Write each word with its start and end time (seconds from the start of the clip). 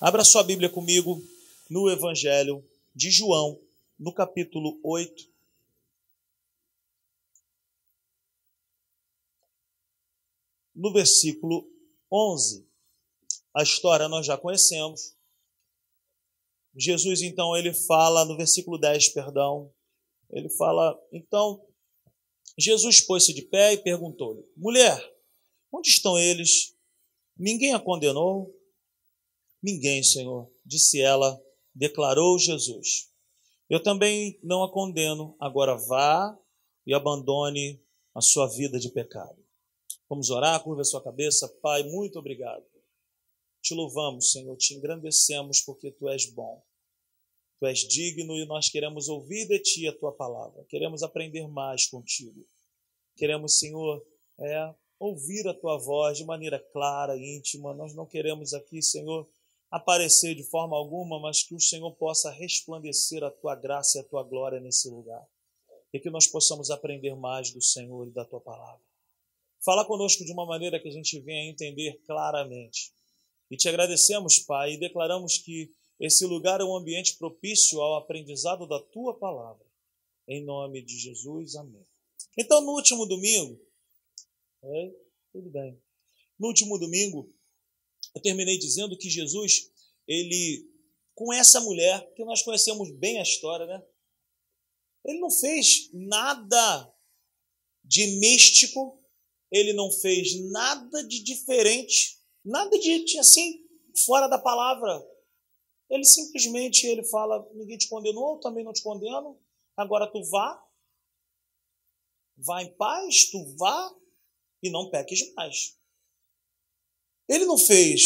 Abra 0.00 0.24
sua 0.24 0.44
Bíblia 0.44 0.70
comigo 0.70 1.20
no 1.68 1.90
Evangelho 1.90 2.64
de 2.94 3.10
João, 3.10 3.60
no 3.98 4.12
capítulo 4.14 4.78
8. 4.84 5.28
No 10.72 10.92
versículo 10.92 11.68
11. 12.12 12.64
A 13.52 13.64
história 13.64 14.06
nós 14.06 14.24
já 14.24 14.38
conhecemos. 14.38 15.16
Jesus, 16.76 17.20
então, 17.22 17.56
ele 17.56 17.74
fala, 17.74 18.24
no 18.24 18.36
versículo 18.36 18.78
10, 18.78 19.08
perdão, 19.08 19.74
ele 20.30 20.48
fala, 20.50 20.96
então, 21.12 21.60
Jesus 22.56 23.00
pôs-se 23.00 23.34
de 23.34 23.42
pé 23.42 23.72
e 23.72 23.78
perguntou-lhe: 23.78 24.44
Mulher, 24.56 24.96
onde 25.72 25.88
estão 25.88 26.16
eles? 26.16 26.76
Ninguém 27.36 27.74
a 27.74 27.80
condenou? 27.80 28.57
Ninguém, 29.62 30.02
Senhor, 30.02 30.50
disse 30.64 31.00
ela, 31.00 31.40
declarou 31.74 32.38
Jesus. 32.38 33.08
Eu 33.68 33.82
também 33.82 34.38
não 34.42 34.62
a 34.62 34.72
condeno, 34.72 35.36
agora 35.38 35.76
vá 35.76 36.38
e 36.86 36.94
abandone 36.94 37.82
a 38.14 38.20
sua 38.20 38.46
vida 38.46 38.78
de 38.78 38.90
pecado. 38.90 39.38
Vamos 40.08 40.30
orar, 40.30 40.62
curva 40.62 40.80
a 40.80 40.84
sua 40.84 41.02
cabeça. 41.02 41.48
Pai, 41.60 41.82
muito 41.82 42.18
obrigado. 42.18 42.64
Te 43.60 43.74
louvamos, 43.74 44.32
Senhor, 44.32 44.56
te 44.56 44.74
engrandecemos 44.74 45.60
porque 45.60 45.90
tu 45.90 46.08
és 46.08 46.24
bom. 46.32 46.62
Tu 47.58 47.66
és 47.66 47.80
digno 47.80 48.36
e 48.36 48.46
nós 48.46 48.70
queremos 48.70 49.08
ouvir 49.08 49.46
de 49.46 49.58
ti 49.58 49.86
a 49.86 49.92
tua 49.92 50.12
palavra. 50.12 50.64
Queremos 50.68 51.02
aprender 51.02 51.46
mais 51.48 51.86
contigo. 51.86 52.46
Queremos, 53.16 53.58
Senhor, 53.58 54.02
é, 54.40 54.74
ouvir 54.98 55.46
a 55.46 55.52
tua 55.52 55.76
voz 55.76 56.16
de 56.16 56.24
maneira 56.24 56.58
clara, 56.72 57.18
íntima. 57.18 57.74
Nós 57.74 57.94
não 57.94 58.06
queremos 58.06 58.54
aqui, 58.54 58.80
Senhor, 58.80 59.28
aparecer 59.70 60.34
de 60.34 60.42
forma 60.44 60.76
alguma, 60.76 61.20
mas 61.20 61.42
que 61.42 61.54
o 61.54 61.60
Senhor 61.60 61.90
possa 61.96 62.30
resplandecer 62.30 63.22
a 63.22 63.30
tua 63.30 63.54
graça 63.54 63.98
e 63.98 64.00
a 64.00 64.04
tua 64.04 64.22
glória 64.22 64.60
nesse 64.60 64.88
lugar. 64.88 65.26
E 65.92 65.98
que 65.98 66.10
nós 66.10 66.26
possamos 66.26 66.70
aprender 66.70 67.14
mais 67.14 67.50
do 67.50 67.62
Senhor 67.62 68.06
e 68.06 68.10
da 68.10 68.24
tua 68.24 68.40
palavra. 68.40 68.80
Fala 69.64 69.84
conosco 69.84 70.24
de 70.24 70.32
uma 70.32 70.46
maneira 70.46 70.80
que 70.80 70.88
a 70.88 70.92
gente 70.92 71.18
venha 71.20 71.50
entender 71.50 72.00
claramente. 72.06 72.92
E 73.50 73.56
te 73.56 73.68
agradecemos, 73.68 74.38
Pai, 74.38 74.74
e 74.74 74.78
declaramos 74.78 75.38
que 75.38 75.72
esse 75.98 76.24
lugar 76.26 76.60
é 76.60 76.64
um 76.64 76.76
ambiente 76.76 77.16
propício 77.16 77.80
ao 77.80 77.96
aprendizado 77.96 78.66
da 78.66 78.80
tua 78.80 79.18
palavra. 79.18 79.66
Em 80.28 80.44
nome 80.44 80.82
de 80.82 80.96
Jesus, 80.98 81.56
amém. 81.56 81.84
Então, 82.36 82.60
no 82.60 82.72
último 82.72 83.06
domingo, 83.06 83.58
é, 84.62 84.92
tudo 85.32 85.50
bem. 85.50 85.80
No 86.38 86.48
último 86.48 86.78
domingo, 86.78 87.32
eu 88.18 88.22
terminei 88.22 88.58
dizendo 88.58 88.98
que 88.98 89.08
Jesus, 89.08 89.70
ele, 90.06 90.68
com 91.14 91.32
essa 91.32 91.60
mulher, 91.60 92.12
que 92.14 92.24
nós 92.24 92.42
conhecemos 92.42 92.90
bem 92.90 93.18
a 93.18 93.22
história, 93.22 93.64
né? 93.64 93.82
Ele 95.04 95.20
não 95.20 95.30
fez 95.30 95.88
nada 95.92 96.92
de 97.84 98.18
místico, 98.18 99.00
ele 99.50 99.72
não 99.72 99.90
fez 99.90 100.34
nada 100.50 101.06
de 101.06 101.22
diferente, 101.22 102.18
nada 102.44 102.76
de 102.78 103.18
assim, 103.18 103.64
fora 104.04 104.26
da 104.26 104.38
palavra. 104.38 105.00
Ele 105.88 106.04
simplesmente 106.04 106.86
ele 106.86 107.04
fala: 107.04 107.48
ninguém 107.54 107.78
te 107.78 107.88
condenou, 107.88 108.34
eu 108.34 108.40
também 108.40 108.64
não 108.64 108.72
te 108.72 108.82
condeno, 108.82 109.40
agora 109.76 110.10
tu 110.10 110.22
vá, 110.24 110.60
vá 112.36 112.62
em 112.64 112.74
paz, 112.76 113.30
tu 113.30 113.56
vá 113.56 113.96
e 114.60 114.70
não 114.70 114.90
peques 114.90 115.32
mais. 115.34 115.77
Ele 117.28 117.44
não 117.44 117.58
fez. 117.58 118.02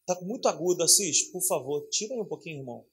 Está 0.00 0.20
muito 0.22 0.46
agudo, 0.46 0.82
Assis? 0.82 1.30
Por 1.30 1.42
favor, 1.46 1.88
tira 1.88 2.14
aí 2.14 2.20
um 2.20 2.28
pouquinho, 2.28 2.58
irmão. 2.58 2.84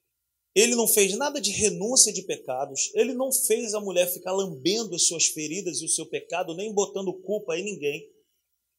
Ele 0.56 0.74
não 0.76 0.88
fez 0.88 1.16
nada 1.18 1.40
de 1.40 1.52
renúncia 1.52 2.14
de 2.14 2.24
pecados. 2.24 2.92
Ele 2.96 3.14
não 3.14 3.32
fez 3.32 3.74
a 3.74 3.80
mulher 3.80 4.12
ficar 4.12 4.32
lambendo 4.32 4.96
as 4.96 5.08
suas 5.08 5.26
feridas 5.28 5.82
e 5.82 5.86
o 5.86 5.90
seu 5.90 6.06
pecado, 6.06 6.56
nem 6.56 6.74
botando 6.74 7.14
culpa 7.22 7.58
em 7.58 7.64
ninguém. 7.64 8.10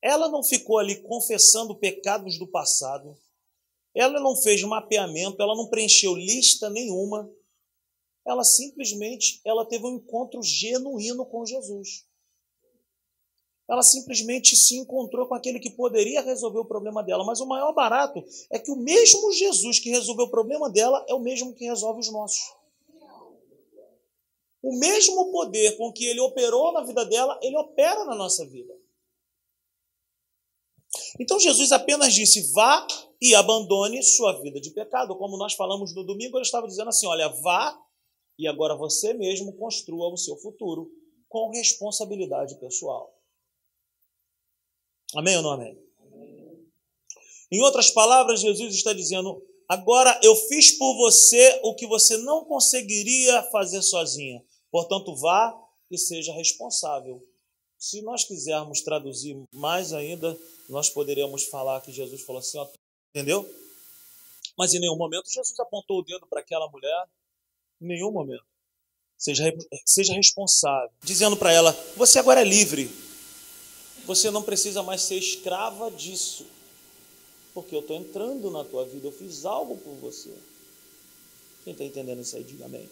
Ela 0.02 0.28
não 0.28 0.42
ficou 0.42 0.78
ali 0.78 1.02
confessando 1.02 1.78
pecados 1.78 2.38
do 2.38 2.46
passado. 2.46 3.16
Ela 3.94 4.20
não 4.20 4.34
fez 4.36 4.62
mapeamento, 4.62 5.42
ela 5.42 5.54
não 5.54 5.68
preencheu 5.68 6.14
lista 6.14 6.70
nenhuma. 6.70 7.30
Ela 8.26 8.44
simplesmente 8.44 9.40
ela 9.44 9.66
teve 9.66 9.84
um 9.84 9.96
encontro 9.96 10.42
genuíno 10.42 11.26
com 11.26 11.44
Jesus 11.44 12.09
ela 13.70 13.82
simplesmente 13.82 14.56
se 14.56 14.76
encontrou 14.76 15.28
com 15.28 15.34
aquele 15.34 15.60
que 15.60 15.70
poderia 15.70 16.22
resolver 16.22 16.58
o 16.58 16.64
problema 16.64 17.04
dela. 17.04 17.24
Mas 17.24 17.40
o 17.40 17.46
maior 17.46 17.72
barato 17.72 18.24
é 18.50 18.58
que 18.58 18.68
o 18.68 18.76
mesmo 18.76 19.32
Jesus 19.32 19.78
que 19.78 19.90
resolveu 19.90 20.26
o 20.26 20.30
problema 20.30 20.68
dela 20.68 21.04
é 21.08 21.14
o 21.14 21.20
mesmo 21.20 21.54
que 21.54 21.64
resolve 21.64 22.00
os 22.00 22.10
nossos. 22.10 22.52
O 24.60 24.76
mesmo 24.76 25.30
poder 25.30 25.76
com 25.76 25.92
que 25.92 26.04
ele 26.04 26.18
operou 26.18 26.72
na 26.72 26.82
vida 26.82 27.06
dela, 27.06 27.38
ele 27.40 27.56
opera 27.56 28.04
na 28.04 28.16
nossa 28.16 28.44
vida. 28.44 28.76
Então 31.20 31.38
Jesus 31.38 31.70
apenas 31.70 32.12
disse: 32.12 32.52
vá 32.52 32.84
e 33.22 33.36
abandone 33.36 34.02
sua 34.02 34.40
vida 34.40 34.60
de 34.60 34.70
pecado. 34.70 35.16
Como 35.16 35.36
nós 35.36 35.54
falamos 35.54 35.94
no 35.94 36.02
domingo, 36.02 36.36
ele 36.36 36.44
estava 36.44 36.66
dizendo 36.66 36.88
assim: 36.88 37.06
olha, 37.06 37.28
vá 37.28 37.80
e 38.36 38.48
agora 38.48 38.74
você 38.74 39.14
mesmo 39.14 39.52
construa 39.56 40.12
o 40.12 40.16
seu 40.16 40.36
futuro 40.36 40.90
com 41.28 41.50
responsabilidade 41.50 42.58
pessoal. 42.58 43.19
Amém 45.14 45.36
ou 45.36 45.42
não 45.42 45.50
amém? 45.50 45.76
Em 47.50 47.60
outras 47.62 47.90
palavras, 47.90 48.40
Jesus 48.40 48.74
está 48.74 48.92
dizendo: 48.92 49.42
agora 49.68 50.18
eu 50.22 50.36
fiz 50.36 50.78
por 50.78 50.96
você 50.96 51.60
o 51.64 51.74
que 51.74 51.86
você 51.86 52.16
não 52.18 52.44
conseguiria 52.44 53.42
fazer 53.50 53.82
sozinha. 53.82 54.42
Portanto, 54.70 55.16
vá 55.16 55.52
e 55.90 55.98
seja 55.98 56.32
responsável. 56.32 57.26
Se 57.76 58.02
nós 58.02 58.24
quisermos 58.24 58.82
traduzir 58.82 59.36
mais 59.52 59.92
ainda, 59.92 60.38
nós 60.68 60.90
poderíamos 60.90 61.44
falar 61.46 61.80
que 61.80 61.90
Jesus 61.90 62.22
falou 62.22 62.40
assim, 62.40 62.58
ó, 62.58 62.68
entendeu? 63.08 63.48
Mas 64.56 64.74
em 64.74 64.78
nenhum 64.78 64.96
momento 64.96 65.30
Jesus 65.30 65.58
apontou 65.58 66.00
o 66.00 66.02
dedo 66.04 66.26
para 66.28 66.40
aquela 66.40 66.68
mulher, 66.68 67.06
em 67.80 67.88
nenhum 67.88 68.12
momento. 68.12 68.44
Seja, 69.16 69.44
seja 69.84 70.14
responsável, 70.14 70.90
dizendo 71.02 71.36
para 71.36 71.52
ela: 71.52 71.72
você 71.96 72.18
agora 72.18 72.42
é 72.42 72.44
livre, 72.44 72.90
você 74.10 74.28
não 74.28 74.42
precisa 74.42 74.82
mais 74.82 75.02
ser 75.02 75.16
escrava 75.16 75.88
disso. 75.88 76.44
Porque 77.54 77.74
eu 77.74 77.80
estou 77.80 77.96
entrando 77.96 78.50
na 78.50 78.64
tua 78.64 78.84
vida, 78.84 79.06
eu 79.06 79.12
fiz 79.12 79.44
algo 79.44 79.76
por 79.76 79.94
você. 79.94 80.30
Quem 81.62 81.72
está 81.72 81.84
entendendo 81.84 82.20
isso 82.20 82.36
aí, 82.36 82.42
diga 82.42 82.64
amém. 82.64 82.88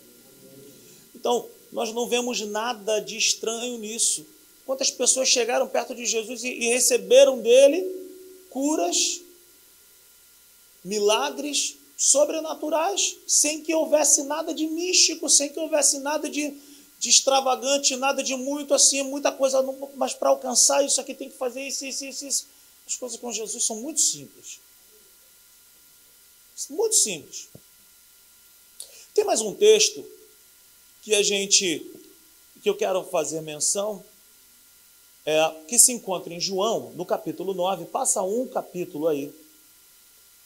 Então, 1.13 1.49
nós 1.73 1.93
não 1.93 2.07
vemos 2.07 2.41
nada 2.43 3.01
de 3.01 3.17
estranho 3.17 3.79
nisso. 3.79 4.25
Quantas 4.65 4.93
pessoas 4.93 5.29
chegaram 5.29 5.67
perto 5.67 5.93
de 5.93 6.07
Jesus 6.07 6.45
e, 6.45 6.51
e 6.51 6.69
receberam 6.69 7.41
dele 7.41 7.85
curas, 8.51 9.21
milagres 10.85 11.79
sobrenaturais, 11.97 13.17
sem 13.27 13.61
que 13.63 13.75
houvesse 13.75 14.23
nada 14.23 14.55
de 14.55 14.69
místico, 14.69 15.29
sem 15.29 15.49
que 15.49 15.59
houvesse 15.59 15.99
nada 15.99 16.31
de 16.31 16.55
de 16.99 17.09
extravagante, 17.09 17.97
nada 17.97 18.23
de 18.23 18.35
muito 18.35 18.75
assim, 18.75 19.03
muita 19.03 19.31
coisa, 19.31 19.63
mas 19.95 20.15
para 20.15 20.31
alcançar 20.31 20.85
isso 20.85 21.01
aqui 21.01 21.15
tem 21.15 21.31
que 21.31 21.37
fazer 21.37 21.63
isso, 21.63 21.87
isso, 21.87 22.05
isso, 22.05 22.27
isso. 22.27 22.47
As 22.87 22.97
coisas 22.97 23.19
com 23.19 23.33
Jesus 23.33 23.65
são 23.65 23.77
muito 23.77 24.01
simples. 24.01 24.59
Muito 26.71 26.97
simples. 26.97 27.49
Tem 29.15 29.25
mais 29.25 29.41
um 29.41 29.55
texto 29.55 30.05
que 31.03 31.15
a 31.15 31.23
gente, 31.23 31.89
que 32.63 32.69
eu 32.69 32.77
quero 32.77 33.05
fazer 33.05 33.41
menção, 33.43 34.05
é, 35.25 35.51
que 35.69 35.79
se 35.79 35.93
encontra 35.93 36.33
em 36.33 36.41
João, 36.41 36.93
no 36.95 37.07
capítulo 37.07 37.55
9, 37.55 37.85
passa 37.87 38.23
um 38.23 38.47
capítulo 38.49 39.07
aí, 39.07 39.33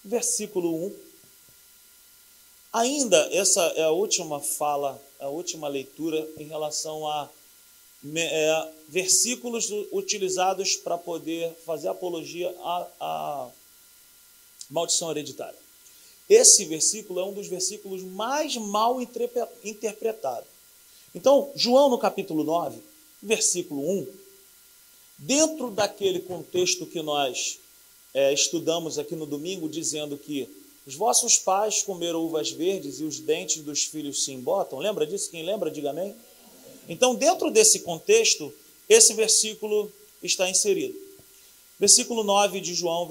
versículo 0.04 0.86
1. 0.86 1.11
Ainda, 2.72 3.18
essa 3.32 3.60
é 3.76 3.82
a 3.82 3.90
última 3.90 4.40
fala 4.40 5.00
a 5.22 5.28
última 5.28 5.68
leitura 5.68 6.28
em 6.36 6.44
relação 6.44 7.06
a 7.06 7.30
é, 8.16 8.68
versículos 8.88 9.70
utilizados 9.92 10.76
para 10.76 10.98
poder 10.98 11.54
fazer 11.64 11.88
apologia 11.88 12.50
à, 12.60 12.88
à 13.00 13.50
maldição 14.68 15.12
hereditária. 15.12 15.58
Esse 16.28 16.64
versículo 16.64 17.20
é 17.20 17.24
um 17.24 17.32
dos 17.32 17.46
versículos 17.46 18.02
mais 18.02 18.56
mal 18.56 19.00
interpretados. 19.00 20.48
Então, 21.14 21.52
João, 21.54 21.90
no 21.90 21.98
capítulo 21.98 22.42
9, 22.42 22.80
versículo 23.22 23.88
1, 23.88 24.06
dentro 25.18 25.70
daquele 25.70 26.20
contexto 26.20 26.86
que 26.86 27.02
nós 27.02 27.60
é, 28.12 28.32
estudamos 28.32 28.98
aqui 28.98 29.14
no 29.14 29.26
domingo, 29.26 29.68
dizendo 29.68 30.16
que 30.18 30.48
os 30.86 30.94
vossos 30.94 31.38
pais 31.38 31.82
comeram 31.82 32.20
uvas 32.20 32.50
verdes 32.50 32.98
e 32.98 33.04
os 33.04 33.20
dentes 33.20 33.62
dos 33.62 33.84
filhos 33.84 34.24
se 34.24 34.32
embotam. 34.32 34.78
Lembra 34.78 35.06
disso? 35.06 35.30
Quem 35.30 35.44
lembra, 35.44 35.70
diga 35.70 35.90
amém. 35.90 36.14
Então, 36.88 37.14
dentro 37.14 37.50
desse 37.50 37.80
contexto, 37.80 38.52
esse 38.88 39.14
versículo 39.14 39.92
está 40.22 40.50
inserido. 40.50 40.98
Versículo 41.78 42.24
9 42.24 42.60
de 42.60 42.74
João, 42.74 43.08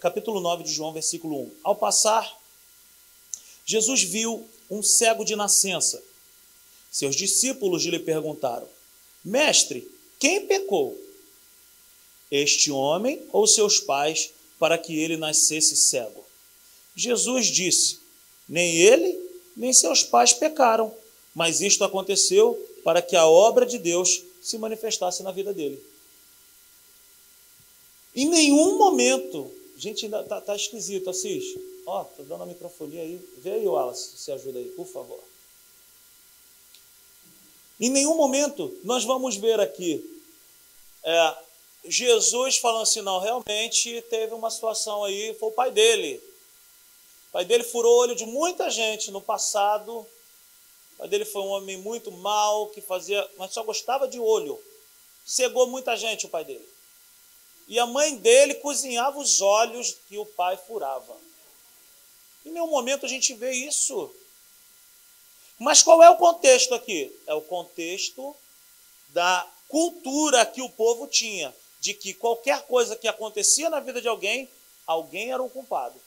capítulo 0.00 0.40
9 0.40 0.64
de 0.64 0.72
João, 0.72 0.92
versículo 0.92 1.42
1. 1.42 1.50
Ao 1.62 1.76
passar, 1.76 2.40
Jesus 3.64 4.02
viu 4.02 4.46
um 4.70 4.82
cego 4.82 5.24
de 5.24 5.36
nascença. 5.36 6.02
Seus 6.90 7.14
discípulos 7.14 7.84
lhe 7.84 7.98
perguntaram: 7.98 8.68
Mestre, 9.24 9.90
quem 10.18 10.46
pecou? 10.46 10.98
Este 12.30 12.70
homem 12.70 13.22
ou 13.32 13.46
seus 13.46 13.78
pais 13.78 14.30
para 14.58 14.78
que 14.78 14.98
ele 14.98 15.18
nascesse 15.18 15.76
cego? 15.76 16.24
Jesus 16.94 17.46
disse: 17.46 18.00
Nem 18.48 18.76
ele, 18.76 19.18
nem 19.56 19.72
seus 19.72 20.02
pais 20.02 20.32
pecaram, 20.32 20.94
mas 21.34 21.60
isto 21.60 21.84
aconteceu 21.84 22.54
para 22.84 23.00
que 23.00 23.16
a 23.16 23.26
obra 23.26 23.64
de 23.64 23.78
Deus 23.78 24.22
se 24.42 24.58
manifestasse 24.58 25.22
na 25.22 25.30
vida 25.30 25.52
dele. 25.52 25.82
Em 28.14 28.28
nenhum 28.28 28.76
momento, 28.76 29.50
gente, 29.76 30.04
ainda 30.04 30.22
tá, 30.24 30.40
tá 30.40 30.54
esquisito, 30.54 31.08
assiste. 31.08 31.58
Ó, 31.86 32.04
tô 32.04 32.22
dando 32.24 32.42
a 32.42 32.46
microfonia 32.46 33.02
aí. 33.02 33.20
Vê 33.38 33.52
aí, 33.52 33.66
Wallace, 33.66 34.18
se 34.18 34.30
ajuda 34.30 34.58
aí, 34.58 34.68
por 34.70 34.86
favor. 34.86 35.20
Em 37.80 37.90
nenhum 37.90 38.14
momento 38.14 38.76
nós 38.84 39.04
vamos 39.04 39.36
ver 39.36 39.58
aqui 39.58 40.08
é, 41.04 41.36
Jesus 41.84 42.58
falando 42.58 42.82
assim, 42.82 43.02
não, 43.02 43.18
realmente 43.18 44.00
teve 44.02 44.34
uma 44.34 44.50
situação 44.50 45.04
aí, 45.04 45.34
foi 45.34 45.48
o 45.48 45.52
pai 45.52 45.70
dele. 45.70 46.22
O 47.32 47.38
pai 47.40 47.46
dele 47.46 47.64
furou 47.64 47.94
o 47.94 47.98
olho 48.00 48.14
de 48.14 48.26
muita 48.26 48.68
gente 48.68 49.10
no 49.10 49.18
passado. 49.18 50.00
O 50.00 50.08
pai 50.98 51.08
dele 51.08 51.24
foi 51.24 51.40
um 51.40 51.48
homem 51.48 51.78
muito 51.78 52.12
mau, 52.12 52.66
que 52.66 52.82
fazia, 52.82 53.26
mas 53.38 53.52
só 53.52 53.62
gostava 53.62 54.06
de 54.06 54.20
olho. 54.20 54.62
Cegou 55.24 55.66
muita 55.66 55.96
gente 55.96 56.26
o 56.26 56.28
pai 56.28 56.44
dele. 56.44 56.68
E 57.66 57.78
a 57.78 57.86
mãe 57.86 58.16
dele 58.16 58.56
cozinhava 58.56 59.18
os 59.18 59.40
olhos 59.40 59.96
que 60.10 60.18
o 60.18 60.26
pai 60.26 60.58
furava. 60.58 61.16
Em 62.44 62.50
nenhum 62.50 62.66
momento 62.66 63.06
a 63.06 63.08
gente 63.08 63.32
vê 63.32 63.50
isso. 63.50 64.14
Mas 65.58 65.80
qual 65.82 66.02
é 66.02 66.10
o 66.10 66.18
contexto 66.18 66.74
aqui? 66.74 67.18
É 67.26 67.32
o 67.32 67.40
contexto 67.40 68.36
da 69.08 69.50
cultura 69.68 70.44
que 70.44 70.60
o 70.60 70.68
povo 70.68 71.06
tinha, 71.06 71.54
de 71.80 71.94
que 71.94 72.12
qualquer 72.12 72.66
coisa 72.66 72.94
que 72.94 73.08
acontecia 73.08 73.70
na 73.70 73.80
vida 73.80 74.02
de 74.02 74.08
alguém, 74.08 74.50
alguém 74.86 75.32
era 75.32 75.42
o 75.42 75.48
culpado. 75.48 75.98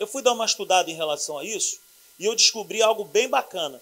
Eu 0.00 0.06
fui 0.06 0.22
dar 0.22 0.32
uma 0.32 0.46
estudada 0.46 0.90
em 0.90 0.94
relação 0.94 1.36
a 1.36 1.44
isso 1.44 1.78
e 2.18 2.24
eu 2.24 2.34
descobri 2.34 2.80
algo 2.80 3.04
bem 3.04 3.28
bacana. 3.28 3.80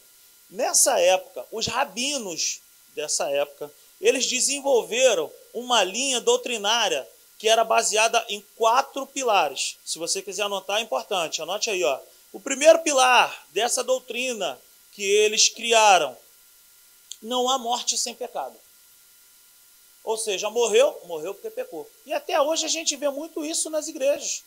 Nessa 0.51 0.99
época, 0.99 1.47
os 1.53 1.67
rabinos 1.69 2.61
dessa 2.93 3.31
época, 3.31 3.73
eles 4.01 4.27
desenvolveram 4.27 5.31
uma 5.55 5.85
linha 5.85 6.21
doutrinária 6.21 7.09
que 7.39 7.49
era 7.49 7.63
baseada 7.63 8.25
em 8.29 8.45
quatro 8.57 9.07
pilares. 9.07 9.77
Se 9.85 9.97
você 9.97 10.21
quiser 10.21 10.43
anotar, 10.43 10.79
é 10.79 10.83
importante. 10.83 11.41
Anote 11.41 11.71
aí, 11.71 11.85
ó. 11.85 12.01
O 12.33 12.41
primeiro 12.41 12.81
pilar 12.81 13.47
dessa 13.51 13.85
doutrina 13.85 14.61
que 14.93 15.05
eles 15.05 15.49
criaram: 15.49 16.17
não 17.23 17.49
há 17.49 17.59
morte 17.59 17.97
sem 17.97 18.13
pecado. 18.13 18.57
Ou 20.03 20.17
seja, 20.17 20.51
morreu, 20.51 21.01
morreu 21.05 21.33
porque 21.33 21.51
pecou. 21.51 21.89
E 22.05 22.13
até 22.13 22.41
hoje 22.41 22.67
a 22.67 22.69
gente 22.69 22.97
vê 22.97 23.09
muito 23.09 23.45
isso 23.45 23.71
nas 23.71 23.87
igrejas. 23.87 24.43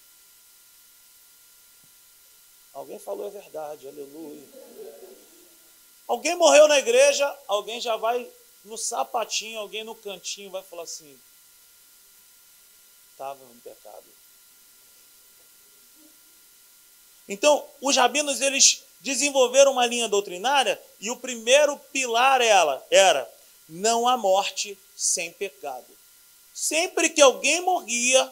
Alguém 2.73 2.99
falou 2.99 3.27
a 3.27 3.29
verdade, 3.29 3.87
aleluia. 3.87 4.47
Alguém 6.07 6.35
morreu 6.35 6.67
na 6.67 6.79
igreja, 6.79 7.37
alguém 7.47 7.79
já 7.79 7.95
vai 7.95 8.29
no 8.63 8.77
sapatinho, 8.77 9.59
alguém 9.59 9.83
no 9.83 9.95
cantinho 9.95 10.49
vai 10.49 10.63
falar 10.63 10.83
assim: 10.83 11.19
estava 13.11 13.43
no 13.43 13.61
pecado. 13.61 14.03
Então, 17.27 17.65
os 17.79 17.95
rabinos 17.95 18.41
eles 18.41 18.83
desenvolveram 18.99 19.73
uma 19.73 19.85
linha 19.85 20.07
doutrinária 20.07 20.81
e 20.99 21.09
o 21.09 21.17
primeiro 21.17 21.77
pilar 21.91 22.41
ela 22.41 22.85
era 22.89 23.29
não 23.67 24.07
há 24.07 24.17
morte 24.17 24.77
sem 24.95 25.31
pecado. 25.31 25.87
Sempre 26.53 27.09
que 27.09 27.21
alguém 27.21 27.61
morria, 27.61 28.31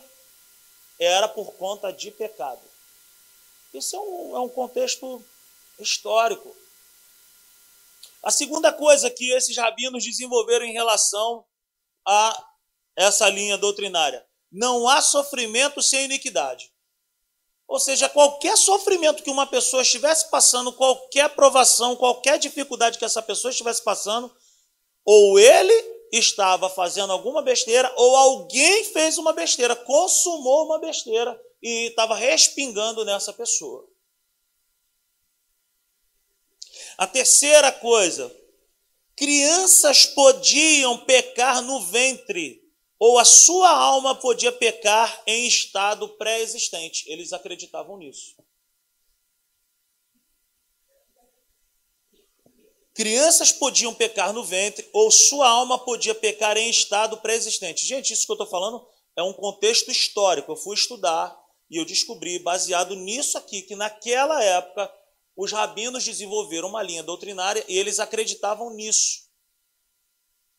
era 0.99 1.27
por 1.27 1.53
conta 1.53 1.93
de 1.93 2.11
pecado. 2.11 2.68
Isso 3.73 3.95
é 3.95 3.99
um, 3.99 4.35
é 4.37 4.39
um 4.39 4.49
contexto 4.49 5.23
histórico. 5.79 6.55
A 8.23 8.31
segunda 8.31 8.73
coisa 8.73 9.09
que 9.09 9.31
esses 9.31 9.55
rabinos 9.55 10.03
desenvolveram 10.03 10.65
em 10.65 10.73
relação 10.73 11.45
a 12.05 12.47
essa 12.95 13.29
linha 13.29 13.57
doutrinária 13.57 14.25
não 14.51 14.87
há 14.89 15.01
sofrimento 15.01 15.81
sem 15.81 16.05
iniquidade. 16.05 16.71
Ou 17.67 17.79
seja, 17.79 18.09
qualquer 18.09 18.57
sofrimento 18.57 19.21
que 19.21 19.29
uma 19.29 19.45
pessoa 19.45 19.83
estivesse 19.83 20.29
passando, 20.31 20.73
qualquer 20.73 21.29
provação, 21.35 21.95
qualquer 21.95 22.39
dificuldade 22.39 22.97
que 22.97 23.05
essa 23.05 23.21
pessoa 23.21 23.51
estivesse 23.51 23.83
passando, 23.83 24.35
ou 25.05 25.37
ele 25.37 25.73
estava 26.11 26.67
fazendo 26.67 27.13
alguma 27.13 27.43
besteira, 27.43 27.93
ou 27.95 28.15
alguém 28.15 28.83
fez 28.85 29.19
uma 29.19 29.33
besteira, 29.33 29.75
consumou 29.75 30.65
uma 30.65 30.79
besteira 30.79 31.39
e 31.61 31.87
estava 31.87 32.15
respingando 32.15 33.03
nessa 33.03 33.33
pessoa. 33.33 33.87
A 36.97 37.07
terceira 37.07 37.71
coisa, 37.71 38.33
crianças 39.15 40.05
podiam 40.05 41.05
pecar 41.05 41.61
no 41.61 41.81
ventre 41.81 42.59
ou 42.99 43.17
a 43.17 43.23
sua 43.23 43.69
alma 43.69 44.13
podia 44.13 44.51
pecar 44.51 45.23
em 45.25 45.47
estado 45.47 46.09
pré-existente. 46.17 47.09
Eles 47.09 47.31
acreditavam 47.31 47.97
nisso. 47.97 48.35
Crianças 52.93 53.53
podiam 53.53 53.93
pecar 53.93 54.33
no 54.33 54.43
ventre, 54.43 54.89
ou 54.91 55.09
sua 55.09 55.47
alma 55.47 55.79
podia 55.79 56.13
pecar 56.13 56.57
em 56.57 56.69
estado 56.69 57.15
pré-existente. 57.21 57.85
Gente, 57.85 58.11
isso 58.11 58.25
que 58.25 58.31
eu 58.33 58.35
estou 58.35 58.47
falando 58.47 58.85
é 59.15 59.23
um 59.23 59.31
contexto 59.31 59.89
histórico. 59.89 60.51
Eu 60.51 60.57
fui 60.57 60.75
estudar 60.75 61.33
e 61.69 61.77
eu 61.77 61.85
descobri, 61.85 62.39
baseado 62.39 62.95
nisso 62.95 63.37
aqui, 63.37 63.61
que 63.61 63.75
naquela 63.75 64.43
época 64.43 64.91
os 65.35 65.51
rabinos 65.51 66.03
desenvolveram 66.03 66.67
uma 66.67 66.83
linha 66.83 67.03
doutrinária 67.03 67.63
e 67.67 67.77
eles 67.77 67.99
acreditavam 67.99 68.73
nisso. 68.73 69.29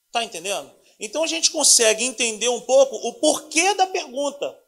Está 0.07 0.25
entendendo? 0.25 0.75
Então 0.99 1.23
a 1.23 1.27
gente 1.27 1.51
consegue 1.51 2.05
entender 2.05 2.49
um 2.49 2.61
pouco 2.61 2.97
o 2.97 3.15
porquê 3.15 3.75
da 3.75 3.87
pergunta. 3.87 4.59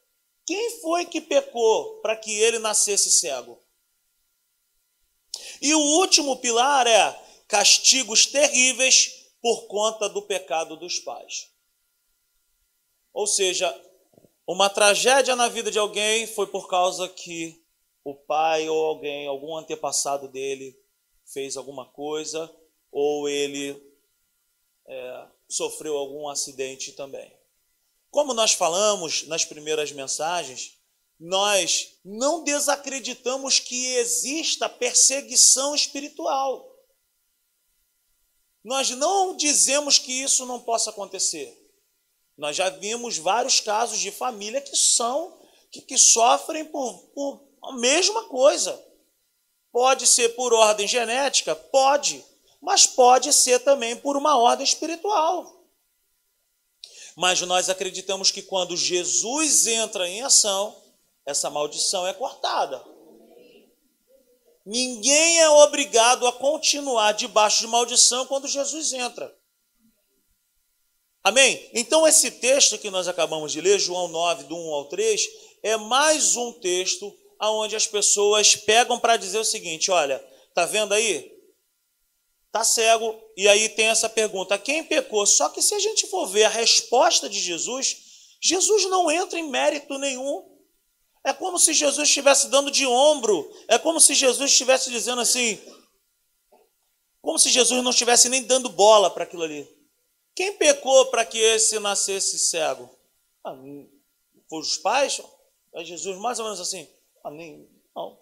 Quem 0.44 0.80
foi 0.80 1.06
que 1.06 1.20
pecou 1.20 2.00
para 2.00 2.16
que 2.16 2.32
ele 2.32 2.58
nascesse 2.58 3.10
cego? 3.10 3.62
E 5.60 5.74
o 5.74 5.80
último 5.80 6.36
pilar 6.38 6.86
é 6.86 7.12
castigos 7.46 8.26
terríveis 8.26 9.30
por 9.40 9.66
conta 9.66 10.08
do 10.08 10.22
pecado 10.22 10.76
dos 10.76 10.98
pais. 10.98 11.50
Ou 13.12 13.26
seja, 13.26 13.68
uma 14.46 14.68
tragédia 14.68 15.36
na 15.36 15.48
vida 15.48 15.70
de 15.70 15.78
alguém 15.78 16.26
foi 16.26 16.46
por 16.46 16.68
causa 16.68 17.08
que 17.08 17.62
o 18.04 18.14
pai 18.14 18.68
ou 18.68 18.84
alguém, 18.84 19.26
algum 19.26 19.56
antepassado 19.56 20.28
dele, 20.28 20.76
fez 21.24 21.56
alguma 21.56 21.86
coisa, 21.86 22.52
ou 22.90 23.28
ele 23.28 23.80
é, 24.86 25.26
sofreu 25.48 25.96
algum 25.96 26.28
acidente 26.28 26.92
também. 26.92 27.32
Como 28.10 28.34
nós 28.34 28.52
falamos 28.52 29.26
nas 29.28 29.44
primeiras 29.44 29.92
mensagens, 29.92 30.78
nós 31.18 31.98
não 32.04 32.42
desacreditamos 32.42 33.60
que 33.60 33.94
exista 33.94 34.68
perseguição 34.68 35.74
espiritual. 35.74 36.68
Nós 38.64 38.90
não 38.90 39.36
dizemos 39.36 39.98
que 39.98 40.12
isso 40.12 40.44
não 40.44 40.60
possa 40.60 40.90
acontecer. 40.90 41.61
Nós 42.36 42.56
já 42.56 42.68
vimos 42.70 43.18
vários 43.18 43.60
casos 43.60 43.98
de 43.98 44.10
família 44.10 44.60
que 44.60 44.76
são, 44.76 45.38
que, 45.70 45.80
que 45.80 45.98
sofrem 45.98 46.64
por, 46.64 46.98
por 47.14 47.42
a 47.62 47.72
mesma 47.72 48.24
coisa. 48.24 48.80
Pode 49.70 50.06
ser 50.06 50.30
por 50.30 50.52
ordem 50.52 50.86
genética? 50.86 51.54
Pode 51.54 52.24
mas 52.62 52.86
pode 52.86 53.32
ser 53.32 53.58
também 53.58 53.96
por 53.96 54.16
uma 54.16 54.38
ordem 54.38 54.64
espiritual. 54.64 55.66
Mas 57.16 57.40
nós 57.42 57.68
acreditamos 57.68 58.30
que 58.30 58.40
quando 58.40 58.76
Jesus 58.76 59.66
entra 59.66 60.08
em 60.08 60.22
ação, 60.22 60.80
essa 61.26 61.50
maldição 61.50 62.06
é 62.06 62.14
cortada. 62.14 62.82
Ninguém 64.64 65.40
é 65.40 65.50
obrigado 65.50 66.24
a 66.24 66.32
continuar 66.32 67.12
debaixo 67.12 67.60
de 67.60 67.66
maldição 67.66 68.26
quando 68.26 68.46
Jesus 68.46 68.92
entra. 68.92 69.36
Amém? 71.24 71.70
Então, 71.72 72.06
esse 72.06 72.30
texto 72.30 72.78
que 72.78 72.90
nós 72.90 73.06
acabamos 73.06 73.52
de 73.52 73.60
ler, 73.60 73.78
João 73.78 74.08
9, 74.08 74.44
do 74.44 74.56
1 74.56 74.74
ao 74.74 74.84
3, 74.86 75.20
é 75.62 75.76
mais 75.76 76.36
um 76.36 76.52
texto 76.52 77.16
onde 77.40 77.76
as 77.76 77.86
pessoas 77.86 78.56
pegam 78.56 78.98
para 78.98 79.16
dizer 79.16 79.38
o 79.38 79.44
seguinte: 79.44 79.90
olha, 79.90 80.18
tá 80.54 80.64
vendo 80.64 80.92
aí? 80.92 81.32
está 82.52 82.62
cego, 82.62 83.18
e 83.34 83.48
aí 83.48 83.70
tem 83.70 83.86
essa 83.86 84.08
pergunta: 84.08 84.58
quem 84.58 84.84
pecou? 84.84 85.26
Só 85.26 85.48
que 85.48 85.62
se 85.62 85.74
a 85.74 85.78
gente 85.78 86.06
for 86.06 86.26
ver 86.26 86.44
a 86.44 86.50
resposta 86.50 87.28
de 87.28 87.40
Jesus, 87.40 87.96
Jesus 88.40 88.84
não 88.84 89.10
entra 89.10 89.38
em 89.38 89.48
mérito 89.48 89.98
nenhum. 89.98 90.50
É 91.24 91.32
como 91.32 91.58
se 91.58 91.72
Jesus 91.72 92.08
estivesse 92.08 92.48
dando 92.48 92.70
de 92.70 92.84
ombro. 92.84 93.50
É 93.68 93.78
como 93.78 94.00
se 94.00 94.14
Jesus 94.14 94.50
estivesse 94.50 94.90
dizendo 94.90 95.22
assim. 95.22 95.58
Como 97.22 97.38
se 97.38 97.48
Jesus 97.48 97.82
não 97.82 97.92
estivesse 97.92 98.28
nem 98.28 98.42
dando 98.42 98.68
bola 98.68 99.08
para 99.08 99.22
aquilo 99.22 99.44
ali. 99.44 99.68
Quem 100.34 100.56
pecou 100.56 101.06
para 101.06 101.24
que 101.24 101.38
esse 101.38 101.78
nascesse 101.78 102.38
cego? 102.38 102.88
Ah, 103.44 103.54
foram 104.48 104.62
os 104.62 104.78
pais? 104.78 105.20
É 105.74 105.84
Jesus 105.84 106.16
mais 106.18 106.38
ou 106.38 106.44
menos 106.44 106.60
assim. 106.60 106.88
Ah, 107.22 107.30
nem, 107.30 107.68
não. 107.94 108.18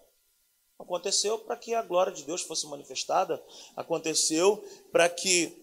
Aconteceu 0.77 1.37
para 1.39 1.55
que 1.55 1.73
a 1.73 1.81
glória 1.81 2.11
de 2.11 2.23
Deus 2.23 2.41
fosse 2.41 2.65
manifestada. 2.67 3.41
Aconteceu 3.75 4.57
para 4.91 5.07
que 5.07 5.57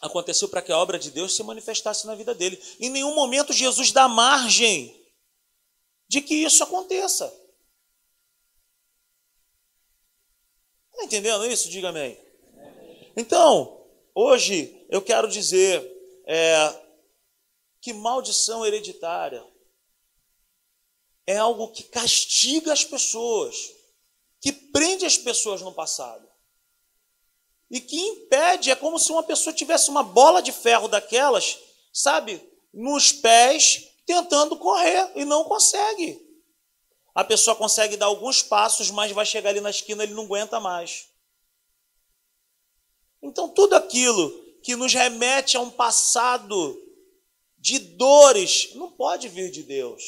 aconteceu 0.00 0.48
para 0.48 0.60
que 0.60 0.72
a 0.72 0.78
obra 0.78 0.98
de 0.98 1.10
Deus 1.10 1.34
se 1.34 1.42
manifestasse 1.42 2.06
na 2.06 2.14
vida 2.14 2.34
dele. 2.34 2.60
Em 2.80 2.90
nenhum 2.90 3.14
momento 3.14 3.52
Jesus 3.52 3.92
dá 3.92 4.08
margem 4.08 5.00
de 6.08 6.20
que 6.20 6.34
isso 6.34 6.62
aconteça. 6.62 7.32
Está 10.90 11.04
entendendo 11.04 11.46
isso? 11.46 11.68
Diga 11.68 11.88
amém. 11.88 12.18
Então, 13.16 13.83
hoje 14.14 14.86
eu 14.88 15.02
quero 15.02 15.28
dizer 15.28 15.82
é, 16.26 16.84
que 17.80 17.92
maldição 17.92 18.64
hereditária 18.64 19.44
é 21.26 21.36
algo 21.36 21.68
que 21.68 21.82
castiga 21.84 22.72
as 22.72 22.84
pessoas, 22.84 23.72
que 24.40 24.52
prende 24.52 25.06
as 25.06 25.16
pessoas 25.16 25.62
no 25.62 25.72
passado. 25.72 26.28
E 27.70 27.80
que 27.80 27.98
impede, 27.98 28.70
é 28.70 28.76
como 28.76 28.98
se 28.98 29.10
uma 29.10 29.22
pessoa 29.22 29.54
tivesse 29.54 29.88
uma 29.88 30.02
bola 30.02 30.42
de 30.42 30.52
ferro 30.52 30.86
daquelas, 30.86 31.58
sabe, 31.92 32.40
nos 32.72 33.10
pés, 33.10 33.88
tentando 34.06 34.56
correr 34.56 35.12
e 35.14 35.24
não 35.24 35.44
consegue. 35.44 36.22
A 37.14 37.24
pessoa 37.24 37.56
consegue 37.56 37.96
dar 37.96 38.06
alguns 38.06 38.42
passos, 38.42 38.90
mas 38.90 39.12
vai 39.12 39.24
chegar 39.24 39.50
ali 39.50 39.60
na 39.60 39.70
esquina, 39.70 40.02
ele 40.02 40.14
não 40.14 40.24
aguenta 40.24 40.60
mais. 40.60 41.08
Então, 43.24 43.48
tudo 43.48 43.74
aquilo 43.74 44.30
que 44.62 44.76
nos 44.76 44.92
remete 44.92 45.56
a 45.56 45.60
um 45.60 45.70
passado 45.70 46.78
de 47.56 47.78
dores 47.78 48.74
não 48.74 48.92
pode 48.92 49.28
vir 49.28 49.50
de 49.50 49.62
Deus. 49.62 50.02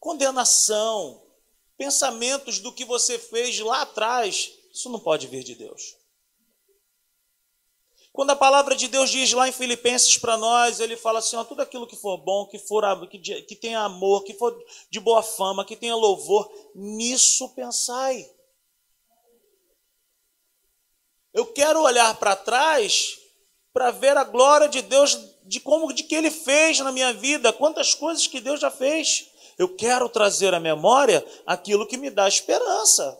Condenação, 0.00 1.22
pensamentos 1.76 2.58
do 2.58 2.72
que 2.72 2.86
você 2.86 3.18
fez 3.18 3.58
lá 3.58 3.82
atrás, 3.82 4.50
isso 4.72 4.88
não 4.88 4.98
pode 4.98 5.26
vir 5.26 5.44
de 5.44 5.54
Deus. 5.54 5.94
Quando 8.10 8.30
a 8.30 8.36
palavra 8.36 8.74
de 8.74 8.88
Deus 8.88 9.10
diz 9.10 9.30
lá 9.34 9.46
em 9.46 9.52
Filipenses 9.52 10.16
para 10.16 10.38
nós, 10.38 10.80
ele 10.80 10.96
fala 10.96 11.18
assim: 11.18 11.36
ó, 11.36 11.44
tudo 11.44 11.60
aquilo 11.60 11.86
que 11.86 11.96
for 11.96 12.16
bom, 12.16 12.46
que 12.46 12.58
for 12.58 13.06
que, 13.08 13.18
que 13.18 13.54
tenha 13.54 13.80
amor, 13.80 14.24
que 14.24 14.32
for 14.32 14.58
de 14.90 14.98
boa 14.98 15.22
fama, 15.22 15.66
que 15.66 15.76
tenha 15.76 15.94
louvor, 15.94 16.50
nisso 16.74 17.50
pensai. 17.50 18.37
Eu 21.38 21.46
quero 21.46 21.80
olhar 21.80 22.18
para 22.18 22.34
trás 22.34 23.16
para 23.72 23.92
ver 23.92 24.16
a 24.16 24.24
glória 24.24 24.68
de 24.68 24.82
Deus, 24.82 25.16
de 25.44 25.60
como 25.60 25.92
de 25.92 26.02
que 26.02 26.16
Ele 26.16 26.32
fez 26.32 26.80
na 26.80 26.90
minha 26.90 27.12
vida, 27.12 27.52
quantas 27.52 27.94
coisas 27.94 28.26
que 28.26 28.40
Deus 28.40 28.58
já 28.58 28.72
fez. 28.72 29.30
Eu 29.56 29.76
quero 29.76 30.08
trazer 30.08 30.52
à 30.52 30.58
memória 30.58 31.24
aquilo 31.46 31.86
que 31.86 31.96
me 31.96 32.10
dá 32.10 32.26
esperança. 32.26 33.16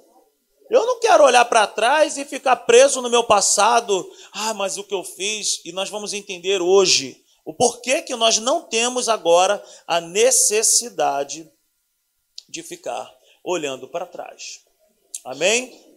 Eu 0.68 0.84
não 0.84 0.98
quero 0.98 1.22
olhar 1.22 1.44
para 1.44 1.64
trás 1.68 2.18
e 2.18 2.24
ficar 2.24 2.56
preso 2.56 3.00
no 3.00 3.08
meu 3.08 3.22
passado. 3.22 4.10
Ah, 4.32 4.52
mas 4.52 4.76
o 4.76 4.82
que 4.82 4.94
eu 4.94 5.04
fiz? 5.04 5.60
E 5.64 5.70
nós 5.70 5.88
vamos 5.88 6.12
entender 6.12 6.60
hoje 6.60 7.24
o 7.44 7.54
porquê 7.54 8.02
que 8.02 8.16
nós 8.16 8.38
não 8.38 8.62
temos 8.62 9.08
agora 9.08 9.64
a 9.86 10.00
necessidade 10.00 11.48
de 12.48 12.64
ficar 12.64 13.16
olhando 13.44 13.86
para 13.86 14.06
trás. 14.06 14.58
Amém? 15.24 15.87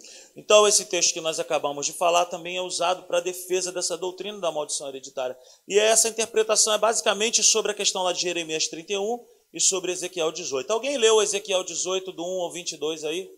Então, 0.42 0.68
esse 0.68 0.86
texto 0.86 1.14
que 1.14 1.22
nós 1.22 1.40
acabamos 1.40 1.86
de 1.86 1.94
falar 1.94 2.26
também 2.26 2.58
é 2.58 2.62
usado 2.64 3.04
para 3.04 3.20
a 3.20 3.22
defesa 3.22 3.72
dessa 3.72 3.96
doutrina 3.96 4.40
da 4.40 4.52
maldição 4.52 4.88
hereditária. 4.88 5.38
E 5.68 5.78
essa 5.78 6.10
interpretação 6.10 6.74
é 6.74 6.80
basicamente 6.80 7.44
sobre 7.44 7.72
a 7.72 7.76
questão 7.76 8.02
lá 8.02 8.12
de 8.12 8.22
Jeremias 8.22 8.68
31 8.68 9.24
e 9.54 9.62
sobre 9.62 9.92
Ezequiel 9.92 10.32
18. 10.32 10.74
Alguém 10.74 10.98
leu 10.98 11.22
Ezequiel 11.22 11.64
18, 11.64 12.12
do 12.12 12.26
1 12.26 12.42
ao 12.42 12.52
22 12.52 13.04
aí? 13.04 13.32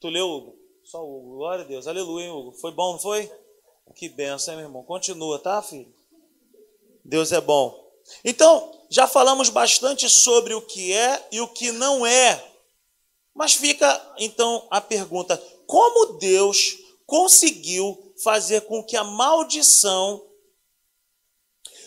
Tu 0.00 0.08
leu, 0.08 0.28
Hugo? 0.28 0.58
Só 0.82 1.00
o 1.00 1.16
Hugo. 1.16 1.36
Glória 1.36 1.64
a 1.64 1.68
Deus. 1.68 1.86
Aleluia, 1.86 2.24
hein, 2.24 2.32
Hugo. 2.32 2.50
Foi 2.54 2.72
bom, 2.72 2.94
não 2.94 2.98
foi? 2.98 3.30
Que 3.94 4.08
benção, 4.08 4.54
hein, 4.54 4.58
meu 4.58 4.68
irmão? 4.68 4.82
Continua, 4.82 5.38
tá, 5.38 5.62
filho? 5.62 5.94
Deus 7.04 7.30
é 7.30 7.40
bom. 7.40 7.88
Então, 8.24 8.72
já 8.90 9.06
falamos 9.06 9.48
bastante 9.48 10.10
sobre 10.10 10.54
o 10.54 10.60
que 10.60 10.92
é 10.92 11.24
e 11.30 11.40
o 11.40 11.46
que 11.46 11.70
não 11.70 12.04
é. 12.04 12.44
Mas 13.32 13.54
fica, 13.54 14.14
então, 14.18 14.66
a 14.72 14.80
pergunta: 14.80 15.40
como 15.66 16.18
Deus 16.18 16.78
conseguiu 17.06 18.14
fazer 18.22 18.62
com 18.62 18.82
que 18.82 18.96
a 18.96 19.04
maldição 19.04 20.24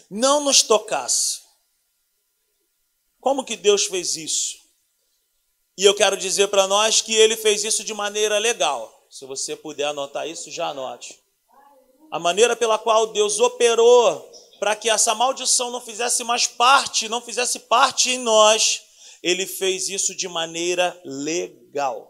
não 0.10 0.44
nos 0.44 0.62
tocasse? 0.62 1.42
Como 3.20 3.44
que 3.44 3.56
Deus 3.56 3.86
fez 3.86 4.16
isso? 4.16 4.60
E 5.78 5.86
eu 5.86 5.94
quero 5.94 6.18
dizer 6.18 6.48
para 6.48 6.68
nós 6.68 7.02
que 7.02 7.14
ele 7.14 7.38
fez 7.38 7.64
isso 7.64 7.84
de 7.84 7.94
maneira 7.94 8.38
legal. 8.38 9.08
Se 9.10 9.26
você 9.26 9.56
puder 9.56 9.86
anotar 9.86 10.28
isso, 10.28 10.52
já 10.52 10.70
anote. 10.70 11.20
A 12.12 12.20
maneira 12.20 12.56
pela 12.56 12.78
qual 12.78 13.08
Deus 13.08 13.40
operou 13.40 14.30
para 14.60 14.76
que 14.76 14.90
essa 14.90 15.16
maldição 15.16 15.72
não 15.72 15.80
fizesse 15.80 16.24
mais 16.24 16.46
parte, 16.46 17.08
não 17.08 17.22
fizesse 17.22 17.60
parte 17.60 18.12
em 18.12 18.18
nós, 18.18 18.82
ele 19.24 19.46
fez 19.46 19.90
isso 19.90 20.14
de 20.16 20.28
maneira 20.28 21.00
legal. 21.06 22.09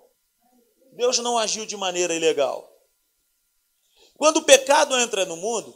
Deus 1.00 1.18
não 1.20 1.38
agiu 1.38 1.65
de 1.65 1.77
maneira 1.77 2.13
ilegal. 2.13 2.70
Quando 4.18 4.38
o 4.38 4.44
pecado 4.44 5.00
entra 5.00 5.24
no 5.24 5.38
mundo, 5.38 5.74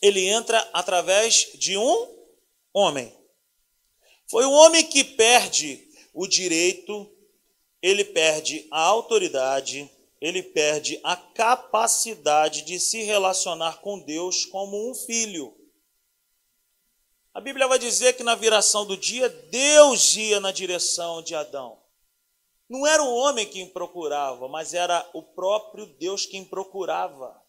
ele 0.00 0.24
entra 0.28 0.60
através 0.72 1.50
de 1.54 1.76
um 1.76 2.16
homem. 2.72 3.12
Foi 4.28 4.46
um 4.46 4.52
homem 4.52 4.86
que 4.86 5.02
perde 5.02 5.88
o 6.12 6.28
direito, 6.28 7.10
ele 7.82 8.04
perde 8.04 8.68
a 8.70 8.82
autoridade, 8.82 9.90
ele 10.20 10.44
perde 10.44 11.00
a 11.02 11.16
capacidade 11.16 12.62
de 12.62 12.78
se 12.78 13.02
relacionar 13.02 13.80
com 13.80 13.98
Deus 13.98 14.46
como 14.46 14.88
um 14.88 14.94
filho. 14.94 15.52
A 17.34 17.40
Bíblia 17.40 17.66
vai 17.66 17.80
dizer 17.80 18.12
que 18.12 18.22
na 18.22 18.36
viração 18.36 18.86
do 18.86 18.96
dia, 18.96 19.28
Deus 19.28 20.14
ia 20.14 20.38
na 20.38 20.52
direção 20.52 21.20
de 21.20 21.34
Adão. 21.34 21.83
Não 22.68 22.86
era 22.86 23.02
o 23.02 23.14
homem 23.14 23.46
quem 23.46 23.68
procurava, 23.68 24.48
mas 24.48 24.72
era 24.74 25.08
o 25.12 25.22
próprio 25.22 25.86
Deus 25.86 26.24
quem 26.24 26.44
procurava. 26.44 27.40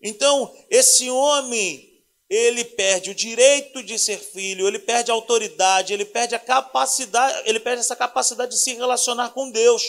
Então, 0.00 0.54
esse 0.70 1.10
homem 1.10 1.96
ele 2.28 2.64
perde 2.64 3.10
o 3.10 3.14
direito 3.14 3.82
de 3.82 3.98
ser 3.98 4.18
filho, 4.18 4.66
ele 4.66 4.80
perde 4.80 5.10
a 5.10 5.14
autoridade, 5.14 5.92
ele 5.92 6.04
perde 6.04 6.34
a 6.34 6.38
capacidade, 6.38 7.48
ele 7.48 7.60
perde 7.60 7.80
essa 7.80 7.94
capacidade 7.94 8.52
de 8.52 8.58
se 8.58 8.74
relacionar 8.74 9.30
com 9.30 9.50
Deus. 9.50 9.82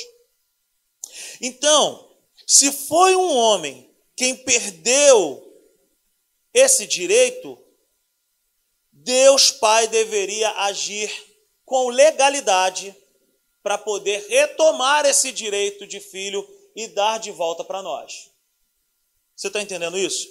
Então, 1.41 2.15
se 2.45 2.71
foi 2.71 3.15
um 3.15 3.35
homem 3.35 3.93
quem 4.15 4.35
perdeu 4.35 5.43
esse 6.53 6.87
direito, 6.87 7.57
Deus 8.91 9.51
Pai 9.51 9.87
deveria 9.87 10.49
agir 10.61 11.11
com 11.65 11.89
legalidade 11.89 12.95
para 13.67 13.77
poder 13.77 14.25
retomar 14.29 15.05
esse 15.05 15.29
direito 15.29 15.85
de 15.85 15.99
filho 15.99 16.47
e 16.73 16.87
dar 16.87 17.19
de 17.19 17.31
volta 17.31 17.65
para 17.65 17.83
nós. 17.83 18.31
Você 19.35 19.47
está 19.47 19.61
entendendo 19.61 19.97
isso? 19.97 20.25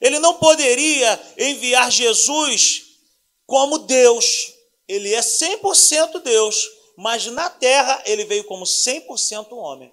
Ele 0.00 0.20
não 0.20 0.34
poderia 0.34 1.20
enviar 1.36 1.90
Jesus 1.90 3.00
como 3.44 3.78
Deus. 3.78 4.54
Ele 4.86 5.12
é 5.12 5.18
100% 5.18 6.22
Deus, 6.22 6.70
mas 6.96 7.26
na 7.26 7.50
terra 7.50 8.00
ele 8.06 8.24
veio 8.24 8.44
como 8.44 8.64
100% 8.64 9.48
homem. 9.50 9.92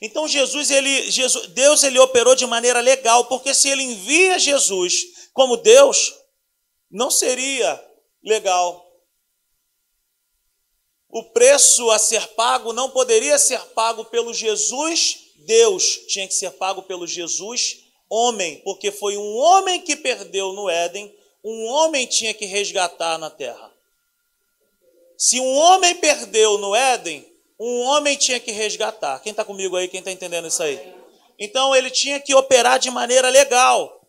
Então 0.00 0.26
Jesus, 0.26 0.70
ele, 0.70 1.10
Jesus, 1.10 1.48
Deus 1.48 1.82
ele 1.82 1.98
operou 1.98 2.34
de 2.34 2.46
maneira 2.46 2.80
legal, 2.80 3.26
porque 3.26 3.52
se 3.52 3.68
ele 3.68 3.82
envia 3.82 4.38
Jesus 4.38 5.28
como 5.34 5.58
Deus, 5.58 6.14
não 6.90 7.10
seria 7.10 7.78
legal. 8.22 8.87
O 11.10 11.24
preço 11.24 11.90
a 11.90 11.98
ser 11.98 12.26
pago 12.28 12.72
não 12.72 12.90
poderia 12.90 13.38
ser 13.38 13.60
pago 13.68 14.04
pelo 14.04 14.34
Jesus 14.34 15.28
Deus, 15.36 16.00
tinha 16.08 16.28
que 16.28 16.34
ser 16.34 16.50
pago 16.52 16.82
pelo 16.82 17.06
Jesus 17.06 17.84
homem, 18.10 18.60
porque 18.62 18.90
foi 18.90 19.16
um 19.16 19.36
homem 19.36 19.80
que 19.80 19.96
perdeu 19.96 20.52
no 20.52 20.68
Éden, 20.68 21.14
um 21.42 21.64
homem 21.66 22.06
tinha 22.06 22.34
que 22.34 22.44
resgatar 22.44 23.16
na 23.18 23.30
terra. 23.30 23.72
Se 25.16 25.40
um 25.40 25.56
homem 25.56 25.94
perdeu 25.96 26.58
no 26.58 26.74
Éden, 26.74 27.26
um 27.58 27.80
homem 27.80 28.16
tinha 28.16 28.38
que 28.38 28.52
resgatar. 28.52 29.20
Quem 29.20 29.30
está 29.30 29.44
comigo 29.44 29.76
aí? 29.76 29.88
Quem 29.88 29.98
está 29.98 30.12
entendendo 30.12 30.48
isso 30.48 30.62
aí? 30.62 30.94
Então 31.38 31.74
ele 31.74 31.90
tinha 31.90 32.20
que 32.20 32.34
operar 32.34 32.78
de 32.78 32.90
maneira 32.90 33.28
legal. 33.28 34.06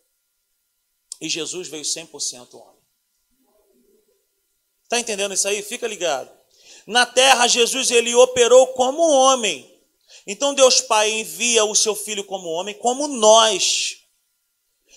E 1.20 1.28
Jesus 1.28 1.68
veio 1.68 1.82
100% 1.82 2.54
homem. 2.54 2.80
Está 4.84 4.98
entendendo 4.98 5.34
isso 5.34 5.48
aí? 5.48 5.62
Fica 5.62 5.86
ligado. 5.86 6.30
Na 6.86 7.06
terra, 7.06 7.46
Jesus 7.46 7.90
ele 7.90 8.14
operou 8.14 8.68
como 8.68 9.02
homem. 9.02 9.70
Então 10.26 10.54
Deus 10.54 10.80
Pai 10.80 11.10
envia 11.10 11.64
o 11.64 11.74
seu 11.74 11.94
filho 11.94 12.24
como 12.24 12.48
homem, 12.48 12.74
como 12.74 13.08
nós. 13.08 14.00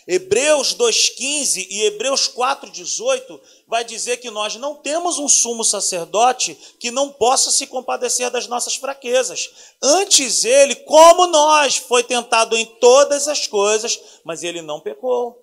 Hebreus 0.06 0.76
2,15 0.76 1.66
e 1.70 1.84
Hebreus 1.84 2.28
4,18 2.28 3.40
vai 3.68 3.86
dizer 3.86 4.18
que 4.18 4.30
nós 4.30 4.56
não 4.56 4.76
temos 4.76 5.18
um 5.18 5.30
sumo 5.30 5.64
sacerdote 5.64 6.58
que 6.78 6.92
não 6.92 7.10
possa 7.10 7.52
se 7.52 7.66
compadecer 7.68 8.30
das 8.30 8.48
nossas 8.48 8.76
fraquezas. 8.76 9.50
Antes 9.82 10.44
ele, 10.44 10.76
como 10.76 11.28
nós, 11.28 11.78
foi 11.78 12.04
tentado 12.04 12.58
em 12.58 12.66
todas 12.66 13.28
as 13.28 13.48
coisas, 13.48 14.00
mas 14.26 14.44
ele 14.44 14.62
não 14.62 14.82
pecou. 14.82 15.42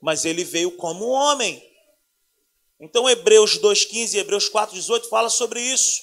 Mas 0.00 0.26
ele 0.26 0.44
veio 0.44 0.72
como 0.72 1.08
homem. 1.08 1.62
Então 2.80 3.08
Hebreus 3.08 3.58
2,15 3.58 4.14
e 4.14 4.18
Hebreus 4.18 4.50
4,18 4.50 5.08
fala 5.08 5.30
sobre 5.30 5.60
isso. 5.60 6.02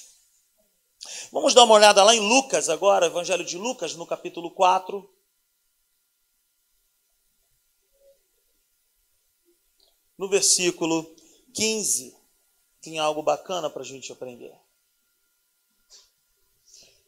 Vamos 1.30 1.54
dar 1.54 1.64
uma 1.64 1.74
olhada 1.74 2.02
lá 2.02 2.14
em 2.14 2.20
Lucas 2.20 2.68
agora, 2.68 3.06
Evangelho 3.06 3.44
de 3.44 3.58
Lucas, 3.58 3.94
no 3.94 4.06
capítulo 4.06 4.50
4. 4.50 5.08
no 10.22 10.28
versículo 10.28 11.16
15, 11.52 12.16
tem 12.80 13.00
algo 13.00 13.24
bacana 13.24 13.68
para 13.68 13.82
a 13.82 13.84
gente 13.84 14.12
aprender. 14.12 14.54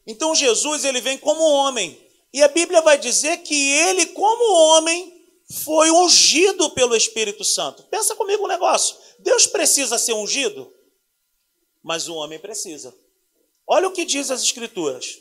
Então 0.05 0.35
Jesus 0.35 0.85
ele 0.85 1.01
vem 1.01 1.17
como 1.17 1.41
homem, 1.45 1.97
e 2.33 2.43
a 2.43 2.49
Bíblia 2.49 2.83
vai 2.83 2.99
dizer 2.99 3.37
que 3.45 3.55
ele, 3.55 4.07
como 4.07 4.53
homem, 4.53 5.14
foi 5.51 5.91
ungido 5.91 6.71
pelo 6.71 6.97
Espírito 6.97 7.45
Santo. 7.45 7.83
Pensa 7.85 8.15
comigo 8.17 8.45
um 8.45 8.49
negócio: 8.49 8.97
Deus 9.19 9.47
precisa 9.47 9.99
ser 9.99 10.15
ungido, 10.15 10.73
mas 11.83 12.09
o 12.09 12.15
homem 12.15 12.39
precisa. 12.39 12.95
Olha 13.67 13.89
o 13.89 13.93
que 13.93 14.05
diz 14.05 14.31
as 14.31 14.43
Escrituras. 14.43 15.19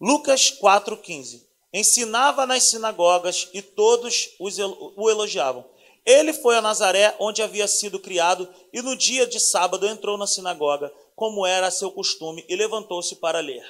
Lucas 0.00 0.50
4,15. 0.50 1.46
Ensinava 1.72 2.46
nas 2.46 2.64
sinagogas 2.64 3.48
e 3.52 3.60
todos 3.60 4.30
o 4.38 5.10
elogiavam. 5.10 5.68
Ele 6.06 6.32
foi 6.32 6.56
a 6.56 6.62
Nazaré, 6.62 7.14
onde 7.18 7.42
havia 7.42 7.68
sido 7.68 7.98
criado, 7.98 8.48
e 8.72 8.80
no 8.80 8.96
dia 8.96 9.26
de 9.26 9.38
sábado 9.38 9.86
entrou 9.86 10.16
na 10.16 10.26
sinagoga, 10.26 10.90
como 11.14 11.44
era 11.44 11.70
seu 11.70 11.90
costume, 11.90 12.44
e 12.48 12.56
levantou-se 12.56 13.16
para 13.16 13.40
ler. 13.40 13.62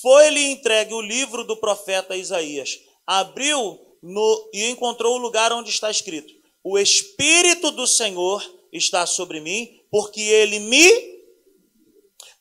Foi-lhe 0.00 0.52
entregue 0.52 0.94
o 0.94 1.00
livro 1.00 1.42
do 1.42 1.56
profeta 1.56 2.16
Isaías. 2.16 2.78
Abriu 3.04 3.80
no, 4.02 4.50
e 4.52 4.70
encontrou 4.70 5.16
o 5.16 5.18
lugar 5.18 5.52
onde 5.52 5.70
está 5.70 5.90
escrito: 5.90 6.32
O 6.64 6.78
Espírito 6.78 7.70
do 7.70 7.86
Senhor 7.86 8.42
está 8.72 9.06
sobre 9.06 9.40
mim, 9.40 9.80
porque 9.90 10.20
ele 10.20 10.58
me 10.58 11.12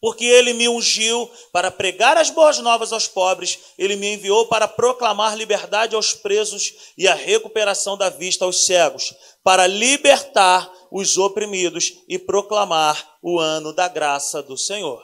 porque 0.02 0.26
ele 0.26 0.54
me 0.54 0.68
ungiu 0.68 1.30
para 1.54 1.70
pregar 1.70 2.18
as 2.18 2.32
boas 2.32 2.58
novas 2.58 2.92
aos 2.92 3.08
pobres, 3.08 3.60
ele 3.78 3.96
me 3.96 4.16
enviou 4.16 4.48
para 4.48 4.68
proclamar 4.68 5.38
liberdade 5.38 5.96
aos 5.96 6.12
presos 6.12 6.74
e 6.98 7.08
a 7.08 7.14
recuperação 7.14 7.96
da 7.96 8.10
vista 8.10 8.44
aos 8.44 8.66
cegos, 8.66 9.14
para 9.44 9.68
libertar 9.68 10.74
os 10.92 11.20
oprimidos 11.20 11.94
e 12.10 12.18
proclamar 12.18 13.18
o 13.22 13.40
ano 13.40 13.72
da 13.72 13.88
graça 13.88 14.42
do 14.42 14.58
Senhor. 14.58 15.04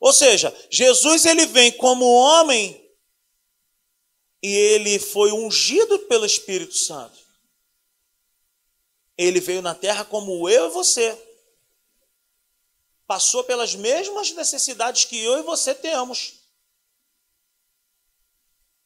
Ou 0.00 0.12
seja, 0.12 0.54
Jesus 0.70 1.26
ele 1.26 1.44
vem 1.44 1.70
como 1.72 2.06
homem 2.06 2.79
e 4.42 4.52
ele 4.52 4.98
foi 4.98 5.32
ungido 5.32 5.98
pelo 6.00 6.24
Espírito 6.24 6.74
Santo. 6.74 7.18
Ele 9.16 9.40
veio 9.40 9.60
na 9.60 9.74
terra 9.74 10.04
como 10.04 10.48
eu 10.48 10.66
e 10.66 10.70
você 10.70 11.16
passou 13.06 13.42
pelas 13.44 13.74
mesmas 13.74 14.30
necessidades 14.32 15.04
que 15.04 15.18
eu 15.18 15.38
e 15.38 15.42
você 15.42 15.74
temos. 15.74 16.34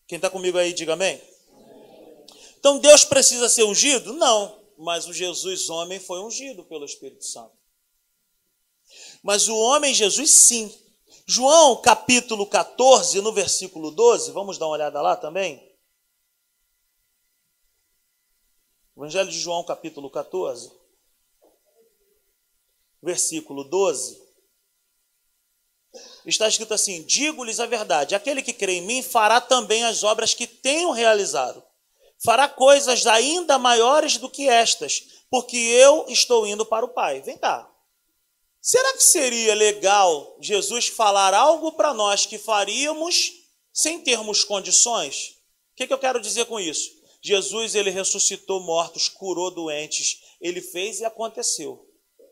Quem 0.06 0.16
está 0.16 0.28
comigo 0.28 0.58
aí, 0.58 0.72
diga 0.72 0.94
amém. 0.94 1.22
Então 2.58 2.78
Deus 2.78 3.04
precisa 3.04 3.48
ser 3.48 3.64
ungido? 3.64 4.14
Não, 4.14 4.58
mas 4.78 5.06
o 5.06 5.12
Jesus 5.12 5.68
homem 5.68 6.00
foi 6.00 6.20
ungido 6.20 6.64
pelo 6.64 6.84
Espírito 6.84 7.24
Santo. 7.24 7.56
Mas 9.22 9.48
o 9.48 9.56
homem 9.56 9.94
Jesus 9.94 10.46
sim. 10.46 10.74
João 11.26 11.80
capítulo 11.80 12.46
14, 12.46 13.20
no 13.20 13.32
versículo 13.32 13.90
12, 13.90 14.30
vamos 14.32 14.58
dar 14.58 14.66
uma 14.66 14.74
olhada 14.74 15.00
lá 15.00 15.16
também? 15.16 15.74
Evangelho 18.96 19.30
de 19.30 19.38
João 19.38 19.64
capítulo 19.64 20.10
14 20.10 20.84
versículo 23.04 23.64
12, 23.64 24.18
está 26.26 26.48
escrito 26.48 26.72
assim: 26.72 27.02
Digo-lhes 27.02 27.60
a 27.60 27.66
verdade, 27.66 28.14
aquele 28.14 28.42
que 28.42 28.52
crê 28.52 28.74
em 28.74 28.80
mim 28.80 29.02
fará 29.02 29.40
também 29.40 29.84
as 29.84 30.02
obras 30.02 30.32
que 30.32 30.46
tenho 30.46 30.90
realizado, 30.90 31.62
fará 32.24 32.48
coisas 32.48 33.06
ainda 33.06 33.58
maiores 33.58 34.16
do 34.16 34.30
que 34.30 34.48
estas, 34.48 35.00
porque 35.30 35.56
eu 35.56 36.06
estou 36.08 36.46
indo 36.46 36.64
para 36.64 36.84
o 36.84 36.88
Pai. 36.88 37.20
Vem 37.20 37.36
cá. 37.36 37.70
Será 38.66 38.94
que 38.94 39.02
seria 39.02 39.54
legal 39.54 40.38
Jesus 40.40 40.88
falar 40.88 41.34
algo 41.34 41.72
para 41.72 41.92
nós 41.92 42.24
que 42.24 42.38
faríamos 42.38 43.30
sem 43.70 44.00
termos 44.00 44.42
condições? 44.42 45.36
O 45.72 45.76
que, 45.76 45.86
que 45.86 45.92
eu 45.92 45.98
quero 45.98 46.18
dizer 46.18 46.46
com 46.46 46.58
isso? 46.58 46.90
Jesus 47.20 47.74
ele 47.74 47.90
ressuscitou 47.90 48.60
mortos, 48.60 49.06
curou 49.06 49.50
doentes, 49.50 50.20
ele 50.40 50.62
fez 50.62 51.00
e 51.00 51.04
aconteceu. 51.04 51.86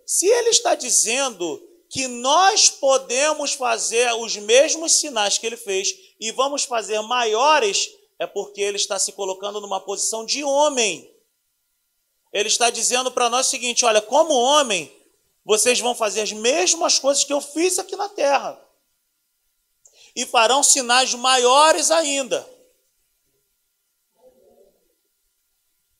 Se 0.06 0.26
ele 0.26 0.48
está 0.48 0.74
dizendo 0.74 1.62
que 1.90 2.08
nós 2.08 2.70
podemos 2.70 3.52
fazer 3.52 4.10
os 4.14 4.34
mesmos 4.36 4.92
sinais 4.92 5.36
que 5.36 5.46
ele 5.46 5.58
fez 5.58 5.94
e 6.18 6.32
vamos 6.32 6.64
fazer 6.64 6.98
maiores, 7.02 7.90
é 8.18 8.26
porque 8.26 8.62
ele 8.62 8.78
está 8.78 8.98
se 8.98 9.12
colocando 9.12 9.60
numa 9.60 9.80
posição 9.80 10.24
de 10.24 10.42
homem. 10.42 11.14
Ele 12.32 12.48
está 12.48 12.70
dizendo 12.70 13.12
para 13.12 13.28
nós 13.28 13.48
o 13.48 13.50
seguinte: 13.50 13.84
olha, 13.84 14.00
como 14.00 14.32
homem, 14.32 14.90
vocês 15.44 15.80
vão 15.80 15.94
fazer 15.94 16.20
as 16.20 16.32
mesmas 16.32 16.98
coisas 16.98 17.24
que 17.24 17.32
eu 17.32 17.40
fiz 17.40 17.78
aqui 17.78 17.96
na 17.96 18.08
terra. 18.08 18.60
E 20.14 20.26
farão 20.26 20.62
sinais 20.62 21.14
maiores 21.14 21.90
ainda. 21.90 22.48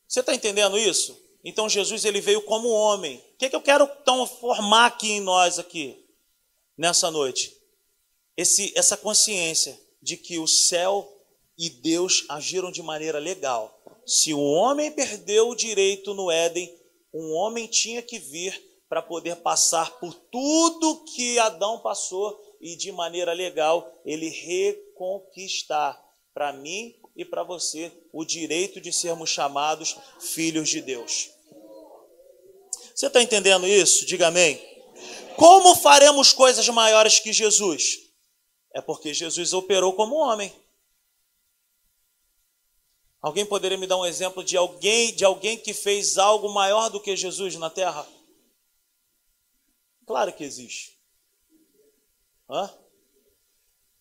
Você 0.07 0.21
está 0.21 0.35
entendendo 0.35 0.79
isso? 0.79 1.19
Então 1.43 1.69
Jesus 1.69 2.05
ele 2.05 2.21
veio 2.21 2.43
como 2.43 2.69
homem. 2.69 3.17
O 3.17 3.37
que, 3.39 3.47
é 3.47 3.49
que 3.49 3.57
eu 3.57 3.63
quero 3.63 3.91
então 4.01 4.27
formar 4.27 4.87
aqui 4.87 5.13
em 5.13 5.21
nós 5.21 5.59
aqui 5.59 6.07
nessa 6.77 7.11
noite? 7.11 7.57
Esse, 8.37 8.73
essa 8.77 8.97
consciência 8.97 9.79
de 10.01 10.17
que 10.17 10.39
o 10.39 10.47
céu 10.47 11.09
e 11.59 11.69
Deus 11.71 12.25
agiram 12.29 12.71
de 12.71 12.83
maneira 12.83 13.19
legal. 13.19 13.83
Se 14.07 14.33
o 14.35 14.41
homem 14.41 14.91
perdeu 14.91 15.49
o 15.49 15.55
direito 15.55 16.13
no 16.15 16.31
Éden, 16.31 16.73
um 17.13 17.33
homem 17.33 17.67
tinha 17.67 18.03
que 18.03 18.19
vir 18.19 18.72
para 18.93 19.01
poder 19.01 19.37
passar 19.37 19.91
por 19.93 20.13
tudo 20.13 21.03
que 21.15 21.39
Adão 21.39 21.79
passou 21.79 22.39
e 22.61 22.77
de 22.77 22.93
maneira 22.93 23.33
legal 23.33 23.91
ele 24.05 24.29
reconquistar 24.29 25.99
para 26.35 26.53
mim 26.53 26.95
e 27.17 27.25
para 27.25 27.43
você 27.43 27.91
o 28.13 28.23
direito 28.23 28.83
de 28.83 28.93
sermos 28.93 29.31
chamados 29.31 29.97
filhos 30.21 30.69
de 30.69 30.83
Deus. 30.83 31.31
Você 32.95 33.07
está 33.07 33.23
entendendo 33.23 33.67
isso? 33.67 34.05
Diga 34.05 34.27
amém. 34.27 34.61
Como 35.37 35.75
faremos 35.75 36.35
coisas 36.35 36.69
maiores 36.69 37.19
que 37.19 37.33
Jesus? 37.33 37.99
É 38.75 38.83
porque 38.83 39.15
Jesus 39.15 39.55
operou 39.55 39.95
como 39.95 40.17
homem. 40.17 40.53
Alguém 43.23 43.47
poderia 43.47 43.79
me 43.79 43.87
dar 43.87 43.97
um 43.97 44.05
exemplo 44.05 44.45
de 44.45 44.55
alguém, 44.55 45.15
de 45.15 45.25
alguém 45.25 45.57
que 45.57 45.73
fez 45.73 46.19
algo 46.19 46.53
maior 46.53 46.91
do 46.91 47.01
que 47.01 47.17
Jesus 47.17 47.57
na 47.57 47.71
terra? 47.71 48.07
Claro 50.07 50.33
que 50.33 50.45
existe. 50.45 50.99
Hã? 52.49 52.71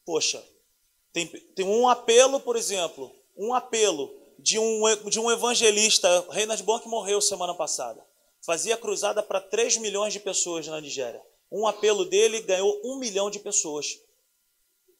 Poxa, 0.06 0.44
tem, 1.14 1.28
tem 1.28 1.66
um 1.66 1.88
apelo, 1.88 2.40
por 2.40 2.56
exemplo, 2.56 3.14
um 3.38 3.54
apelo 3.54 4.14
de 4.40 4.58
um, 4.58 4.82
de 5.10 5.20
um 5.20 5.30
evangelista, 5.32 6.08
Bonk 6.64 6.88
morreu 6.88 7.22
semana 7.22 7.54
passada. 7.54 8.06
Fazia 8.42 8.76
cruzada 8.76 9.22
para 9.22 9.40
3 9.40 9.78
milhões 9.78 10.14
de 10.14 10.20
pessoas 10.20 10.66
na 10.68 10.82
Nigéria. 10.82 11.22
Um 11.52 11.68
apelo 11.68 12.06
dele 12.06 12.42
ganhou 12.42 12.82
um 12.84 12.98
milhão 12.98 13.30
de 13.30 13.40
pessoas. 13.40 14.00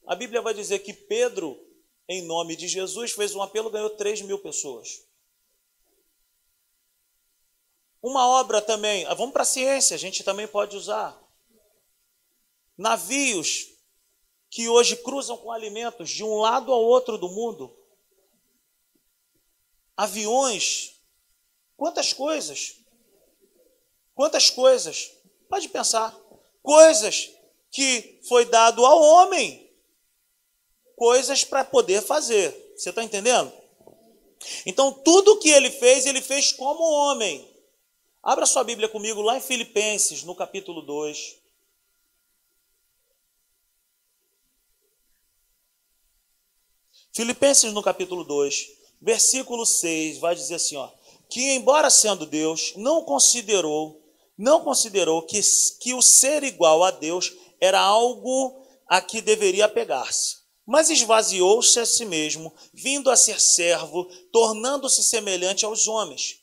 A 0.06 0.16
Bíblia 0.16 0.42
vai 0.42 0.54
dizer 0.54 0.80
que 0.80 0.94
Pedro, 0.94 1.60
em 2.08 2.22
nome 2.24 2.56
de 2.56 2.68
Jesus, 2.68 3.14
fez 3.14 3.34
um 3.34 3.42
apelo 3.42 3.70
e 3.70 3.72
ganhou 3.72 3.90
3 3.92 4.22
mil 4.22 4.38
pessoas. 4.38 5.04
Uma 8.02 8.28
obra 8.28 8.62
também, 8.62 9.06
ah, 9.06 9.14
vamos 9.14 9.34
para 9.34 9.44
a 9.44 9.46
ciência, 9.46 9.96
a 9.96 10.00
gente 10.00 10.24
também 10.24 10.48
pode 10.48 10.76
usar. 10.76 11.20
Navios 12.78 13.68
que 14.50 14.68
hoje 14.68 14.96
cruzam 14.98 15.38
com 15.38 15.52
alimentos 15.52 16.10
de 16.10 16.24
um 16.24 16.38
lado 16.38 16.74
ao 16.74 16.82
outro 16.82 17.18
do 17.18 17.30
mundo. 17.30 17.78
Aviões 19.96 20.92
Quantas 21.82 22.14
coisas? 22.14 22.76
Quantas 24.14 24.52
coisas? 24.52 25.10
Pode 25.50 25.68
pensar. 25.68 26.16
Coisas 26.62 27.32
que 27.72 28.22
foi 28.30 28.46
dado 28.46 28.86
ao 28.86 29.02
homem. 29.02 29.68
Coisas 30.96 31.44
para 31.44 31.66
poder 31.66 32.04
fazer. 32.04 32.52
Você 32.76 32.92
está 32.92 33.04
entendendo? 33.04 33.52
Então, 34.64 34.94
tudo 34.94 35.40
que 35.40 35.50
ele 35.50 35.72
fez, 35.72 36.06
ele 36.06 36.22
fez 36.22 36.52
como 36.52 36.84
homem. 36.84 37.51
Abra 38.24 38.46
sua 38.46 38.64
Bíblia 38.64 38.88
comigo 38.88 39.20
lá 39.20 39.36
em 39.36 39.42
Filipenses, 39.42 40.22
no 40.22 40.36
capítulo 40.36 40.84
2. 40.84 41.38
Filipenses 47.12 47.74
no 47.74 47.82
capítulo 47.82 48.24
2, 48.24 48.68
versículo 49.02 49.66
6, 49.66 50.20
vai 50.20 50.36
dizer 50.36 50.56
assim, 50.56 50.76
ó, 50.76 50.88
que 51.30 51.56
embora 51.56 51.90
sendo 51.90 52.28
Deus, 52.28 52.74
não 52.76 53.04
considerou, 53.04 54.00
não 54.38 54.64
considerou 54.64 55.24
que, 55.24 55.42
que 55.80 55.96
o 55.96 56.02
ser 56.02 56.44
igual 56.44 56.84
a 56.84 56.92
Deus 56.92 57.34
era 57.60 57.80
algo 57.80 58.64
a 58.88 59.02
que 59.02 59.20
deveria 59.20 59.68
pegar-se, 59.68 60.38
mas 60.64 60.92
esvaziou-se 60.92 61.80
a 61.80 61.86
si 61.88 62.06
mesmo, 62.06 62.54
vindo 62.72 63.10
a 63.10 63.16
ser 63.16 63.42
servo, 63.42 64.06
tornando-se 64.32 65.04
semelhante 65.04 65.66
aos 65.66 65.88
homens. 65.88 66.41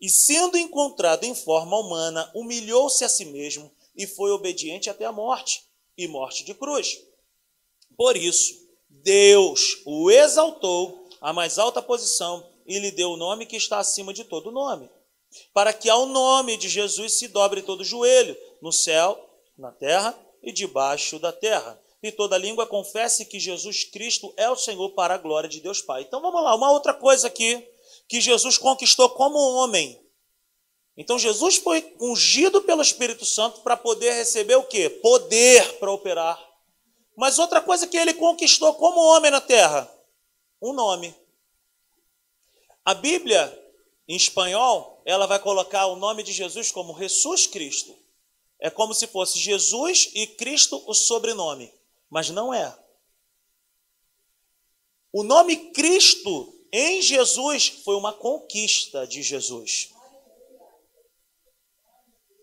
E 0.00 0.08
sendo 0.08 0.56
encontrado 0.56 1.24
em 1.24 1.34
forma 1.34 1.76
humana, 1.78 2.30
humilhou-se 2.34 3.04
a 3.04 3.08
si 3.08 3.24
mesmo 3.24 3.70
e 3.96 4.06
foi 4.06 4.30
obediente 4.30 4.88
até 4.88 5.04
a 5.04 5.12
morte, 5.12 5.64
e 5.96 6.06
morte 6.06 6.44
de 6.44 6.54
cruz. 6.54 7.00
Por 7.96 8.16
isso, 8.16 8.68
Deus 8.88 9.82
o 9.84 10.10
exaltou 10.10 11.08
à 11.20 11.32
mais 11.32 11.58
alta 11.58 11.82
posição 11.82 12.48
e 12.64 12.78
lhe 12.78 12.92
deu 12.92 13.10
o 13.10 13.16
nome 13.16 13.46
que 13.46 13.56
está 13.56 13.78
acima 13.78 14.14
de 14.14 14.22
todo 14.22 14.52
nome, 14.52 14.88
para 15.52 15.72
que 15.72 15.90
ao 15.90 16.06
nome 16.06 16.56
de 16.56 16.68
Jesus 16.68 17.18
se 17.18 17.26
dobre 17.26 17.62
todo 17.62 17.84
joelho, 17.84 18.36
no 18.62 18.70
céu, 18.70 19.28
na 19.56 19.72
terra 19.72 20.16
e 20.42 20.52
debaixo 20.52 21.18
da 21.18 21.32
terra, 21.32 21.80
e 22.00 22.12
toda 22.12 22.38
língua 22.38 22.66
confesse 22.66 23.24
que 23.24 23.40
Jesus 23.40 23.82
Cristo 23.82 24.32
é 24.36 24.48
o 24.48 24.56
Senhor 24.56 24.90
para 24.90 25.14
a 25.14 25.18
glória 25.18 25.48
de 25.48 25.60
Deus 25.60 25.82
Pai. 25.82 26.02
Então 26.02 26.20
vamos 26.20 26.42
lá, 26.44 26.54
uma 26.54 26.70
outra 26.70 26.94
coisa 26.94 27.26
aqui 27.26 27.66
que 28.08 28.20
Jesus 28.20 28.58
conquistou 28.58 29.10
como 29.10 29.38
homem. 29.38 30.00
Então 30.96 31.18
Jesus 31.18 31.56
foi 31.56 31.94
ungido 32.00 32.62
pelo 32.62 32.82
Espírito 32.82 33.24
Santo 33.24 33.60
para 33.60 33.76
poder 33.76 34.12
receber 34.14 34.56
o 34.56 34.64
quê? 34.64 34.90
Poder 34.90 35.78
para 35.78 35.92
operar 35.92 36.48
mas 37.18 37.40
outra 37.40 37.60
coisa 37.60 37.88
que 37.88 37.96
ele 37.96 38.14
conquistou 38.14 38.72
como 38.74 39.00
homem 39.00 39.28
na 39.28 39.40
terra: 39.40 39.92
um 40.62 40.72
nome. 40.72 41.12
A 42.84 42.94
Bíblia, 42.94 43.52
em 44.06 44.14
espanhol, 44.14 45.02
ela 45.04 45.26
vai 45.26 45.40
colocar 45.40 45.86
o 45.86 45.96
nome 45.96 46.22
de 46.22 46.32
Jesus 46.32 46.70
como 46.70 46.96
Jesus 46.96 47.48
Cristo. 47.48 47.98
É 48.60 48.70
como 48.70 48.94
se 48.94 49.08
fosse 49.08 49.36
Jesus 49.36 50.10
e 50.14 50.28
Cristo 50.28 50.80
o 50.86 50.94
sobrenome, 50.94 51.74
mas 52.08 52.30
não 52.30 52.54
é. 52.54 52.72
O 55.12 55.24
nome 55.24 55.72
Cristo 55.72 56.57
em 56.72 57.00
Jesus 57.02 57.68
foi 57.84 57.96
uma 57.96 58.12
conquista 58.12 59.06
de 59.06 59.22
Jesus. 59.22 59.90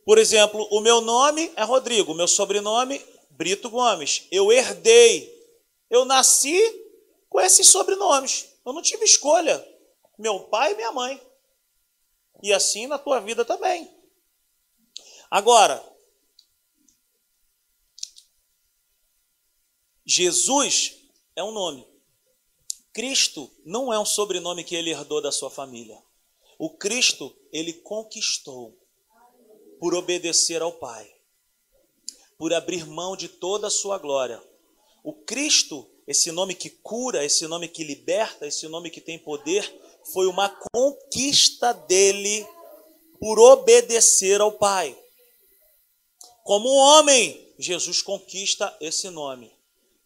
Por 0.06 0.18
exemplo, 0.18 0.68
o 0.72 0.82
meu 0.82 1.02
nome 1.02 1.52
é 1.56 1.64
Rodrigo, 1.64 2.14
meu 2.14 2.28
sobrenome 2.28 3.04
Brito 3.32 3.70
Gomes. 3.70 4.28
Eu 4.32 4.52
herdei. 4.52 5.34
Eu 5.90 6.06
nasci 6.06 6.60
com 7.30 7.40
esses 7.40 7.68
sobrenomes. 7.68 8.48
Eu 8.66 8.74
não 8.74 8.82
tive 8.82 9.04
escolha. 9.04 9.66
Meu 10.18 10.42
pai 10.42 10.74
e 10.74 10.76
minha 10.76 10.92
mãe. 10.92 11.22
E 12.42 12.54
assim 12.54 12.88
na 12.88 12.98
tua 12.98 13.20
vida 13.20 13.44
também. 13.44 13.92
Agora, 15.30 15.84
Jesus 20.06 20.96
é 21.36 21.44
um 21.44 21.52
nome. 21.52 21.95
Cristo 22.96 23.52
não 23.64 23.94
é 23.94 24.00
um 24.00 24.06
sobrenome 24.06 24.64
que 24.64 24.76
ele 24.76 24.90
herdou 24.90 25.22
da 25.22 25.32
sua 25.32 25.52
família. 25.52 26.02
O 26.58 26.72
Cristo 26.72 27.36
ele 27.52 27.74
conquistou 27.74 28.76
por 29.80 29.94
obedecer 29.94 30.64
ao 30.64 30.72
Pai 30.72 31.16
por 32.38 32.54
abrir 32.54 32.86
mão 32.86 33.16
de 33.16 33.28
toda 33.28 33.68
a 33.68 33.72
sua 33.72 33.98
glória. 33.98 34.42
O 35.04 35.14
Cristo, 35.14 35.90
esse 36.08 36.32
nome 36.32 36.54
que 36.54 36.70
cura, 36.70 37.24
esse 37.24 37.48
nome 37.48 37.68
que 37.68 37.84
liberta, 37.84 38.48
esse 38.48 38.68
nome 38.68 38.90
que 38.90 39.02
tem 39.02 39.18
poder, 39.18 39.64
foi 40.14 40.28
uma 40.28 40.50
conquista 40.74 41.74
dele 41.74 42.46
por 43.20 43.40
obedecer 43.40 44.42
ao 44.42 44.52
Pai. 44.52 44.98
Como 46.44 46.70
homem, 46.70 47.54
Jesus 47.58 48.02
conquista 48.02 48.76
esse 48.82 49.10
nome. 49.10 49.55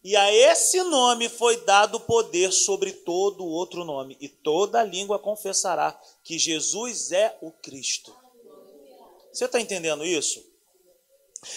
E 0.02 0.16
a 0.16 0.32
esse 0.32 0.82
nome 0.82 1.28
foi 1.28 1.62
dado 1.64 2.00
poder 2.00 2.52
sobre 2.52 2.92
todo 2.92 3.44
outro 3.44 3.84
nome, 3.84 4.16
e 4.20 4.28
toda 4.28 4.82
língua 4.82 5.18
confessará 5.18 5.98
que 6.24 6.38
Jesus 6.38 7.12
é 7.12 7.36
o 7.42 7.50
Cristo. 7.50 8.16
Você 9.32 9.44
está 9.44 9.60
entendendo 9.60 10.04
isso? 10.04 10.42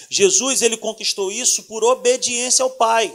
Jesus 0.09 0.61
ele 0.61 0.77
conquistou 0.77 1.31
isso 1.31 1.63
por 1.63 1.83
obediência 1.83 2.63
ao 2.63 2.71
Pai. 2.71 3.13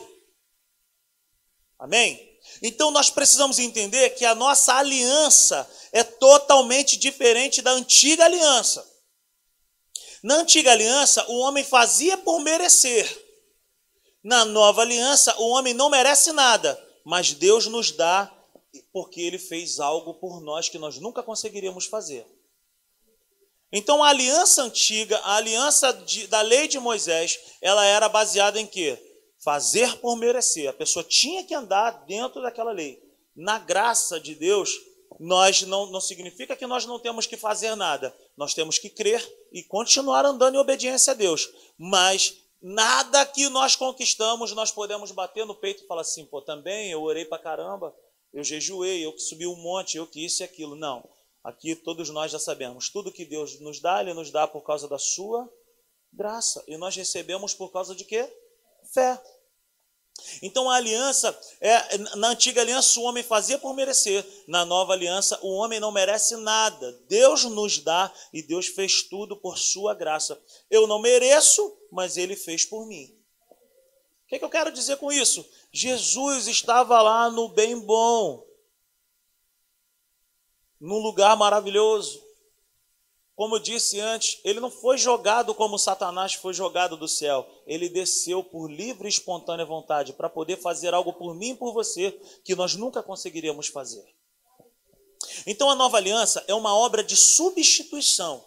Amém? 1.79 2.39
Então 2.63 2.91
nós 2.91 3.11
precisamos 3.11 3.59
entender 3.59 4.11
que 4.11 4.25
a 4.25 4.35
nossa 4.35 4.75
aliança 4.75 5.69
é 5.93 6.03
totalmente 6.03 6.97
diferente 6.97 7.63
da 7.63 7.71
antiga 7.71 8.25
aliança. 8.25 8.87
Na 10.23 10.37
antiga 10.37 10.73
aliança, 10.73 11.25
o 11.31 11.39
homem 11.39 11.63
fazia 11.63 12.17
por 12.19 12.41
merecer. 12.41 13.28
Na 14.29 14.45
nova 14.45 14.83
aliança, 14.83 15.35
o 15.39 15.49
homem 15.53 15.73
não 15.73 15.89
merece 15.89 16.33
nada, 16.33 16.79
mas 17.03 17.33
Deus 17.33 17.67
nos 17.67 17.91
dá 17.91 18.31
porque 18.93 19.23
ele 19.23 19.39
fez 19.39 19.81
algo 19.81 20.13
por 20.13 20.43
nós 20.43 20.69
que 20.69 20.77
nós 20.77 20.99
nunca 20.99 21.23
conseguiríamos 21.23 21.87
fazer. 21.87 22.27
Então 23.73 24.05
a 24.05 24.11
aliança 24.11 24.63
antiga, 24.63 25.17
a 25.21 25.37
aliança 25.37 25.95
de, 25.95 26.27
da 26.27 26.43
lei 26.43 26.69
de 26.69 26.79
Moisés, 26.79 27.41
ela 27.63 27.87
era 27.87 28.07
baseada 28.07 28.61
em 28.61 28.67
quê? 28.67 29.03
Fazer 29.43 29.97
por 29.97 30.15
merecer. 30.15 30.69
A 30.69 30.75
pessoa 30.75 31.03
tinha 31.03 31.43
que 31.43 31.55
andar 31.55 32.05
dentro 32.05 32.43
daquela 32.43 32.71
lei. 32.71 33.03
Na 33.35 33.59
graça 33.59 34.21
de 34.21 34.35
Deus, 34.35 34.79
nós 35.19 35.63
não, 35.63 35.87
não 35.87 36.03
significa 36.03 36.55
que 36.55 36.67
nós 36.67 36.85
não 36.85 36.99
temos 36.99 37.25
que 37.25 37.39
fazer 37.39 37.75
nada. 37.77 38.15
Nós 38.37 38.53
temos 38.53 38.79
que 38.79 38.91
crer 38.91 39.27
e 39.51 39.63
continuar 39.63 40.27
andando 40.27 40.57
em 40.57 40.59
obediência 40.59 41.15
a 41.15 41.17
Deus. 41.17 41.49
Mas 41.79 42.47
nada 42.61 43.25
que 43.27 43.49
nós 43.49 43.77
conquistamos, 43.77 44.53
nós 44.53 44.71
podemos 44.71 45.11
bater 45.13 45.47
no 45.47 45.55
peito 45.55 45.85
e 45.85 45.87
falar 45.87 46.03
assim, 46.03 46.27
pô, 46.27 46.43
também 46.43 46.91
eu 46.91 47.03
orei 47.03 47.25
pra 47.25 47.39
caramba, 47.39 47.95
eu 48.33 48.43
jejuei, 48.45 49.05
eu 49.05 49.13
que 49.13 49.21
subi 49.21 49.47
um 49.47 49.57
monte, 49.57 49.97
eu 49.97 50.07
que 50.07 50.25
isso 50.25 50.43
e 50.43 50.45
aquilo. 50.45 50.75
Não. 50.75 51.09
Aqui 51.43 51.75
todos 51.75 52.11
nós 52.11 52.31
já 52.31 52.39
sabemos, 52.39 52.91
tudo 52.91 53.13
que 53.13 53.25
Deus 53.25 53.61
nos 53.61 53.81
dá, 53.81 54.01
Ele 54.01 54.13
nos 54.13 54.31
dá 54.31 54.47
por 54.47 54.63
causa 54.63 54.89
da 54.89 54.99
sua 54.99 55.49
graça. 56.13 56.63
E 56.67 56.77
nós 56.77 56.95
recebemos 56.97 57.55
por 57.55 57.73
causa 57.73 57.95
de 57.95 58.05
quê? 58.05 58.29
Fé. 58.93 59.21
Então 60.43 60.69
a 60.71 60.77
aliança, 60.77 61.39
é, 61.61 61.99
na 62.17 62.29
antiga 62.29 62.61
aliança 62.61 62.99
o 63.01 63.05
homem 63.05 63.23
fazia 63.23 63.59
por 63.59 63.75
merecer, 63.75 64.25
na 64.47 64.65
nova 64.65 64.93
aliança 64.93 65.39
o 65.43 65.51
homem 65.55 65.81
não 65.81 65.93
merece 65.93 66.37
nada. 66.37 66.93
Deus 67.09 67.45
nos 67.45 67.79
dá 67.79 68.13
e 68.33 68.43
Deus 68.43 68.67
fez 68.67 69.03
tudo 69.03 69.37
por 69.37 69.59
sua 69.59 69.95
graça. 69.95 70.41
Eu 70.71 70.87
não 70.87 71.01
mereço, 71.01 71.77
mas 71.91 72.17
ele 72.17 72.37
fez 72.37 72.65
por 72.65 72.87
mim. 72.87 73.15
O 74.25 74.29
que, 74.29 74.39
que 74.39 74.45
eu 74.45 74.51
quero 74.51 74.71
dizer 74.71 74.97
com 74.99 75.11
isso? 75.11 75.49
Jesus 75.73 76.47
estava 76.47 77.01
lá 77.01 77.31
no 77.31 77.49
bem 77.49 77.79
bom 77.79 78.47
num 80.81 80.99
lugar 80.99 81.37
maravilhoso. 81.37 82.28
Como 83.39 83.55
eu 83.55 83.61
disse 83.61 84.01
antes, 84.01 84.41
ele 84.43 84.59
não 84.59 84.69
foi 84.69 84.99
jogado 84.99 85.55
como 85.55 85.79
Satanás 85.79 86.35
foi 86.35 86.53
jogado 86.53 86.97
do 86.97 87.07
céu. 87.07 87.49
Ele 87.69 87.89
desceu 87.89 88.43
por 88.43 88.69
livre 88.69 89.07
e 89.07 89.09
espontânea 89.09 89.65
vontade 89.65 90.13
para 90.13 90.29
poder 90.29 90.57
fazer 90.57 90.93
algo 90.93 91.13
por 91.13 91.37
mim 91.37 91.51
e 91.51 91.55
por 91.55 91.73
você 91.73 92.11
que 92.43 92.57
nós 92.57 92.75
nunca 92.75 93.01
conseguiríamos 93.01 93.69
fazer. 93.69 94.05
Então 95.47 95.71
a 95.71 95.77
nova 95.77 95.99
aliança 95.99 96.45
é 96.49 96.55
uma 96.55 96.77
obra 96.77 97.05
de 97.05 97.17
substituição. 97.17 98.45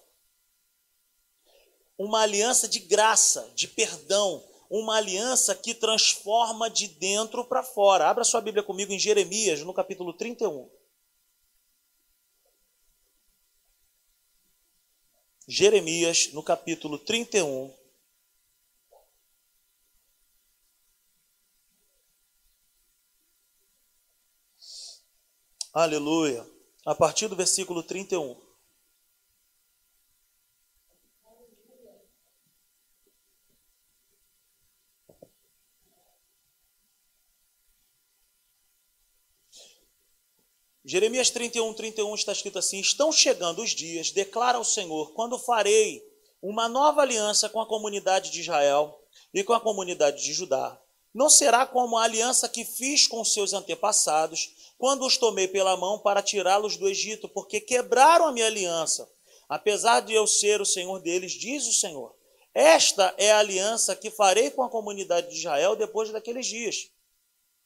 Uma 1.97 2.23
aliança 2.23 2.67
de 2.67 2.79
graça, 2.79 3.49
de 3.55 3.69
perdão, 3.69 4.43
uma 4.69 4.97
aliança 4.97 5.55
que 5.55 5.73
transforma 5.73 6.69
de 6.69 6.89
dentro 6.89 7.45
para 7.45 7.63
fora. 7.63 8.09
Abra 8.09 8.25
sua 8.25 8.41
Bíblia 8.41 8.61
comigo 8.61 8.91
em 8.91 8.99
Jeremias, 8.99 9.61
no 9.61 9.73
capítulo 9.73 10.11
31. 10.11 10.69
Jeremias, 15.47 16.31
no 16.33 16.43
capítulo 16.43 16.99
31. 16.99 17.73
Aleluia. 25.73 26.45
A 26.85 26.93
partir 26.93 27.27
do 27.27 27.35
versículo 27.35 27.81
31. 27.81 28.50
Jeremias 40.83 41.29
31, 41.29 41.73
31 41.75 42.15
está 42.15 42.31
escrito 42.31 42.57
assim: 42.57 42.79
Estão 42.79 43.11
chegando 43.11 43.61
os 43.61 43.69
dias, 43.69 44.09
declara 44.09 44.59
o 44.59 44.65
Senhor, 44.65 45.13
quando 45.13 45.37
farei 45.37 46.03
uma 46.41 46.67
nova 46.67 47.01
aliança 47.01 47.47
com 47.47 47.61
a 47.61 47.67
comunidade 47.67 48.31
de 48.31 48.41
Israel 48.41 48.99
e 49.31 49.43
com 49.43 49.53
a 49.53 49.59
comunidade 49.59 50.23
de 50.23 50.33
Judá. 50.33 50.81
Não 51.13 51.29
será 51.29 51.67
como 51.67 51.97
a 51.97 52.03
aliança 52.03 52.49
que 52.49 52.65
fiz 52.65 53.05
com 53.05 53.23
seus 53.23 53.53
antepassados, 53.53 54.73
quando 54.77 55.05
os 55.05 55.17
tomei 55.17 55.47
pela 55.47 55.77
mão 55.77 55.99
para 55.99 56.21
tirá-los 56.21 56.77
do 56.77 56.87
Egito, 56.87 57.29
porque 57.29 57.59
quebraram 57.59 58.25
a 58.25 58.31
minha 58.31 58.47
aliança, 58.47 59.07
apesar 59.47 59.99
de 59.99 60.13
eu 60.13 60.25
ser 60.25 60.61
o 60.61 60.65
Senhor 60.65 60.99
deles, 60.99 61.33
diz 61.33 61.67
o 61.67 61.73
Senhor. 61.73 62.15
Esta 62.55 63.13
é 63.17 63.31
a 63.31 63.39
aliança 63.39 63.95
que 63.95 64.09
farei 64.09 64.49
com 64.49 64.63
a 64.63 64.69
comunidade 64.69 65.29
de 65.29 65.35
Israel 65.35 65.75
depois 65.75 66.09
daqueles 66.11 66.47
dias. 66.47 66.89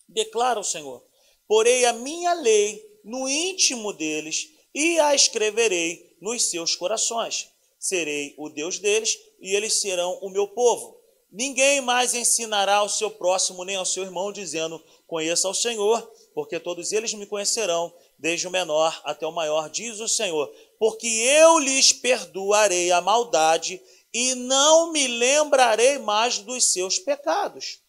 Declara 0.10 0.60
o 0.60 0.64
Senhor: 0.64 1.02
Porei 1.48 1.86
a 1.86 1.94
minha 1.94 2.34
lei 2.34 2.95
no 3.06 3.30
íntimo 3.30 3.94
deles 3.94 4.50
e 4.74 5.00
a 5.00 5.14
escreverei 5.14 6.18
nos 6.20 6.50
seus 6.50 6.76
corações. 6.76 7.48
Serei 7.80 8.34
o 8.36 8.50
Deus 8.50 8.80
deles 8.80 9.18
e 9.40 9.56
eles 9.56 9.80
serão 9.80 10.18
o 10.22 10.30
meu 10.30 10.48
povo. 10.48 11.00
Ninguém 11.32 11.82
mais 11.82 12.14
ensinará 12.16 12.78
ao 12.78 12.90
seu 12.90 13.12
próximo 13.12 13.64
nem 13.64 13.76
ao 13.76 13.86
seu 13.86 14.04
irmão, 14.04 14.32
dizendo: 14.32 14.84
Conheça 15.06 15.48
o 15.48 15.54
Senhor, 15.54 16.02
porque 16.34 16.60
todos 16.60 16.92
eles 16.92 17.14
me 17.14 17.26
conhecerão, 17.26 17.94
desde 18.18 18.48
o 18.48 18.52
menor 18.52 19.00
até 19.04 19.28
o 19.28 19.32
maior, 19.32 19.70
diz 19.70 20.00
o 20.00 20.08
Senhor. 20.08 20.52
Porque 20.80 21.08
eu 21.08 21.60
lhes 21.60 21.92
perdoarei 21.92 22.92
a 22.92 23.02
maldade 23.02 23.82
e 24.14 24.34
não 24.34 24.92
me 24.92 25.08
lembrarei 25.08 25.98
mais 26.00 26.40
dos 26.40 26.72
seus 26.72 26.98
pecados. 26.98 27.82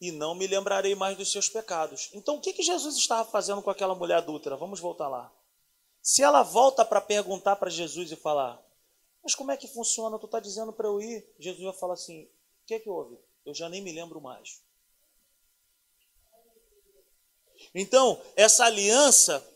E 0.00 0.10
não 0.10 0.34
me 0.34 0.46
lembrarei 0.46 0.94
mais 0.94 1.16
dos 1.16 1.30
seus 1.30 1.48
pecados. 1.48 2.08
Então, 2.14 2.36
o 2.36 2.40
que, 2.40 2.52
que 2.52 2.62
Jesus 2.62 2.96
estava 2.96 3.28
fazendo 3.30 3.60
com 3.60 3.70
aquela 3.70 3.94
mulher 3.94 4.18
adúltera? 4.18 4.56
Vamos 4.56 4.80
voltar 4.80 5.08
lá. 5.08 5.30
Se 6.02 6.22
ela 6.22 6.42
volta 6.42 6.84
para 6.84 7.00
perguntar 7.00 7.56
para 7.56 7.68
Jesus 7.68 8.10
e 8.10 8.16
falar: 8.16 8.60
Mas 9.22 9.34
como 9.34 9.50
é 9.50 9.56
que 9.56 9.68
funciona? 9.68 10.18
Tu 10.18 10.26
está 10.26 10.40
dizendo 10.40 10.72
para 10.72 10.88
eu 10.88 11.00
ir? 11.00 11.28
Jesus 11.38 11.62
vai 11.62 11.74
falar 11.74 11.94
assim: 11.94 12.24
O 12.24 12.66
que, 12.66 12.80
que 12.80 12.88
houve? 12.88 13.18
Eu 13.44 13.54
já 13.54 13.68
nem 13.68 13.82
me 13.82 13.92
lembro 13.92 14.20
mais. 14.20 14.62
Então, 17.74 18.20
essa 18.36 18.64
aliança 18.64 19.46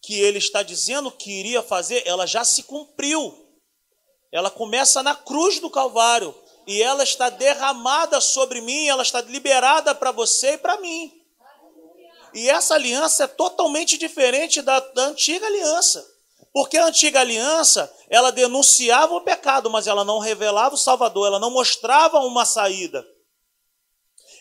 que 0.00 0.18
ele 0.18 0.38
está 0.38 0.64
dizendo 0.64 1.12
que 1.12 1.30
iria 1.30 1.62
fazer, 1.62 2.02
ela 2.06 2.26
já 2.26 2.44
se 2.44 2.64
cumpriu. 2.64 3.38
Ela 4.32 4.50
começa 4.50 5.02
na 5.02 5.14
cruz 5.14 5.60
do 5.60 5.70
Calvário 5.70 6.34
e 6.66 6.82
ela 6.82 7.02
está 7.02 7.28
derramada 7.28 8.20
sobre 8.20 8.60
mim, 8.60 8.88
ela 8.88 9.02
está 9.02 9.20
liberada 9.20 9.94
para 9.94 10.12
você 10.12 10.52
e 10.52 10.58
para 10.58 10.78
mim. 10.78 11.12
E 12.34 12.48
essa 12.48 12.74
aliança 12.74 13.24
é 13.24 13.26
totalmente 13.26 13.98
diferente 13.98 14.62
da, 14.62 14.80
da, 14.80 15.06
antiga 15.06 15.46
aliança. 15.46 16.10
Porque 16.52 16.76
a 16.76 16.86
antiga 16.86 17.20
aliança, 17.20 17.92
ela 18.08 18.30
denunciava 18.30 19.14
o 19.14 19.20
pecado, 19.22 19.70
mas 19.70 19.86
ela 19.86 20.04
não 20.04 20.18
revelava 20.18 20.74
o 20.74 20.78
Salvador, 20.78 21.26
ela 21.26 21.38
não 21.38 21.50
mostrava 21.50 22.20
uma 22.20 22.44
saída. 22.44 23.06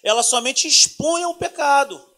Ela 0.04 0.24
somente 0.24 0.68
expunha 0.68 1.28
o 1.28 1.36
pecado 1.36 2.12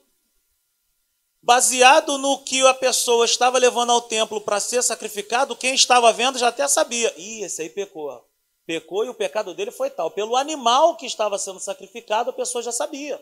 baseado 1.43 2.17
no 2.17 2.41
que 2.43 2.65
a 2.65 2.73
pessoa 2.73 3.25
estava 3.25 3.57
levando 3.57 3.91
ao 3.91 4.01
templo 4.01 4.39
para 4.39 4.61
ser 4.61 4.81
sacrificado, 4.81 5.57
quem 5.57 5.75
estava 5.75 6.11
vendo 6.13 6.39
já 6.39 6.47
até 6.47 6.65
sabia. 6.67 7.13
Ih, 7.17 7.43
esse 7.43 7.61
aí 7.61 7.69
pecou. 7.69 8.25
Pecou 8.65 9.05
e 9.05 9.09
o 9.09 9.13
pecado 9.13 9.53
dele 9.53 9.71
foi 9.71 9.89
tal. 9.89 10.11
Pelo 10.11 10.35
animal 10.35 10.95
que 10.95 11.05
estava 11.05 11.37
sendo 11.37 11.59
sacrificado, 11.59 12.29
a 12.29 12.33
pessoa 12.33 12.63
já 12.63 12.71
sabia. 12.71 13.19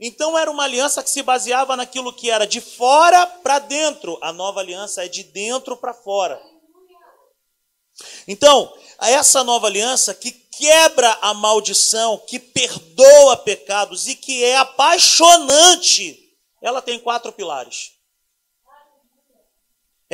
Então 0.00 0.36
era 0.36 0.50
uma 0.50 0.64
aliança 0.64 1.02
que 1.02 1.10
se 1.10 1.22
baseava 1.22 1.76
naquilo 1.76 2.12
que 2.12 2.30
era 2.30 2.46
de 2.46 2.60
fora 2.60 3.26
para 3.26 3.58
dentro. 3.58 4.18
A 4.20 4.32
nova 4.32 4.60
aliança 4.60 5.04
é 5.04 5.08
de 5.08 5.22
dentro 5.24 5.76
para 5.76 5.94
fora. 5.94 6.40
Então, 8.26 8.76
essa 8.98 9.44
nova 9.44 9.68
aliança 9.68 10.14
que 10.14 10.32
quebra 10.32 11.16
a 11.20 11.32
maldição, 11.32 12.18
que 12.18 12.38
perdoa 12.38 13.36
pecados 13.36 14.08
e 14.08 14.16
que 14.16 14.42
é 14.42 14.56
apaixonante 14.56 16.24
ela 16.64 16.80
tem 16.80 16.98
quatro 16.98 17.30
pilares. 17.30 17.92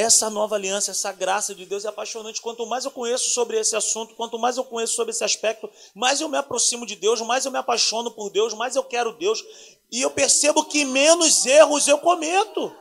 Essa 0.00 0.30
nova 0.30 0.54
aliança, 0.54 0.92
essa 0.92 1.12
graça 1.12 1.54
de 1.54 1.66
Deus 1.66 1.84
é 1.84 1.88
apaixonante. 1.88 2.40
Quanto 2.40 2.64
mais 2.64 2.86
eu 2.86 2.90
conheço 2.90 3.28
sobre 3.32 3.58
esse 3.58 3.76
assunto, 3.76 4.14
quanto 4.14 4.38
mais 4.38 4.56
eu 4.56 4.64
conheço 4.64 4.94
sobre 4.94 5.10
esse 5.10 5.22
aspecto, 5.22 5.70
mais 5.94 6.22
eu 6.22 6.28
me 6.30 6.38
aproximo 6.38 6.86
de 6.86 6.96
Deus, 6.96 7.20
mais 7.20 7.44
eu 7.44 7.50
me 7.50 7.58
apaixono 7.58 8.10
por 8.10 8.30
Deus, 8.30 8.54
mais 8.54 8.76
eu 8.76 8.82
quero 8.82 9.12
Deus. 9.12 9.44
E 9.92 10.00
eu 10.00 10.10
percebo 10.10 10.64
que 10.64 10.86
menos 10.86 11.44
erros 11.44 11.86
eu 11.86 11.98
cometo. 11.98 12.74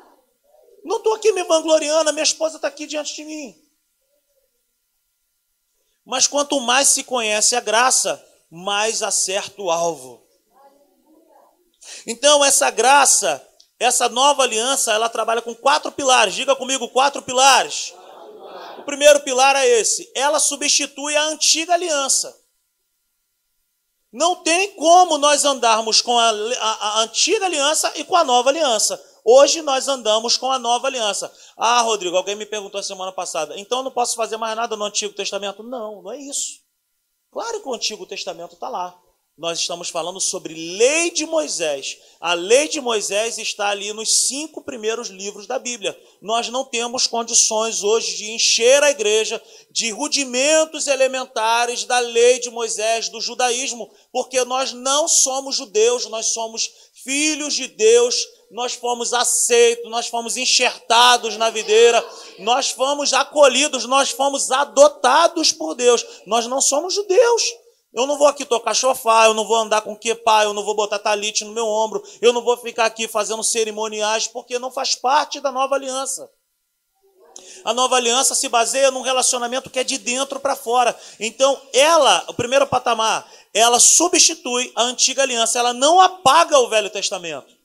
Não 0.86 0.95
estou 0.95 1.13
aqui 1.13 1.34
me 1.34 1.43
vangloriando, 1.43 2.13
minha 2.13 2.23
esposa 2.23 2.55
está 2.55 2.69
aqui 2.69 2.88
diante 2.88 3.13
de 3.13 3.25
mim. 3.25 3.53
Mas 6.05 6.25
quanto 6.25 6.58
mais 6.62 6.88
se 6.88 7.03
conhece 7.03 7.53
a 7.53 7.60
graça, 7.60 8.25
mais 8.49 9.03
acerta 9.03 9.62
o 9.62 9.69
alvo. 9.69 10.25
Então, 12.08 12.45
essa 12.45 12.69
graça 12.69 13.45
essa 13.79 14.09
nova 14.09 14.43
aliança, 14.43 14.91
ela 14.91 15.07
trabalha 15.07 15.41
com 15.41 15.55
quatro 15.55 15.89
pilares. 15.91 16.35
Diga 16.35 16.55
comigo, 16.55 16.89
quatro 16.89 17.21
pilares. 17.21 17.93
O 18.77 18.83
primeiro 18.83 19.21
pilar 19.21 19.55
é 19.55 19.65
esse. 19.65 20.11
Ela 20.13 20.39
substitui 20.39 21.15
a 21.15 21.23
antiga 21.23 21.73
aliança. 21.73 22.37
Não 24.11 24.37
tem 24.37 24.75
como 24.75 25.17
nós 25.17 25.45
andarmos 25.45 26.01
com 26.01 26.17
a, 26.17 26.29
a, 26.29 26.87
a, 26.87 26.99
antiga 27.01 27.45
aliança 27.45 27.91
e 27.95 28.03
com 28.03 28.15
a 28.15 28.23
nova 28.23 28.49
aliança. 28.49 29.01
Hoje 29.23 29.61
nós 29.61 29.87
andamos 29.87 30.35
com 30.35 30.51
a 30.51 30.59
nova 30.59 30.87
aliança. 30.87 31.31
Ah, 31.55 31.81
Rodrigo, 31.81 32.17
alguém 32.17 32.35
me 32.35 32.45
perguntou 32.45 32.81
semana 32.81 33.11
passada, 33.11 33.57
então 33.57 33.83
não 33.83 33.91
posso 33.91 34.15
fazer 34.15 34.37
mais 34.37 34.55
nada 34.55 34.75
no 34.75 34.85
Antigo 34.85 35.13
Testamento? 35.13 35.61
Não, 35.61 36.01
não 36.01 36.11
é 36.11 36.17
isso. 36.17 36.61
Claro 37.31 37.61
que 37.61 37.67
o 37.67 37.73
Antigo 37.73 38.07
Testamento 38.07 38.53
está 38.53 38.67
lá 38.67 38.99
nós 39.39 39.58
estamos 39.58 39.88
falando 39.88 40.19
sobre 40.19 40.54
lei 40.54 41.12
de 41.12 41.25
Moisés. 41.25 41.97
A 42.19 42.34
lei 42.34 42.67
de 42.67 42.82
Moisés 42.82 43.38
está 43.38 43.69
ali 43.69 43.93
nos 43.93 44.28
cinco 44.28 44.62
primeiros 44.62 45.08
livros 45.08 45.47
da 45.47 45.58
Bíblia. 45.58 45.97
Nós 46.21 46.49
não 46.49 46.65
temos 46.65 47.08
condições 47.08 47.82
hoje 47.82 48.17
de 48.17 48.32
encher 48.32 48.84
a 48.84 48.91
igreja 48.91 49.41
de 49.71 49.91
rudimentos 49.91 50.88
elementares 50.88 51.86
da 51.86 51.99
lei 51.99 52.39
de 52.39 52.49
Moisés, 52.49 53.08
do 53.08 53.21
judaísmo, 53.21 53.89
porque 54.12 54.43
nós 54.43 54.73
não 54.73 55.08
somos 55.08 55.56
judeus, 55.56 56.06
nós 56.08 56.34
somos 56.34 56.69
filhos 57.02 57.54
de 57.54 57.67
Deus, 57.67 58.28
nós 58.52 58.73
fomos 58.73 59.13
aceitos, 59.13 59.89
nós 59.89 60.08
fomos 60.08 60.36
enxertados 60.36 61.38
na 61.38 61.49
videira, 61.49 62.06
nós 62.39 62.71
fomos 62.71 63.13
acolhidos, 63.13 63.86
nós 63.86 64.10
fomos 64.10 64.52
adotados 64.52 65.54
por 65.54 65.75
Deus. 65.75 66.06
Nós 66.25 66.45
não 66.45 66.60
somos 66.60 66.93
judeus. 66.93 67.68
Eu 67.93 68.06
não 68.06 68.17
vou 68.17 68.28
aqui 68.28 68.45
tocar 68.45 68.73
chofar, 68.73 69.28
eu 69.28 69.34
não 69.34 69.45
vou 69.45 69.58
andar 69.58 69.82
com 69.82 69.95
quepá, 69.95 70.43
eu 70.43 70.54
não 70.54 70.63
vou 70.63 70.75
botar 70.75 70.99
talite 70.99 71.43
no 71.43 71.52
meu 71.52 71.65
ombro, 71.65 72.04
eu 72.21 72.32
não 72.32 72.43
vou 72.43 72.56
ficar 72.58 72.86
aqui 72.86 73.08
fazendo 73.08 73.43
cerimoniais, 73.43 74.28
porque 74.28 74.60
não 74.60 74.69
faz 74.69 74.93
parte 74.93 75.39
da 75.39 75.52
nova 75.52 75.75
aliança. 75.75 76.30
A 77.63 77.73
nova 77.73 77.95
aliança 77.95 78.36
se 78.36 78.47
baseia 78.47 78.91
num 78.91 79.02
relacionamento 79.02 79.69
que 79.69 79.80
é 79.80 79.84
de 79.84 79.97
dentro 79.97 80.39
para 80.39 80.56
fora. 80.56 80.97
Então, 81.19 81.60
ela, 81.73 82.25
o 82.28 82.34
primeiro 82.34 82.67
patamar, 82.67 83.30
ela 83.54 83.80
substitui 83.80 84.71
a 84.75 84.84
antiga 84.84 85.23
aliança, 85.23 85.58
ela 85.58 85.73
não 85.73 85.99
apaga 85.99 86.58
o 86.60 86.69
Velho 86.69 86.89
Testamento. 86.89 87.58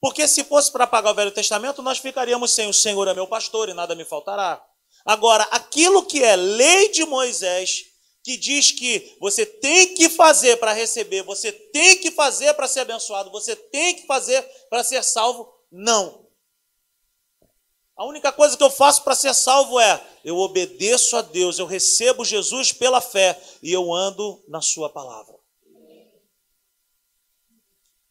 Porque 0.00 0.26
se 0.28 0.44
fosse 0.44 0.70
para 0.70 0.84
apagar 0.84 1.12
o 1.12 1.16
Velho 1.16 1.30
Testamento, 1.30 1.82
nós 1.82 1.98
ficaríamos 1.98 2.52
sem 2.52 2.68
o 2.68 2.74
Senhor 2.74 3.08
é 3.08 3.14
meu 3.14 3.26
pastor 3.26 3.68
e 3.68 3.74
nada 3.74 3.94
me 3.94 4.04
faltará. 4.04 4.62
Agora, 5.04 5.44
aquilo 5.50 6.04
que 6.04 6.22
é 6.22 6.36
lei 6.36 6.90
de 6.90 7.04
Moisés, 7.04 7.84
que 8.22 8.36
diz 8.36 8.72
que 8.72 9.16
você 9.20 9.46
tem 9.46 9.94
que 9.94 10.08
fazer 10.08 10.56
para 10.56 10.72
receber, 10.72 11.22
você 11.22 11.50
tem 11.50 11.98
que 11.98 12.10
fazer 12.10 12.52
para 12.54 12.68
ser 12.68 12.80
abençoado, 12.80 13.30
você 13.30 13.56
tem 13.56 13.96
que 13.96 14.06
fazer 14.06 14.42
para 14.68 14.84
ser 14.84 15.02
salvo, 15.02 15.52
não. 15.70 16.26
A 17.96 18.04
única 18.04 18.30
coisa 18.30 18.56
que 18.56 18.62
eu 18.62 18.70
faço 18.70 19.02
para 19.02 19.14
ser 19.14 19.34
salvo 19.34 19.80
é 19.80 20.00
eu 20.24 20.36
obedeço 20.36 21.16
a 21.16 21.22
Deus, 21.22 21.58
eu 21.58 21.66
recebo 21.66 22.24
Jesus 22.24 22.72
pela 22.72 23.00
fé 23.00 23.40
e 23.62 23.72
eu 23.72 23.92
ando 23.92 24.42
na 24.46 24.60
Sua 24.60 24.88
palavra. 24.88 25.38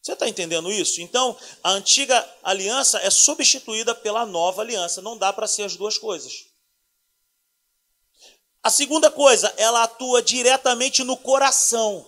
Você 0.08 0.14
está 0.14 0.28
entendendo 0.28 0.72
isso? 0.72 1.02
Então, 1.02 1.38
a 1.62 1.72
antiga 1.72 2.26
aliança 2.42 2.98
é 3.00 3.10
substituída 3.10 3.94
pela 3.94 4.26
nova 4.26 4.62
aliança. 4.62 5.02
Não 5.02 5.18
dá 5.18 5.34
para 5.34 5.48
ser 5.48 5.64
as 5.64 5.76
duas 5.76 5.98
coisas. 5.98 6.47
A 8.68 8.70
segunda 8.70 9.10
coisa, 9.10 9.48
ela 9.56 9.84
atua 9.84 10.22
diretamente 10.22 11.02
no 11.02 11.16
coração. 11.16 12.06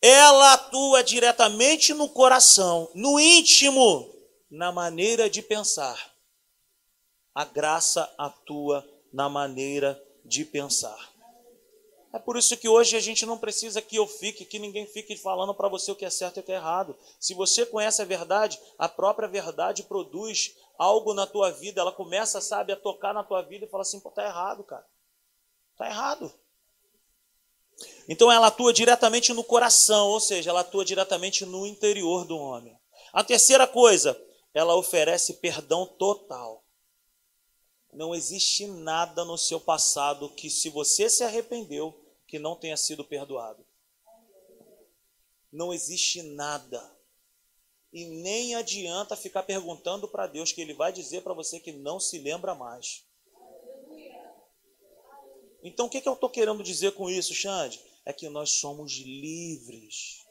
Ela 0.00 0.54
atua 0.54 1.04
diretamente 1.04 1.92
no 1.92 2.08
coração, 2.08 2.90
no 2.94 3.20
íntimo, 3.20 4.10
na 4.50 4.72
maneira 4.72 5.28
de 5.28 5.42
pensar. 5.42 6.10
A 7.34 7.44
graça 7.44 8.10
atua 8.16 8.82
na 9.12 9.28
maneira 9.28 10.02
de 10.24 10.42
pensar. 10.42 11.12
É 12.14 12.18
por 12.18 12.38
isso 12.38 12.56
que 12.56 12.66
hoje 12.66 12.96
a 12.96 13.00
gente 13.00 13.26
não 13.26 13.36
precisa 13.36 13.82
que 13.82 13.96
eu 13.96 14.06
fique, 14.06 14.46
que 14.46 14.58
ninguém 14.58 14.86
fique 14.86 15.18
falando 15.18 15.52
para 15.52 15.68
você 15.68 15.92
o 15.92 15.94
que 15.94 16.06
é 16.06 16.08
certo 16.08 16.38
e 16.38 16.40
o 16.40 16.42
que 16.42 16.52
é 16.52 16.54
errado. 16.54 16.96
Se 17.20 17.34
você 17.34 17.66
conhece 17.66 18.00
a 18.00 18.06
verdade, 18.06 18.58
a 18.78 18.88
própria 18.88 19.28
verdade 19.28 19.82
produz 19.82 20.56
algo 20.78 21.14
na 21.14 21.26
tua 21.26 21.50
vida, 21.50 21.80
ela 21.80 21.92
começa, 21.92 22.40
sabe, 22.40 22.72
a 22.72 22.76
tocar 22.76 23.14
na 23.14 23.24
tua 23.24 23.42
vida 23.42 23.64
e 23.64 23.68
fala 23.68 23.82
assim, 23.82 24.00
pô, 24.00 24.10
tá 24.10 24.24
errado, 24.24 24.64
cara. 24.64 24.86
Tá 25.76 25.86
errado. 25.86 26.32
Então 28.08 28.30
ela 28.30 28.46
atua 28.46 28.72
diretamente 28.72 29.32
no 29.32 29.44
coração, 29.44 30.08
ou 30.08 30.20
seja, 30.20 30.50
ela 30.50 30.60
atua 30.60 30.84
diretamente 30.84 31.44
no 31.44 31.66
interior 31.66 32.24
do 32.24 32.36
homem. 32.36 32.78
A 33.12 33.22
terceira 33.22 33.66
coisa, 33.66 34.20
ela 34.54 34.74
oferece 34.74 35.34
perdão 35.34 35.86
total. 35.86 36.64
Não 37.92 38.14
existe 38.14 38.66
nada 38.66 39.24
no 39.24 39.38
seu 39.38 39.60
passado 39.60 40.30
que, 40.30 40.50
se 40.50 40.68
você 40.68 41.08
se 41.08 41.24
arrependeu, 41.24 41.98
que 42.26 42.38
não 42.38 42.56
tenha 42.56 42.76
sido 42.76 43.04
perdoado. 43.04 43.64
Não 45.50 45.72
existe 45.72 46.22
nada. 46.22 46.95
E 47.96 48.04
nem 48.04 48.54
adianta 48.54 49.16
ficar 49.16 49.42
perguntando 49.44 50.06
para 50.06 50.26
Deus, 50.26 50.52
que 50.52 50.60
Ele 50.60 50.74
vai 50.74 50.92
dizer 50.92 51.22
para 51.22 51.32
você 51.32 51.58
que 51.58 51.72
não 51.72 51.98
se 51.98 52.18
lembra 52.18 52.54
mais. 52.54 53.06
Então, 55.62 55.86
o 55.86 55.88
que, 55.88 56.02
que 56.02 56.08
eu 56.10 56.12
estou 56.12 56.28
querendo 56.28 56.62
dizer 56.62 56.92
com 56.92 57.08
isso, 57.08 57.32
Xande? 57.32 57.80
É 58.04 58.12
que 58.12 58.28
nós 58.28 58.50
somos 58.50 58.98
livres. 58.98 60.26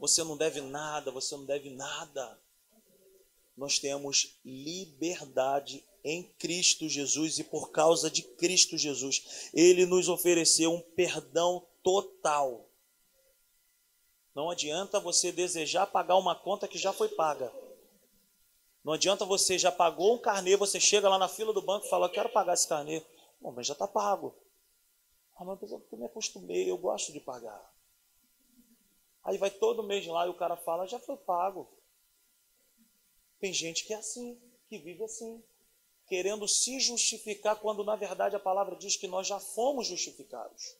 Você 0.00 0.24
não 0.24 0.34
deve 0.34 0.62
nada, 0.62 1.10
você 1.10 1.36
não 1.36 1.44
deve 1.44 1.68
nada. 1.68 2.40
Nós 3.54 3.78
temos 3.78 4.38
liberdade 4.42 5.84
em 6.02 6.22
Cristo 6.38 6.88
Jesus 6.88 7.38
e 7.38 7.44
por 7.44 7.70
causa 7.70 8.10
de 8.10 8.22
Cristo 8.22 8.78
Jesus, 8.78 9.50
Ele 9.52 9.84
nos 9.84 10.08
ofereceu 10.08 10.72
um 10.72 10.80
perdão 10.80 11.62
total. 11.82 12.71
Não 14.34 14.50
adianta 14.50 14.98
você 14.98 15.30
desejar 15.30 15.86
pagar 15.86 16.16
uma 16.16 16.34
conta 16.34 16.66
que 16.66 16.78
já 16.78 16.92
foi 16.92 17.08
paga. 17.08 17.52
Não 18.82 18.92
adianta 18.92 19.24
você 19.24 19.58
já 19.58 19.70
pagou 19.70 20.14
um 20.14 20.18
carnê, 20.18 20.56
você 20.56 20.80
chega 20.80 21.08
lá 21.08 21.18
na 21.18 21.28
fila 21.28 21.52
do 21.52 21.62
banco 21.62 21.86
e 21.86 21.90
fala, 21.90 22.08
quero 22.08 22.28
pagar 22.30 22.54
esse 22.54 22.66
carnê. 22.66 23.04
Bom, 23.40 23.52
mas 23.52 23.66
já 23.66 23.74
está 23.74 23.86
pago. 23.86 24.34
Ah, 25.36 25.44
mas 25.44 25.70
eu 25.70 25.82
me 25.92 26.04
acostumei, 26.04 26.70
eu 26.70 26.78
gosto 26.78 27.12
de 27.12 27.20
pagar. 27.20 27.72
Aí 29.24 29.38
vai 29.38 29.50
todo 29.50 29.82
mês 29.82 30.06
lá 30.06 30.26
e 30.26 30.30
o 30.30 30.34
cara 30.34 30.56
fala, 30.56 30.86
já 30.86 30.98
foi 30.98 31.16
pago. 31.16 31.68
Tem 33.38 33.52
gente 33.52 33.84
que 33.84 33.92
é 33.92 33.96
assim, 33.96 34.40
que 34.68 34.78
vive 34.78 35.04
assim, 35.04 35.42
querendo 36.06 36.46
se 36.48 36.80
justificar, 36.80 37.56
quando 37.56 37.84
na 37.84 37.96
verdade 37.96 38.34
a 38.34 38.40
palavra 38.40 38.76
diz 38.76 38.96
que 38.96 39.06
nós 39.06 39.26
já 39.26 39.38
fomos 39.38 39.86
justificados. 39.86 40.76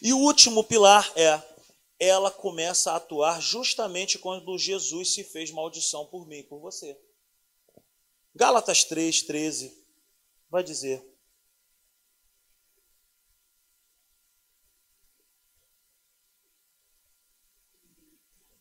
E 0.00 0.12
o 0.12 0.18
último 0.18 0.62
pilar 0.62 1.10
é, 1.16 1.38
ela 2.04 2.32
começa 2.32 2.90
a 2.90 2.96
atuar 2.96 3.40
justamente 3.40 4.18
quando 4.18 4.58
Jesus 4.58 5.14
se 5.14 5.22
fez 5.22 5.52
maldição 5.52 6.04
por 6.06 6.26
mim 6.26 6.38
e 6.38 6.42
por 6.42 6.58
você. 6.58 6.98
Gálatas 8.34 8.82
3, 8.82 9.22
13 9.22 9.72
vai 10.50 10.64
dizer: 10.64 11.00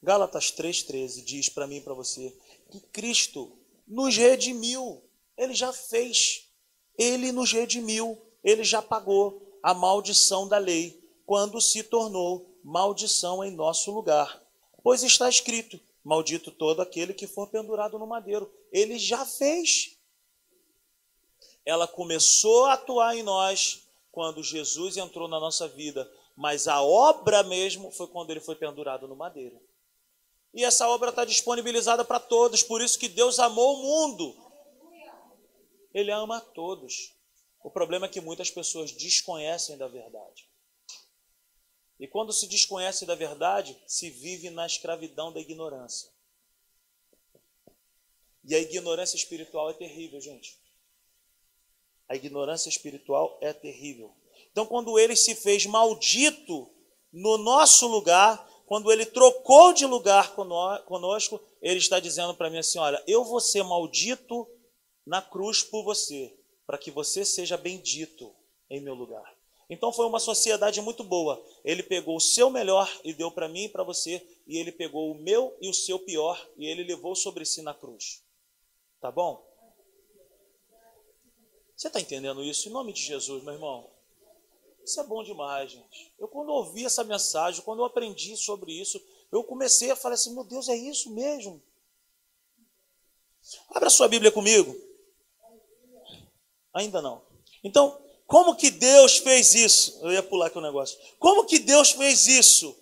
Gálatas 0.04 0.52
3,13 0.52 1.24
diz 1.24 1.50
para 1.50 1.66
mim 1.66 1.78
e 1.78 1.82
para 1.82 1.94
você 1.94 2.36
que 2.70 2.80
Cristo 2.80 3.58
nos 3.88 4.16
redimiu. 4.18 5.04
Ele 5.36 5.54
já 5.54 5.74
fez. 5.74 6.48
Ele 6.98 7.32
nos 7.32 7.52
redimiu. 7.52 8.20
Ele 8.44 8.64
já 8.64 8.82
pagou 8.82 9.60
a 9.62 9.74
maldição 9.74 10.48
da 10.48 10.58
lei 10.58 11.00
quando 11.26 11.62
se 11.62 11.84
tornou 11.84 12.51
maldição 12.64 13.44
em 13.44 13.52
nosso 13.52 13.92
lugar. 13.92 14.42
Pois 14.84 15.04
está 15.04 15.30
escrito: 15.30 15.80
Maldito 16.04 16.52
todo 16.52 16.82
aquele 16.82 17.14
que 17.14 17.28
for 17.28 17.48
pendurado 17.48 18.00
no 18.00 18.08
madeiro. 18.08 18.52
Ele 18.72 18.98
já 18.98 19.26
fez. 19.26 19.98
Ela 21.64 21.88
começou 21.88 22.66
a 22.66 22.74
atuar 22.74 23.16
em 23.16 23.22
nós 23.22 23.88
quando 24.12 24.44
Jesus 24.44 24.98
entrou 24.98 25.28
na 25.28 25.40
nossa 25.40 25.68
vida, 25.68 26.12
mas 26.36 26.68
a 26.68 26.82
obra 26.82 27.44
mesmo 27.44 27.92
foi 27.92 28.08
quando 28.08 28.32
ele 28.32 28.40
foi 28.40 28.56
pendurado 28.56 29.08
no 29.08 29.16
madeiro. 29.16 29.62
E 30.54 30.66
essa 30.66 30.88
obra 30.90 31.12
está 31.12 31.24
disponibilizada 31.24 32.04
para 32.04 32.20
todos, 32.20 32.62
por 32.62 32.82
isso 32.82 33.00
que 33.00 33.08
Deus 33.08 33.40
amou 33.40 33.76
o 33.76 33.82
mundo. 33.82 34.36
Ele 35.94 36.12
ama 36.12 36.38
a 36.38 36.42
todos. 36.42 37.14
O 37.64 37.70
problema 37.70 38.08
é 38.08 38.10
que 38.10 38.20
muitas 38.20 38.50
pessoas 38.50 38.92
desconhecem 38.92 39.78
da 39.78 39.88
verdade. 39.88 40.50
E 42.02 42.08
quando 42.08 42.34
se 42.34 42.48
desconhece 42.48 43.06
da 43.06 43.14
verdade, 43.14 43.80
se 43.86 44.10
vive 44.10 44.50
na 44.50 44.66
escravidão 44.66 45.32
da 45.32 45.40
ignorância. 45.40 46.10
E 48.44 48.56
a 48.56 48.60
ignorância 48.60 49.16
espiritual 49.16 49.70
é 49.70 49.74
terrível, 49.74 50.20
gente. 50.20 50.58
A 52.10 52.16
ignorância 52.16 52.70
espiritual 52.70 53.38
é 53.40 53.54
terrível. 53.54 54.12
Então, 54.52 54.66
quando 54.66 54.98
ele 54.98 55.16
se 55.16 55.36
fez 55.36 55.68
maldito 55.68 56.74
no 57.14 57.38
nosso 57.38 57.88
lugar, 57.88 58.50
quando 58.66 58.92
ele 58.92 59.06
trocou 59.06 59.72
de 59.72 59.86
lugar 59.86 60.34
conosco, 60.34 61.40
ele 61.62 61.78
está 61.78 62.00
dizendo 62.00 62.34
para 62.34 62.50
mim 62.50 62.58
assim: 62.58 62.80
olha, 62.80 63.02
eu 63.06 63.24
vou 63.24 63.40
ser 63.40 63.62
maldito 63.62 64.50
na 65.06 65.22
cruz 65.22 65.62
por 65.62 65.84
você, 65.84 66.36
para 66.66 66.80
que 66.80 66.90
você 66.90 67.24
seja 67.24 67.58
bendito 67.58 68.36
em 68.72 68.82
meu 68.82 68.96
lugar. 68.96 69.40
Então 69.72 69.94
foi 69.94 70.06
uma 70.06 70.20
sociedade 70.20 70.82
muito 70.82 71.02
boa. 71.02 71.42
Ele 71.64 71.82
pegou 71.82 72.18
o 72.18 72.20
seu 72.20 72.50
melhor 72.50 72.92
e 73.06 73.14
deu 73.14 73.32
para 73.32 73.48
mim 73.48 73.64
e 73.64 73.70
para 73.70 73.86
você, 73.86 74.22
e 74.46 74.58
ele 74.58 74.70
pegou 74.70 75.10
o 75.10 75.16
meu 75.16 75.56
e 75.62 75.70
o 75.70 75.74
seu 75.74 75.98
pior 75.98 76.46
e 76.58 76.66
ele 76.68 76.84
levou 76.84 77.16
sobre 77.16 77.46
si 77.46 77.62
na 77.62 77.74
cruz. 77.74 78.22
Tá 79.00 79.10
bom? 79.10 79.42
Você 81.74 81.88
está 81.88 82.02
entendendo 82.02 82.44
isso? 82.44 82.68
Em 82.68 82.72
nome 82.74 82.92
de 82.92 83.02
Jesus, 83.02 83.42
meu 83.46 83.54
irmão. 83.54 83.90
Isso 84.84 85.00
é 85.00 85.04
bom 85.06 85.24
demais, 85.24 85.72
gente. 85.72 86.14
Eu, 86.20 86.28
quando 86.28 86.50
ouvi 86.50 86.84
essa 86.84 87.06
mensagem, 87.06 87.64
quando 87.64 87.80
eu 87.80 87.86
aprendi 87.86 88.36
sobre 88.36 88.74
isso, 88.74 89.02
eu 89.32 89.42
comecei 89.42 89.90
a 89.90 89.96
falar 89.96 90.16
assim: 90.16 90.34
meu 90.34 90.44
Deus, 90.44 90.68
é 90.68 90.76
isso 90.76 91.10
mesmo? 91.12 91.64
Abra 93.70 93.90
sua 93.90 94.10
Bíblia 94.10 94.34
comigo. 94.34 94.76
Ainda 96.74 97.02
não. 97.02 97.22
Então, 97.64 98.11
como 98.32 98.56
que 98.56 98.72
Deus 98.72 99.18
fez 99.18 99.54
isso? 99.54 100.00
Eu 100.02 100.10
ia 100.14 100.24
pular 100.24 100.48
aqui 100.48 100.58
o 100.58 100.62
um 100.62 100.64
negócio. 100.64 100.98
Como 101.20 101.46
que 101.46 101.60
Deus 101.60 101.92
fez 101.92 102.28
isso? 102.28 102.74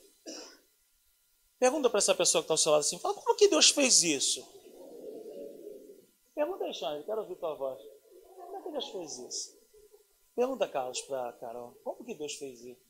Pergunta 1.58 1.90
para 1.90 1.98
essa 1.98 2.14
pessoa 2.14 2.44
que 2.44 2.46
está 2.46 2.54
ao 2.54 2.58
seu 2.60 2.72
lado 2.72 2.82
assim: 2.82 3.00
fala, 3.00 3.16
como 3.16 3.36
que 3.36 3.48
Deus 3.48 3.72
fez 3.72 4.04
isso? 4.04 4.48
Pergunta 6.36 6.66
aí, 6.66 6.74
Xande, 6.74 7.04
quero 7.04 7.22
ouvir 7.22 7.36
tua 7.38 7.56
voz. 7.56 7.82
Como 8.38 8.58
é 8.58 8.62
que 8.62 8.72
Deus 8.72 8.90
fez 8.90 9.18
isso? 9.18 9.60
Pergunta, 10.36 10.68
Carlos, 10.68 11.02
para 11.02 11.34
Carol, 11.34 11.76
como 11.84 12.06
que 12.06 12.14
Deus 12.14 12.36
fez 12.36 12.62
isso? 12.62 12.82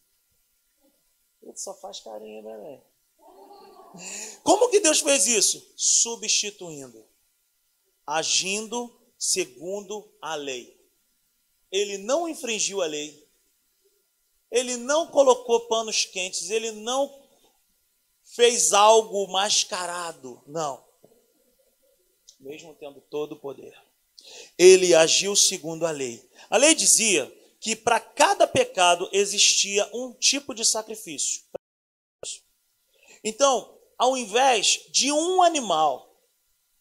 Ele 1.41 1.55
só 1.55 1.73
faz 1.75 2.01
carinho, 2.01 2.43
né, 2.43 2.81
Como 4.43 4.69
que 4.69 4.81
Deus 4.81 4.99
fez 4.99 5.27
isso? 5.27 5.73
Substituindo, 5.77 7.07
agindo 8.05 9.01
segundo 9.17 10.13
a 10.21 10.35
lei. 10.35 10.78
Ele 11.71 11.97
não 11.97 12.27
infringiu 12.27 12.81
a 12.81 12.85
lei, 12.85 13.27
ele 14.51 14.77
não 14.77 15.07
colocou 15.07 15.67
panos 15.67 16.05
quentes, 16.05 16.49
ele 16.49 16.71
não 16.71 17.21
fez 18.23 18.73
algo 18.73 19.27
mascarado, 19.27 20.41
não. 20.47 20.83
Mesmo 22.39 22.73
tendo 22.75 23.01
todo 23.01 23.33
o 23.33 23.39
poder, 23.39 23.77
ele 24.57 24.95
agiu 24.95 25.35
segundo 25.35 25.85
a 25.85 25.91
lei. 25.91 26.27
A 26.49 26.57
lei 26.57 26.73
dizia 26.73 27.31
que 27.59 27.75
para 27.75 27.99
cada 27.99 28.47
pecado 28.47 29.09
existia 29.11 29.87
um 29.93 30.13
tipo 30.13 30.53
de 30.55 30.63
sacrifício. 30.63 31.43
Então, 33.23 33.77
ao 33.97 34.15
invés 34.15 34.85
de 34.89 35.11
um 35.11 35.43
animal 35.43 36.09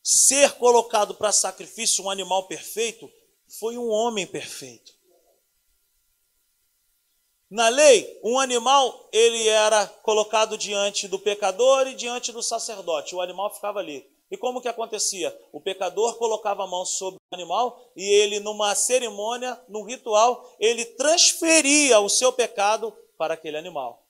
ser 0.03 0.53
colocado 0.53 1.15
para 1.15 1.33
sacrifício, 1.33 2.05
um 2.05 2.11
animal 2.11 2.47
perfeito, 2.47 3.11
foi 3.49 3.79
um 3.79 3.89
homem 3.89 4.27
perfeito. 4.27 4.99
Na 7.51 7.69
lei, 7.69 8.21
um 8.23 8.39
animal 8.39 9.09
ele 9.11 9.49
era 9.49 9.87
colocado 9.87 10.59
diante 10.59 11.09
do 11.09 11.19
pecador 11.19 11.87
e 11.87 11.95
diante 11.95 12.31
do 12.31 12.43
sacerdote. 12.43 13.15
O 13.15 13.23
animal 13.23 13.55
ficava 13.55 13.79
ali. 13.79 14.07
E 14.31 14.37
como 14.37 14.61
que 14.61 14.69
acontecia? 14.69 15.35
O 15.51 15.59
pecador 15.59 16.19
colocava 16.19 16.65
a 16.65 16.67
mão 16.67 16.85
sobre 16.85 17.17
o 17.17 17.35
animal 17.35 17.91
e 17.97 18.05
ele, 18.05 18.39
numa 18.41 18.75
cerimônia, 18.75 19.59
num 19.67 19.83
ritual, 19.83 20.55
ele 20.61 20.85
transferia 20.85 21.99
o 22.01 22.11
seu 22.11 22.31
pecado 22.31 22.95
para 23.17 23.33
aquele 23.33 23.57
animal. 23.57 24.07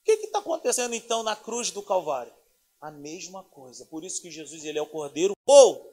O 0.00 0.04
que 0.04 0.12
está 0.12 0.40
acontecendo 0.40 0.94
então 0.94 1.22
na 1.22 1.34
cruz 1.34 1.70
do 1.70 1.82
Calvário? 1.82 2.32
A 2.78 2.90
mesma 2.90 3.42
coisa. 3.42 3.86
Por 3.86 4.04
isso 4.04 4.20
que 4.20 4.30
Jesus 4.30 4.64
ele 4.64 4.78
é 4.78 4.82
o 4.82 4.86
cordeiro. 4.86 5.34
Ou 5.46 5.89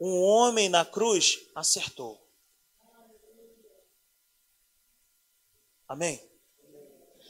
um 0.00 0.20
homem 0.20 0.68
na 0.68 0.84
cruz 0.84 1.40
acertou. 1.54 2.20
Amém? 5.88 6.20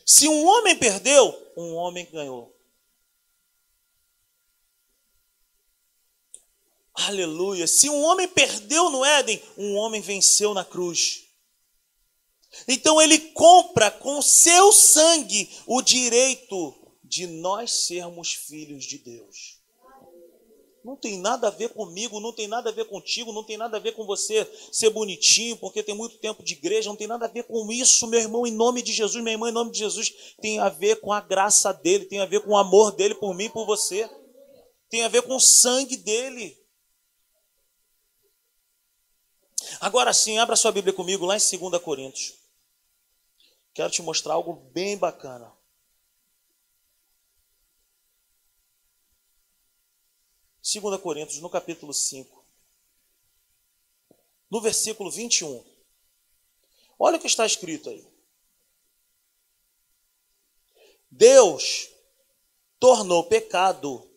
Se 0.05 0.29
um 0.29 0.47
homem 0.47 0.77
perdeu, 0.77 1.53
um 1.57 1.75
homem 1.75 2.07
ganhou. 2.11 2.57
Aleluia. 6.95 7.67
Se 7.67 7.91
um 7.91 8.03
homem 8.03 8.27
perdeu 8.27 8.89
no 8.89 9.05
Éden, 9.05 9.43
um 9.59 9.75
homem 9.75 10.01
venceu 10.01 10.55
na 10.55 10.65
cruz. 10.65 11.25
Então 12.67 13.01
ele 13.03 13.19
compra 13.33 13.91
com 13.91 14.23
seu 14.23 14.73
sangue 14.73 15.51
o 15.67 15.83
direito 15.83 16.75
de 17.05 17.27
nós 17.27 17.87
sermos 17.87 18.33
filhos 18.33 18.85
de 18.85 18.99
Deus. 18.99 19.61
Não 20.87 20.95
tem 20.95 21.19
nada 21.19 21.49
a 21.49 21.51
ver 21.51 21.71
comigo, 21.71 22.21
não 22.21 22.33
tem 22.33 22.47
nada 22.47 22.71
a 22.71 22.73
ver 22.73 22.85
contigo, 22.85 23.33
não 23.33 23.43
tem 23.43 23.57
nada 23.57 23.77
a 23.77 23.81
ver 23.81 23.91
com 23.91 24.07
você 24.07 24.49
ser 24.71 24.89
bonitinho, 24.91 25.57
porque 25.57 25.83
tem 25.83 25.97
muito 25.97 26.17
tempo 26.19 26.45
de 26.45 26.53
igreja, 26.53 26.89
não 26.89 26.95
tem 26.95 27.09
nada 27.09 27.25
a 27.25 27.29
ver 27.29 27.43
com 27.43 27.73
isso, 27.73 28.07
meu 28.07 28.21
irmão, 28.21 28.47
em 28.47 28.53
nome 28.53 28.81
de 28.83 28.93
Jesus, 28.93 29.21
minha 29.21 29.35
irmã, 29.35 29.49
em 29.49 29.53
nome 29.53 29.73
de 29.73 29.81
Jesus, 29.81 30.37
tem 30.41 30.61
a 30.61 30.69
ver 30.69 31.01
com 31.01 31.13
a 31.13 31.21
graça 31.21 31.73
dele, 31.73 32.05
tem 32.05 32.21
a 32.21 32.25
ver 32.25 32.39
com 32.45 32.51
o 32.51 32.57
amor 32.57 32.93
dele 32.93 33.17
por 33.17 33.35
mim 33.35 33.51
por 33.51 33.67
você, 33.67 34.09
tem 34.89 35.03
a 35.03 35.09
ver 35.09 35.23
com 35.23 35.35
o 35.35 35.41
sangue 35.41 35.97
dele. 35.97 36.57
Agora 39.81 40.13
sim, 40.13 40.39
abra 40.39 40.55
sua 40.55 40.71
Bíblia 40.71 40.95
comigo 40.95 41.27
lá 41.27 41.37
em 41.37 41.59
2 41.59 41.83
Coríntios. 41.83 42.35
Quero 43.75 43.91
te 43.91 44.03
mostrar 44.03 44.35
algo 44.35 44.53
bem 44.73 44.97
bacana. 44.97 45.53
2 50.67 51.01
Coríntios, 51.01 51.41
no 51.41 51.49
capítulo 51.49 51.95
5, 51.95 52.45
no 54.51 54.61
versículo 54.61 55.13
21. 55.13 55.65
Olha 56.99 57.19
o 57.19 57.21
que 57.21 57.29
está 57.29 57.47
escrito 57.47 57.89
aí. 57.89 58.05
Deus 61.09 61.89
tornou 62.81 63.23
pecado 63.23 64.11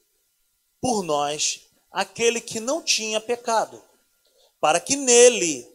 por 0.82 1.04
nós 1.04 1.68
aquele 1.91 2.41
que 2.41 2.60
não 2.60 2.82
tinha 2.82 3.22
pecado, 3.22 3.80
para 4.60 4.80
que 4.80 4.95
nele, 4.95 5.72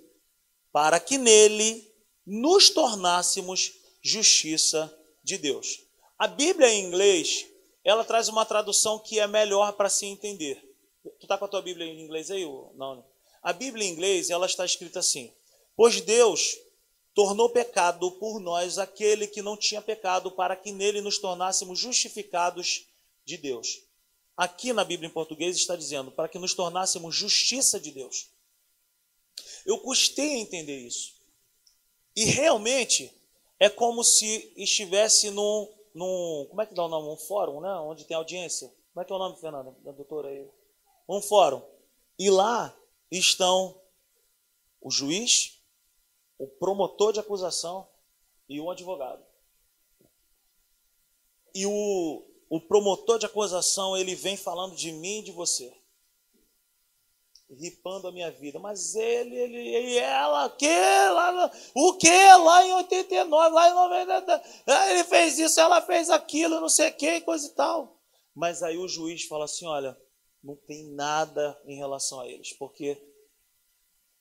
para 0.72 0.98
que 0.98 1.16
nele 1.16 1.88
nos 2.26 2.68
tornássemos 2.68 3.74
justiça 4.02 4.92
de 5.22 5.38
Deus. 5.38 5.84
A 6.18 6.26
Bíblia 6.26 6.68
em 6.68 6.84
inglês 6.84 7.46
ela 7.84 8.02
traz 8.02 8.28
uma 8.28 8.46
tradução 8.46 8.98
que 8.98 9.20
é 9.20 9.26
melhor 9.26 9.74
para 9.74 9.90
se 9.90 10.06
entender. 10.06 10.63
Tu 11.04 11.22
está 11.22 11.36
com 11.36 11.44
a 11.44 11.48
tua 11.48 11.62
Bíblia 11.62 11.86
em 11.86 12.00
inglês 12.00 12.30
aí? 12.30 12.44
Não. 12.74 13.04
A 13.42 13.52
Bíblia 13.52 13.86
em 13.86 13.90
inglês 13.90 14.30
ela 14.30 14.46
está 14.46 14.64
escrita 14.64 15.00
assim: 15.00 15.32
Pois 15.76 16.00
Deus 16.00 16.58
tornou 17.14 17.50
pecado 17.50 18.10
por 18.12 18.40
nós 18.40 18.78
aquele 18.78 19.26
que 19.26 19.42
não 19.42 19.56
tinha 19.56 19.82
pecado, 19.82 20.30
para 20.30 20.56
que 20.56 20.72
nele 20.72 21.00
nos 21.00 21.18
tornássemos 21.18 21.78
justificados 21.78 22.86
de 23.24 23.36
Deus. 23.36 23.82
Aqui 24.36 24.72
na 24.72 24.82
Bíblia 24.82 25.08
em 25.08 25.12
português 25.12 25.56
está 25.56 25.76
dizendo 25.76 26.10
para 26.10 26.28
que 26.28 26.38
nos 26.38 26.54
tornássemos 26.54 27.14
justiça 27.14 27.78
de 27.78 27.92
Deus. 27.92 28.30
Eu 29.64 29.78
custei 29.78 30.34
a 30.34 30.38
entender 30.38 30.78
isso. 30.78 31.14
E 32.16 32.24
realmente 32.24 33.12
é 33.60 33.68
como 33.68 34.02
se 34.02 34.52
estivesse 34.56 35.30
num, 35.30 35.72
num, 35.94 36.46
como 36.48 36.62
é 36.62 36.66
que 36.66 36.74
dá 36.74 36.84
o 36.84 36.88
nome? 36.88 37.08
Um 37.08 37.16
fórum, 37.16 37.60
né? 37.60 37.70
Onde 37.74 38.04
tem 38.04 38.16
audiência. 38.16 38.72
Como 38.92 39.02
é 39.02 39.04
que 39.04 39.12
é 39.12 39.16
o 39.16 39.18
nome, 39.18 39.40
Fernanda, 39.40 39.74
da 39.84 39.92
doutora 39.92 40.28
aí? 40.28 40.48
Um 41.08 41.20
fórum. 41.20 41.62
E 42.18 42.30
lá 42.30 42.74
estão 43.10 43.80
o 44.80 44.90
juiz, 44.90 45.60
o 46.38 46.46
promotor 46.46 47.12
de 47.12 47.20
acusação 47.20 47.88
e 48.48 48.60
o 48.60 48.70
advogado. 48.70 49.24
E 51.54 51.66
o, 51.66 52.22
o 52.48 52.60
promotor 52.60 53.18
de 53.18 53.26
acusação, 53.26 53.96
ele 53.96 54.14
vem 54.14 54.36
falando 54.36 54.74
de 54.74 54.92
mim 54.92 55.20
e 55.20 55.24
de 55.24 55.32
você 55.32 55.72
ripando 57.50 58.08
a 58.08 58.12
minha 58.12 58.30
vida. 58.30 58.58
Mas 58.58 58.94
ele, 58.94 59.36
ele, 59.36 59.98
ela, 59.98 60.48
que, 60.50 60.66
lá, 60.66 61.50
o 61.74 61.94
que? 61.94 62.08
Lá 62.08 62.66
em 62.66 62.72
89, 62.74 63.54
lá 63.54 63.68
em 63.68 63.74
90, 63.74 64.42
ah, 64.66 64.90
ele 64.90 65.04
fez 65.04 65.38
isso, 65.38 65.60
ela 65.60 65.80
fez 65.82 66.10
aquilo, 66.10 66.60
não 66.60 66.68
sei 66.68 66.90
o 66.90 66.94
que, 66.94 67.20
coisa 67.22 67.46
e 67.46 67.50
tal. 67.50 67.98
Mas 68.34 68.62
aí 68.62 68.76
o 68.76 68.88
juiz 68.88 69.24
fala 69.24 69.44
assim: 69.44 69.66
olha, 69.66 69.96
não 70.44 70.54
tem 70.54 70.84
nada 70.84 71.58
em 71.64 71.74
relação 71.74 72.20
a 72.20 72.28
eles, 72.28 72.52
porque 72.52 73.02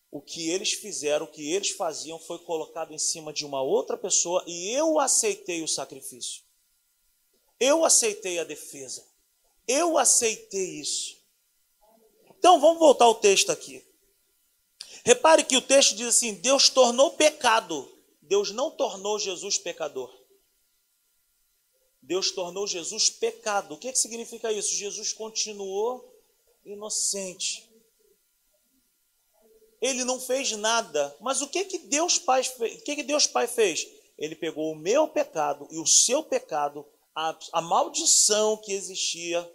o 0.10 0.22
que 0.22 0.50
eles 0.50 0.72
fizeram, 0.72 1.26
o 1.26 1.32
que 1.32 1.52
eles 1.52 1.72
faziam 1.72 2.18
foi 2.18 2.40
colocado 2.40 2.94
em 2.94 2.98
cima 2.98 3.34
de 3.34 3.46
uma 3.46 3.62
outra 3.62 3.98
pessoa 3.98 4.42
e 4.48 4.72
eu 4.72 5.00
aceitei 5.00 5.62
o 5.62 5.68
sacrifício. 5.68 6.42
Eu 7.60 7.84
aceitei 7.84 8.40
a 8.40 8.44
defesa. 8.44 9.06
Eu 9.68 9.98
aceitei 9.98 10.80
isso. 10.80 11.18
Então 12.38 12.60
vamos 12.60 12.80
voltar 12.80 13.06
ao 13.06 13.16
texto 13.16 13.52
aqui. 13.52 13.84
Repare 15.04 15.44
que 15.44 15.58
o 15.58 15.62
texto 15.62 15.96
diz 15.96 16.08
assim: 16.08 16.36
Deus 16.36 16.70
tornou 16.70 17.12
pecado. 17.12 17.92
Deus 18.22 18.52
não 18.52 18.72
tornou 18.72 19.20
Jesus 19.20 19.58
pecador. 19.58 20.14
Deus 22.02 22.32
tornou 22.32 22.68
Jesus 22.68 23.10
pecado. 23.10 23.74
O 23.74 23.78
que, 23.78 23.92
que 23.92 23.98
significa 23.98 24.52
isso? 24.52 24.76
Jesus 24.76 25.12
continuou 25.12 26.13
inocente. 26.66 27.70
Ele 29.82 30.04
não 30.04 30.20
fez 30.20 30.52
nada. 30.52 31.16
Mas 31.20 31.42
o 31.42 31.48
que 31.48 31.66
que 31.66 31.78
Deus 31.80 32.18
Pai 32.18 32.44
fez? 32.44 32.80
O 32.80 32.84
que 32.84 32.96
que 32.96 33.04
Deus 33.04 33.28
Pai 33.28 33.48
fez? 33.48 33.86
Ele 34.18 34.36
pegou 34.36 34.72
o 34.72 34.76
meu 34.76 35.08
pecado 35.08 35.68
e 35.72 35.78
o 35.78 35.86
seu 35.86 36.24
pecado, 36.24 36.86
a, 37.16 37.38
a 37.52 37.62
maldição 37.62 38.56
que 38.58 38.72
existia 38.72 39.50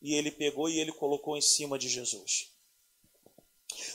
e 0.00 0.14
ele 0.14 0.30
pegou 0.30 0.68
e 0.68 0.78
ele 0.80 0.92
colocou 0.92 1.36
em 1.36 1.42
cima 1.42 1.78
de 1.78 1.88
Jesus. 1.88 2.48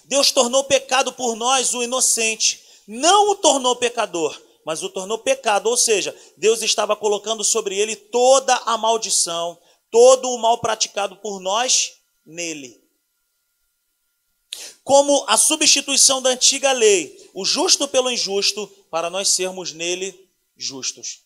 Deus 0.06 0.32
tornou 0.32 0.64
pecado 0.64 1.14
por 1.14 1.36
nós 1.36 1.74
o 1.74 1.82
inocente, 1.82 2.64
não 2.88 3.32
o 3.32 3.36
tornou 3.36 3.76
pecador, 3.76 4.40
mas 4.64 4.84
o 4.84 4.90
tornou 4.90 5.18
pecado, 5.18 5.68
ou 5.68 5.78
seja, 5.78 6.16
Deus 6.38 6.62
estava 6.62 6.96
colocando 6.96 7.44
sobre 7.44 7.78
ele 7.78 7.96
toda 7.96 8.56
a 8.66 8.78
maldição, 8.78 9.60
todo 9.92 10.30
o 10.30 10.38
mal 10.38 10.60
praticado 10.60 11.18
por 11.18 11.40
nós 11.40 11.94
nele. 12.26 12.84
Como 14.84 15.26
a 15.28 15.38
substituição 15.38 16.22
da 16.22 16.30
antiga 16.30 16.72
lei, 16.72 17.30
o 17.34 17.44
justo 17.44 17.88
pelo 17.88 18.10
injusto, 18.10 18.68
para 18.90 19.10
nós 19.10 19.30
sermos 19.30 19.74
nele 19.74 20.30
justos. 20.56 21.24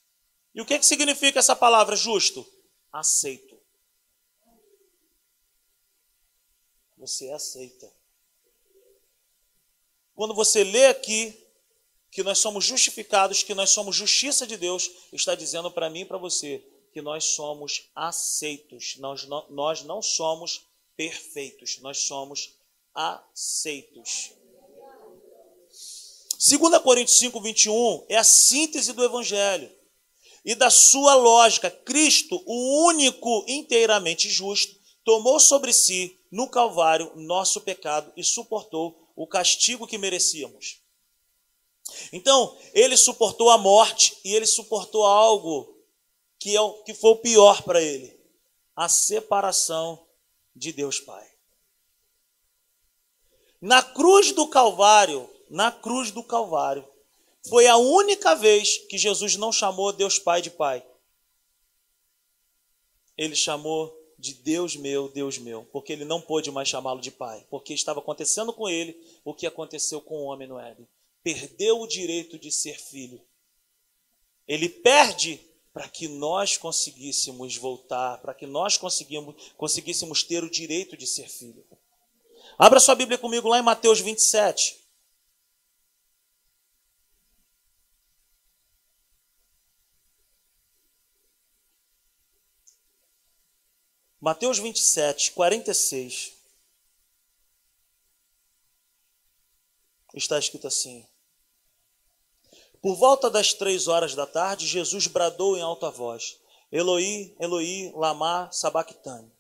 E 0.56 0.62
o 0.62 0.66
que, 0.66 0.80
que 0.80 0.86
significa 0.86 1.39
essa 1.39 1.56
palavra 1.56 1.95
justo? 1.95 2.45
Aceito. 2.91 3.50
você 7.00 7.32
aceita. 7.32 7.91
Quando 10.14 10.36
você 10.36 10.66
lê 10.66 10.88
aqui 10.88 11.34
que 12.12 12.22
nós 12.22 12.39
somos 12.39 12.66
justificados, 12.66 13.41
que 13.41 13.54
nós 13.54 13.70
somos 13.70 13.95
justiça 13.95 14.45
de 14.45 14.58
Deus, 14.58 14.91
está 15.14 15.34
dizendo 15.34 15.72
para 15.72 15.89
mim 15.89 16.02
e 16.02 16.06
para 16.06 16.18
você 16.18 16.64
que 16.91 17.02
nós 17.02 17.24
somos 17.24 17.89
aceitos. 17.95 18.97
Nós 18.97 19.24
não, 19.26 19.50
nós 19.50 19.84
não 19.84 20.02
somos 20.02 20.68
perfeitos, 21.00 21.80
nós 21.80 22.00
somos 22.00 22.56
aceitos. 22.93 24.34
2 26.38 26.78
Coríntios 26.84 27.20
5, 27.20 27.39
21 27.39 28.06
é 28.10 28.18
a 28.18 28.24
síntese 28.26 28.91
do 28.91 29.02
Evangelho 29.02 29.72
e 30.43 30.54
da 30.54 30.70
sua 30.70 31.16
lógica. 31.16 31.72
Cristo, 31.72 32.43
o 32.45 32.86
único 32.86 33.45
inteiramente 33.47 34.30
justo, 34.30 34.76
tomou 35.06 35.39
sobre 35.39 35.72
si 35.72 36.20
no 36.30 36.50
Calvário 36.50 37.14
nosso 37.16 37.62
pecado 37.62 38.12
e 38.18 38.22
suportou 38.22 39.10
o 39.16 39.26
castigo 39.26 39.88
que 39.88 39.97
merecíamos. 39.97 40.82
Então, 42.12 42.58
ele 42.74 42.97
suportou 42.97 43.50
a 43.50 43.58
morte 43.58 44.18
e 44.26 44.36
ele 44.36 44.45
suportou 44.45 45.06
algo 45.06 45.78
que, 46.38 46.54
é 46.54 46.60
o, 46.60 46.74
que 46.84 46.93
foi 46.93 47.12
o 47.12 47.18
pior 47.20 47.64
para 47.64 47.82
ele: 47.82 48.20
a 48.76 48.89
separação 48.89 50.09
de 50.60 50.74
Deus 50.74 50.99
Pai. 50.99 51.26
Na 53.62 53.82
cruz 53.82 54.34
do 54.34 54.47
Calvário, 54.47 55.30
na 55.49 55.72
cruz 55.72 56.12
do 56.12 56.22
Calvário, 56.22 56.88
foi 57.47 57.66
a 57.68 57.78
única 57.78 58.36
vez 58.36 58.78
que 58.89 58.97
Jesus 58.97 59.38
não 59.38 59.51
chamou 59.51 59.93
Deus 59.93 60.20
Pai 60.20 60.41
de 60.41 60.51
Pai. 60.51 60.86
Ele 63.18 63.36
chamou 63.36 63.97
de 64.18 64.34
Deus 64.34 64.76
meu, 64.76 65.07
Deus 65.07 65.38
meu, 65.38 65.64
porque 65.72 65.93
ele 65.93 66.03
não 66.03 66.22
pôde 66.22 66.51
mais 66.51 66.68
chamá-lo 66.68 66.99
de 66.99 67.10
pai, 67.10 67.45
porque 67.49 67.74
estava 67.74 67.99
acontecendo 67.99 68.51
com 68.51 68.68
ele 68.68 69.01
o 69.24 69.34
que 69.34 69.47
aconteceu 69.47 70.01
com 70.01 70.16
o 70.16 70.26
homem 70.26 70.47
no 70.47 70.60
Éden. 70.60 70.88
Perdeu 71.24 71.80
o 71.80 71.88
direito 71.88 72.38
de 72.38 72.51
ser 72.51 72.78
filho. 72.78 73.22
Ele 74.45 74.68
perde 74.68 75.39
para 75.80 75.88
que 75.88 76.10
nós 76.10 76.58
conseguíssemos 76.58 77.56
voltar, 77.56 78.18
para 78.18 78.34
que 78.34 78.46
nós 78.46 78.76
conseguimos, 78.76 79.54
conseguíssemos 79.56 80.24
ter 80.24 80.44
o 80.44 80.50
direito 80.50 80.98
de 80.98 81.08
ser 81.08 81.30
filho. 81.30 81.66
Abra 82.58 82.82
sua 82.82 82.96
Bíblia 82.96 83.18
comigo 83.18 83.48
lá 83.48 83.60
em 83.60 83.62
Mateus 83.62 84.02
27. 84.02 84.78
Mateus 94.20 94.60
27, 94.60 95.32
46. 95.32 96.34
Está 100.14 100.38
escrito 100.38 100.68
assim: 100.68 101.08
por 102.82 102.96
volta 102.96 103.30
das 103.30 103.54
três 103.54 103.88
horas 103.88 104.16
da 104.16 104.26
tarde, 104.26 104.66
Jesus 104.66 105.08
bradou 105.08 105.58
em 105.58 105.62
alta 105.62 105.90
voz: 105.90 106.38
Eloi, 106.72 107.36
Eloi, 107.40 107.92
lama 107.96 108.50
sabachthani. 108.52 109.32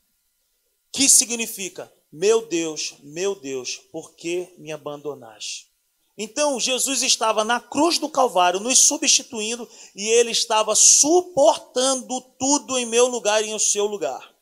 Que 0.91 1.07
significa: 1.07 1.91
Meu 2.11 2.45
Deus, 2.45 2.95
meu 3.01 3.35
Deus, 3.35 3.77
por 3.91 4.13
que 4.15 4.53
me 4.57 4.71
abandonaste? 4.71 5.69
Então 6.17 6.59
Jesus 6.59 7.01
estava 7.01 7.45
na 7.45 7.61
cruz 7.61 7.97
do 7.97 8.09
Calvário, 8.09 8.59
nos 8.59 8.79
substituindo, 8.79 9.65
e 9.95 10.09
ele 10.09 10.31
estava 10.31 10.75
suportando 10.75 12.19
tudo 12.37 12.77
em 12.77 12.85
meu 12.85 13.07
lugar 13.07 13.41
e 13.41 13.51
em 13.51 13.57
seu 13.57 13.85
lugar. 13.85 14.35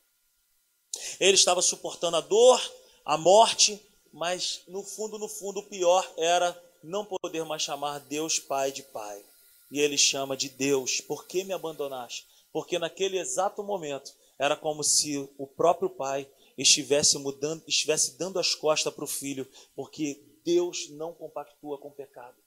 Ele 1.19 1.35
estava 1.35 1.61
suportando 1.61 2.17
a 2.17 2.21
dor, 2.21 2.59
a 3.05 3.15
morte, 3.15 3.79
mas 4.11 4.61
no 4.67 4.81
fundo, 4.81 5.19
no 5.19 5.27
fundo, 5.27 5.59
o 5.59 5.67
pior 5.67 6.11
era 6.17 6.59
não 6.83 7.05
poder 7.05 7.43
mais 7.43 7.61
chamar 7.61 7.99
Deus 7.99 8.39
Pai 8.39 8.71
de 8.71 8.83
Pai. 8.83 9.23
E 9.71 9.79
ele 9.79 9.97
chama 9.97 10.37
de 10.37 10.49
Deus, 10.49 11.01
por 11.01 11.25
que 11.25 11.43
me 11.43 11.53
abandonaste? 11.53 12.25
Porque 12.53 12.79
naquele 12.79 13.17
exato 13.17 13.63
momento 13.63 14.13
era 14.39 14.55
como 14.55 14.83
se 14.83 15.17
o 15.37 15.45
próprio 15.45 15.89
Pai 15.89 16.27
estivesse 16.57 17.17
mudando, 17.17 17.63
estivesse 17.67 18.17
dando 18.17 18.39
as 18.39 18.55
costas 18.55 18.93
para 18.93 19.03
o 19.03 19.07
filho, 19.07 19.47
porque 19.75 20.21
Deus 20.43 20.89
não 20.89 21.13
compactua 21.13 21.77
com 21.77 21.89
o 21.89 21.93
pecado. 21.93 22.37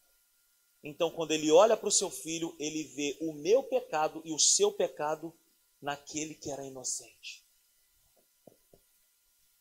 Então, 0.83 1.11
quando 1.11 1.33
ele 1.33 1.51
olha 1.51 1.77
para 1.77 1.89
o 1.89 1.93
seu 1.93 2.11
filho, 2.11 2.57
ele 2.59 2.85
vê 2.85 3.17
o 3.21 3.33
meu 3.35 3.63
pecado 3.63 4.23
e 4.25 4.33
o 4.33 4.39
seu 4.39 4.73
pecado 4.73 5.33
naquele 5.81 6.35
que 6.35 6.51
era 6.51 6.65
inocente. 6.65 7.45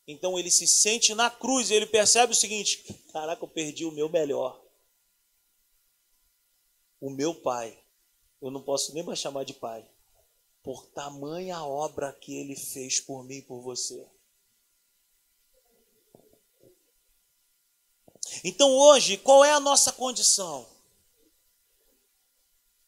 Então 0.06 0.38
ele 0.38 0.50
se 0.50 0.66
sente 0.66 1.14
na 1.14 1.30
cruz 1.30 1.70
e 1.70 1.74
ele 1.74 1.86
percebe 1.86 2.32
o 2.32 2.36
seguinte: 2.36 2.82
caraca, 3.12 3.42
eu 3.42 3.48
perdi 3.48 3.84
o 3.84 3.92
meu 3.92 4.08
melhor. 4.08 4.60
O 7.00 7.10
meu 7.10 7.34
pai. 7.34 7.78
Eu 8.40 8.50
não 8.50 8.62
posso 8.62 8.94
nem 8.94 9.02
mais 9.02 9.18
chamar 9.18 9.44
de 9.44 9.54
pai. 9.54 9.88
Por 10.62 10.86
tamanha 10.86 11.62
obra 11.64 12.12
que 12.12 12.34
ele 12.34 12.56
fez 12.56 13.00
por 13.00 13.24
mim 13.24 13.36
e 13.36 13.42
por 13.42 13.60
você. 13.60 14.06
Então 18.44 18.70
hoje, 18.70 19.16
qual 19.16 19.44
é 19.44 19.52
a 19.52 19.60
nossa 19.60 19.92
condição? 19.92 20.66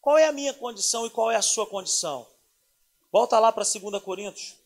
Qual 0.00 0.18
é 0.18 0.26
a 0.26 0.32
minha 0.32 0.52
condição 0.52 1.06
e 1.06 1.10
qual 1.10 1.30
é 1.30 1.36
a 1.36 1.42
sua 1.42 1.66
condição? 1.66 2.26
Volta 3.10 3.38
lá 3.38 3.52
para 3.52 3.64
2 3.64 4.02
Coríntios, 4.02 4.56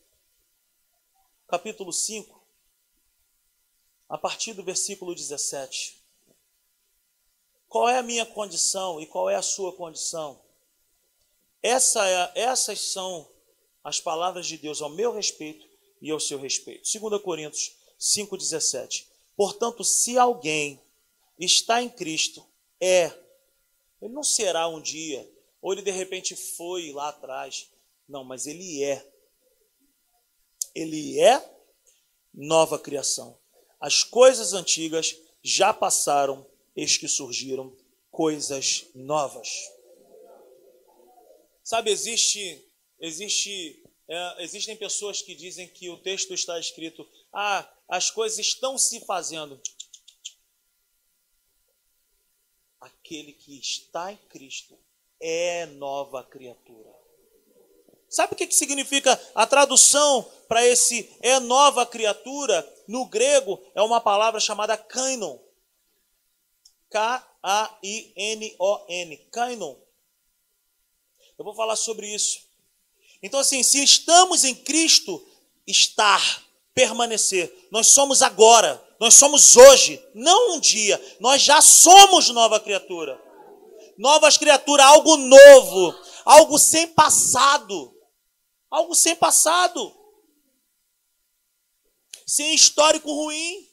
capítulo 1.47 1.91
5, 1.91 2.36
a 4.09 4.17
partir 4.17 4.53
do 4.53 4.63
versículo 4.63 5.13
17. 5.13 5.97
Qual 7.67 7.89
é 7.89 7.97
a 7.97 8.03
minha 8.03 8.25
condição 8.25 9.01
e 9.01 9.05
qual 9.05 9.29
é 9.29 9.35
a 9.35 9.41
sua 9.41 9.73
condição? 9.73 10.39
Essa 11.61 12.07
é, 12.07 12.31
essas 12.35 12.79
são 12.79 13.29
as 13.83 13.99
palavras 13.99 14.47
de 14.47 14.57
Deus 14.57 14.81
ao 14.81 14.89
meu 14.89 15.11
respeito 15.11 15.67
e 16.01 16.11
ao 16.11 16.19
seu 16.19 16.39
respeito. 16.39 16.89
2 16.99 17.21
Coríntios 17.21 17.75
5,17. 17.99 19.05
Portanto, 19.35 19.83
se 19.83 20.17
alguém 20.17 20.81
está 21.37 21.81
em 21.81 21.89
Cristo, 21.89 22.45
é. 22.79 23.05
Ele 24.01 24.13
não 24.13 24.23
será 24.23 24.67
um 24.67 24.79
dia, 24.79 25.29
ou 25.61 25.73
ele 25.73 25.81
de 25.81 25.91
repente 25.91 26.35
foi 26.35 26.91
lá 26.91 27.09
atrás. 27.09 27.69
Não, 28.07 28.23
mas 28.23 28.45
ele 28.45 28.83
é. 28.83 29.05
Ele 30.73 31.19
é 31.19 31.43
nova 32.33 32.77
criação. 32.77 33.37
As 33.79 34.03
coisas 34.03 34.53
antigas 34.53 35.15
já 35.43 35.73
passaram, 35.73 36.45
eis 36.75 36.97
que 36.97 37.07
surgiram 37.07 37.75
coisas 38.11 38.85
novas. 38.95 39.49
Sabe, 41.63 41.91
existe, 41.91 42.65
existe, 42.99 43.83
é, 44.07 44.43
existem 44.43 44.75
pessoas 44.75 45.21
que 45.21 45.35
dizem 45.35 45.67
que 45.67 45.89
o 45.89 45.97
texto 45.97 46.33
está 46.33 46.59
escrito, 46.59 47.07
ah, 47.31 47.69
as 47.87 48.09
coisas 48.09 48.39
estão 48.39 48.77
se 48.77 49.01
fazendo. 49.01 49.61
Aquele 52.79 53.33
que 53.33 53.59
está 53.59 54.11
em 54.11 54.17
Cristo 54.29 54.77
é 55.19 55.65
nova 55.65 56.23
criatura. 56.23 57.06
Sabe 58.09 58.33
o 58.33 58.35
que 58.35 58.49
significa 58.51 59.19
a 59.35 59.45
tradução 59.45 60.25
para 60.47 60.65
esse 60.65 61.09
é 61.21 61.39
nova 61.39 61.85
criatura? 61.85 62.67
No 62.87 63.05
grego 63.05 63.61
é 63.75 63.81
uma 63.81 63.99
palavra 63.99 64.39
chamada 64.39 64.77
kainon. 64.77 65.37
K-A-I-N-O-N. 66.89 67.27
Kainon. 69.31 69.75
Eu 71.37 71.43
vou 71.45 71.53
falar 71.53 71.75
sobre 71.75 72.07
isso. 72.07 72.39
Então, 73.21 73.39
assim, 73.39 73.61
se 73.61 73.83
estamos 73.83 74.43
em 74.43 74.55
Cristo, 74.55 75.21
estar 75.65 76.47
permanecer. 76.73 77.51
Nós 77.71 77.87
somos 77.87 78.21
agora, 78.21 78.81
nós 78.99 79.15
somos 79.15 79.57
hoje, 79.57 79.99
não 80.13 80.55
um 80.55 80.59
dia. 80.59 81.01
Nós 81.19 81.41
já 81.41 81.59
somos 81.61 82.29
nova 82.29 82.59
criatura. 82.59 83.19
Novas 83.97 84.37
criaturas, 84.37 84.85
algo 84.85 85.17
novo, 85.17 85.95
algo 86.23 86.59
sem 86.59 86.87
passado. 86.87 87.96
Algo 88.69 88.95
sem 88.95 89.15
passado. 89.15 89.95
Sem 92.25 92.53
histórico 92.53 93.11
ruim. 93.11 93.67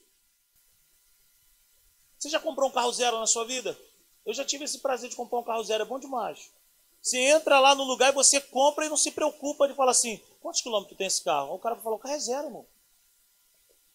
Você 2.19 2.29
já 2.29 2.41
comprou 2.41 2.69
um 2.69 2.73
carro 2.73 2.93
zero 2.93 3.19
na 3.19 3.27
sua 3.27 3.45
vida? 3.45 3.79
Eu 4.25 4.33
já 4.33 4.45
tive 4.45 4.65
esse 4.65 4.79
prazer 4.79 5.11
de 5.11 5.17
comprar 5.17 5.39
um 5.39 5.45
carro 5.45 5.63
zero, 5.63 5.83
é 5.83 5.87
bom 5.87 5.99
demais. 5.99 6.51
Você 7.03 7.19
entra 7.19 7.61
lá 7.61 7.75
no 7.75 7.85
lugar 7.85 8.11
e 8.11 8.15
você 8.15 8.41
compra 8.41 8.87
e 8.87 8.89
não 8.89 8.97
se 8.97 9.11
preocupa 9.11 9.69
de 9.69 9.75
falar 9.75 9.91
assim: 9.91 10.19
quantos 10.41 10.63
quilômetros 10.63 10.97
tem 10.97 11.07
esse 11.07 11.23
carro? 11.23 11.55
O 11.55 11.59
cara 11.59 11.77
falou: 11.77 11.99
carro 11.99 12.15
é 12.15 12.19
zero, 12.19 12.47
irmão. 12.47 12.67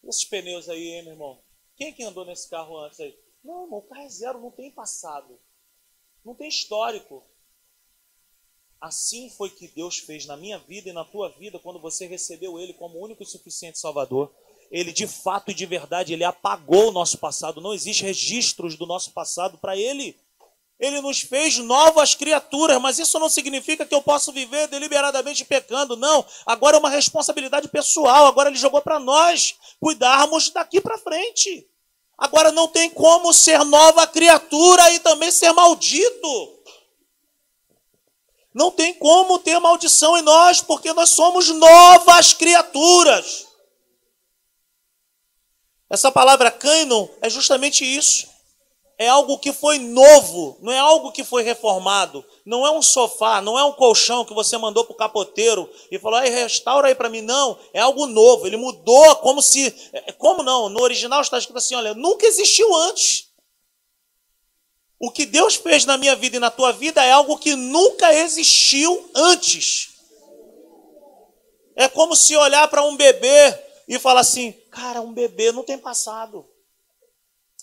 Esses 0.03 0.25
pneus 0.25 0.69
aí, 0.69 0.89
hein, 0.89 1.03
meu 1.03 1.13
irmão? 1.13 1.41
Quem 1.75 1.91
que 1.91 2.03
andou 2.03 2.23
nesse 2.23 2.47
carro 2.47 2.77
antes 2.77 2.99
aí? 2.99 3.17
Não, 3.43 3.63
irmão, 3.63 3.79
o 3.79 3.81
carro 3.81 4.01
é 4.01 4.09
zero, 4.09 4.39
não 4.39 4.51
tem 4.51 4.69
passado. 4.69 5.39
Não 6.23 6.35
tem 6.35 6.47
histórico. 6.47 7.23
Assim 8.81 9.29
foi 9.29 9.49
que 9.49 9.67
Deus 9.67 9.97
fez 9.97 10.25
na 10.25 10.37
minha 10.37 10.57
vida 10.57 10.89
e 10.89 10.93
na 10.93 11.03
tua 11.03 11.29
vida 11.29 11.59
quando 11.59 11.79
você 11.79 12.07
recebeu 12.07 12.57
Ele 12.57 12.73
como 12.73 12.99
único 12.99 13.21
e 13.21 13.25
suficiente 13.25 13.77
Salvador. 13.77 14.31
Ele 14.71 14.93
de 14.93 15.07
fato 15.07 15.51
e 15.51 15.53
de 15.53 15.65
verdade, 15.65 16.13
ele 16.13 16.23
apagou 16.23 16.89
o 16.89 16.91
nosso 16.91 17.17
passado. 17.17 17.59
Não 17.59 17.73
existe 17.73 18.03
registros 18.03 18.77
do 18.77 18.85
nosso 18.85 19.11
passado 19.11 19.57
para 19.57 19.75
Ele. 19.75 20.15
Ele 20.79 21.01
nos 21.01 21.19
fez 21.19 21.57
novas 21.57 22.15
criaturas, 22.15 22.79
mas 22.79 22.99
isso 22.99 23.19
não 23.19 23.27
significa 23.27 23.85
que 23.85 23.93
eu 23.93 24.01
possa 24.01 24.31
viver 24.31 24.67
deliberadamente 24.67 25.43
pecando, 25.43 25.97
não. 25.97 26.25
Agora 26.45 26.77
é 26.77 26.79
uma 26.79 26.89
responsabilidade 26.89 27.67
pessoal, 27.67 28.27
agora 28.27 28.49
ele 28.49 28.57
jogou 28.57 28.81
para 28.81 28.97
nós 28.97 29.55
cuidarmos 29.81 30.49
daqui 30.51 30.79
para 30.79 30.97
frente. 30.97 31.67
Agora 32.17 32.51
não 32.51 32.67
tem 32.67 32.89
como 32.89 33.33
ser 33.33 33.63
nova 33.65 34.07
criatura 34.07 34.89
e 34.91 34.99
também 34.99 35.31
ser 35.31 35.51
maldito. 35.51 36.58
Não 38.53 38.71
tem 38.71 38.93
como 38.93 39.39
ter 39.39 39.59
maldição 39.59 40.17
em 40.17 40.21
nós, 40.21 40.61
porque 40.61 40.91
nós 40.93 41.09
somos 41.09 41.49
novas 41.49 42.33
criaturas. 42.33 43.47
Essa 45.89 46.11
palavra 46.11 46.51
canon 46.51 47.07
é 47.21 47.29
justamente 47.29 47.83
isso. 47.83 48.27
É 48.97 49.07
algo 49.07 49.39
que 49.39 49.53
foi 49.53 49.79
novo, 49.79 50.57
não 50.61 50.73
é 50.73 50.77
algo 50.77 51.13
que 51.13 51.23
foi 51.23 51.41
reformado, 51.41 52.23
não 52.45 52.67
é 52.67 52.71
um 52.71 52.81
sofá, 52.81 53.41
não 53.41 53.57
é 53.57 53.63
um 53.63 53.71
colchão 53.71 54.25
que 54.25 54.33
você 54.33 54.57
mandou 54.57 54.83
para 54.83 54.93
o 54.93 54.97
capoteiro 54.97 55.69
e 55.89 55.97
falou, 55.97 56.19
aí 56.19 56.29
restaura 56.29 56.89
aí 56.89 56.95
para 56.95 57.07
mim, 57.07 57.21
não, 57.21 57.57
é 57.73 57.79
algo 57.79 58.05
novo, 58.05 58.45
ele 58.45 58.57
mudou 58.57 59.15
como 59.17 59.41
se, 59.41 59.73
é, 59.93 60.11
como 60.11 60.43
não, 60.43 60.67
no 60.67 60.81
original 60.81 61.21
está 61.21 61.37
escrito 61.37 61.57
assim, 61.57 61.75
olha, 61.75 61.93
nunca 61.93 62.25
existiu 62.25 62.75
antes. 62.75 63.28
O 64.99 65.09
que 65.09 65.25
Deus 65.25 65.55
fez 65.55 65.85
na 65.85 65.97
minha 65.97 66.15
vida 66.15 66.35
e 66.35 66.39
na 66.39 66.51
tua 66.51 66.73
vida 66.73 67.03
é 67.03 67.11
algo 67.11 67.37
que 67.37 67.55
nunca 67.55 68.13
existiu 68.13 69.09
antes. 69.15 69.91
É 71.73 71.87
como 71.87 72.15
se 72.15 72.35
olhar 72.35 72.67
para 72.67 72.83
um 72.83 72.97
bebê 72.97 73.57
e 73.87 73.97
falar 73.97 74.19
assim, 74.19 74.51
cara, 74.69 75.01
um 75.01 75.13
bebê 75.13 75.53
não 75.53 75.63
tem 75.63 75.77
passado. 75.77 76.45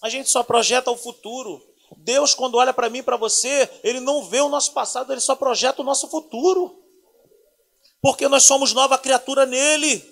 A 0.01 0.09
gente 0.09 0.31
só 0.31 0.43
projeta 0.43 0.91
o 0.91 0.97
futuro. 0.97 1.63
Deus, 1.99 2.35
quando 2.35 2.57
olha 2.57 2.73
para 2.73 2.89
mim 2.89 2.99
e 2.99 3.03
para 3.03 3.17
você, 3.17 3.69
Ele 3.85 4.01
não 4.01 4.25
vê 4.25 4.41
o 4.41 4.49
nosso 4.49 4.73
passado, 4.73 5.13
Ele 5.13 5.21
só 5.21 5.37
projeta 5.37 5.83
o 5.83 5.85
nosso 5.85 6.09
futuro. 6.09 6.83
Porque 8.01 8.29
nós 8.29 8.45
somos 8.45 8.73
nova 8.73 8.97
criatura 8.97 9.45
nele. 9.45 10.03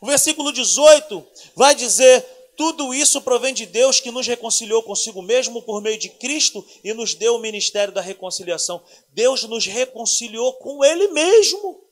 O 0.00 0.06
versículo 0.06 0.52
18 0.52 1.26
vai 1.54 1.74
dizer: 1.74 2.24
Tudo 2.56 2.94
isso 2.94 3.20
provém 3.20 3.52
de 3.52 3.66
Deus 3.66 4.00
que 4.00 4.10
nos 4.10 4.26
reconciliou 4.26 4.82
consigo 4.82 5.20
mesmo 5.20 5.60
por 5.60 5.82
meio 5.82 5.98
de 5.98 6.08
Cristo 6.08 6.66
e 6.82 6.94
nos 6.94 7.14
deu 7.14 7.36
o 7.36 7.38
ministério 7.38 7.92
da 7.92 8.00
reconciliação. 8.00 8.82
Deus 9.10 9.44
nos 9.44 9.66
reconciliou 9.66 10.54
com 10.54 10.82
Ele 10.84 11.08
mesmo. 11.08 11.84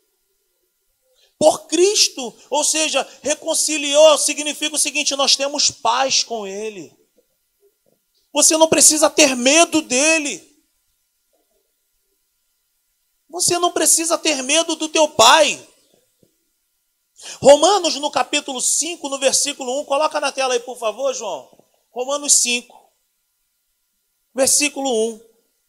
por 1.38 1.66
Cristo. 1.66 2.34
Ou 2.48 2.64
seja, 2.64 3.06
reconciliou 3.22 4.16
significa 4.16 4.76
o 4.76 4.78
seguinte: 4.78 5.14
nós 5.14 5.36
temos 5.36 5.70
paz 5.70 6.24
com 6.24 6.46
Ele. 6.46 6.96
Você 8.32 8.56
não 8.56 8.68
precisa 8.68 9.10
ter 9.10 9.36
medo 9.36 9.82
dele. 9.82 10.42
Você 13.28 13.58
não 13.58 13.70
precisa 13.70 14.16
ter 14.16 14.42
medo 14.42 14.76
do 14.76 14.88
teu 14.88 15.08
pai. 15.08 15.68
Romanos, 17.40 17.96
no 17.96 18.10
capítulo 18.10 18.60
5, 18.60 19.08
no 19.08 19.18
versículo 19.18 19.80
1, 19.80 19.84
coloca 19.84 20.20
na 20.20 20.32
tela 20.32 20.54
aí, 20.54 20.60
por 20.60 20.78
favor, 20.78 21.14
João. 21.14 21.48
Romanos 21.90 22.34
5, 22.34 22.76
versículo 24.34 24.90
1. 25.12 25.20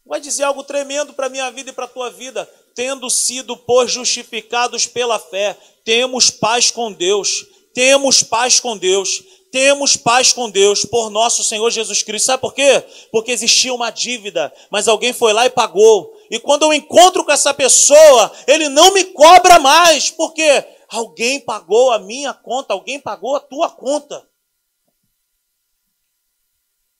Vai 0.04 0.20
dizer 0.20 0.44
algo 0.44 0.62
tremendo 0.62 1.12
para 1.14 1.26
a 1.26 1.30
minha 1.30 1.50
vida 1.50 1.70
e 1.70 1.72
para 1.72 1.84
a 1.84 1.88
tua 1.88 2.10
vida. 2.10 2.48
Tendo 2.74 3.10
sido, 3.10 3.56
pois, 3.56 3.90
justificados 3.90 4.86
pela 4.86 5.18
fé, 5.18 5.56
temos 5.84 6.30
paz 6.30 6.70
com 6.70 6.92
Deus. 6.92 7.46
Temos 7.74 8.22
paz 8.22 8.60
com 8.60 8.76
Deus. 8.76 9.22
Temos 9.50 9.96
paz 9.96 10.32
com 10.32 10.50
Deus 10.50 10.84
por 10.84 11.10
nosso 11.10 11.42
Senhor 11.42 11.70
Jesus 11.70 12.02
Cristo. 12.02 12.26
Sabe 12.26 12.40
por 12.40 12.52
quê? 12.52 12.84
Porque 13.10 13.32
existia 13.32 13.72
uma 13.72 13.90
dívida, 13.90 14.52
mas 14.70 14.86
alguém 14.86 15.12
foi 15.12 15.32
lá 15.32 15.46
e 15.46 15.50
pagou. 15.50 16.12
E 16.30 16.38
quando 16.38 16.64
eu 16.64 16.72
encontro 16.72 17.24
com 17.24 17.32
essa 17.32 17.54
pessoa, 17.54 18.32
ele 18.46 18.68
não 18.68 18.92
me 18.92 19.04
cobra 19.04 19.58
mais. 19.58 20.10
Por 20.10 20.34
quê? 20.34 20.64
Alguém 20.88 21.40
pagou 21.40 21.92
a 21.92 21.98
minha 21.98 22.32
conta, 22.32 22.72
alguém 22.72 23.00
pagou 23.00 23.36
a 23.36 23.40
tua 23.40 23.70
conta. 23.70 24.28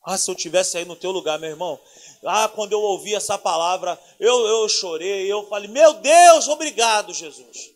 Ah, 0.03 0.17
se 0.17 0.31
eu 0.31 0.35
tivesse 0.35 0.77
aí 0.77 0.85
no 0.85 0.95
teu 0.95 1.11
lugar, 1.11 1.37
meu 1.37 1.49
irmão. 1.49 1.77
Ah, 2.25 2.47
quando 2.47 2.71
eu 2.71 2.79
ouvi 2.79 3.13
essa 3.13 3.37
palavra, 3.37 3.99
eu, 4.19 4.47
eu 4.47 4.69
chorei, 4.69 5.31
eu 5.31 5.47
falei, 5.49 5.67
meu 5.67 5.95
Deus, 5.95 6.47
obrigado, 6.47 7.13
Jesus. 7.13 7.73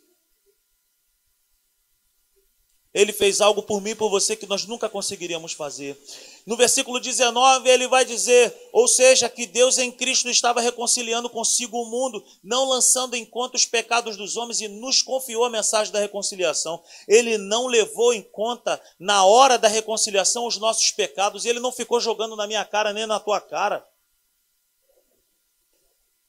Ele 2.93 3.13
fez 3.13 3.41
algo 3.41 3.63
por 3.63 3.81
mim 3.81 3.91
e 3.91 3.95
por 3.95 4.09
você 4.09 4.35
que 4.35 4.45
nós 4.45 4.65
nunca 4.65 4.89
conseguiríamos 4.89 5.53
fazer. 5.53 5.97
No 6.45 6.57
versículo 6.57 6.99
19, 6.99 7.69
ele 7.69 7.87
vai 7.87 8.03
dizer: 8.03 8.55
ou 8.71 8.87
seja, 8.87 9.29
que 9.29 9.45
Deus 9.45 9.77
em 9.77 9.91
Cristo 9.91 10.29
estava 10.29 10.61
reconciliando 10.61 11.29
consigo 11.29 11.81
o 11.81 11.89
mundo, 11.89 12.23
não 12.43 12.65
lançando 12.65 13.15
em 13.15 13.25
conta 13.25 13.57
os 13.57 13.65
pecados 13.65 14.17
dos 14.17 14.37
homens 14.37 14.61
e 14.61 14.67
nos 14.67 15.01
confiou 15.01 15.45
a 15.45 15.49
mensagem 15.49 15.93
da 15.93 15.99
reconciliação. 15.99 16.81
Ele 17.07 17.37
não 17.37 17.67
levou 17.67 18.13
em 18.13 18.21
conta, 18.21 18.81
na 18.99 19.25
hora 19.25 19.57
da 19.57 19.67
reconciliação, 19.67 20.47
os 20.47 20.57
nossos 20.57 20.91
pecados, 20.91 21.45
ele 21.45 21.59
não 21.59 21.71
ficou 21.71 21.99
jogando 21.99 22.35
na 22.35 22.47
minha 22.47 22.65
cara 22.65 22.93
nem 22.93 23.05
na 23.05 23.19
tua 23.19 23.39
cara. 23.39 23.85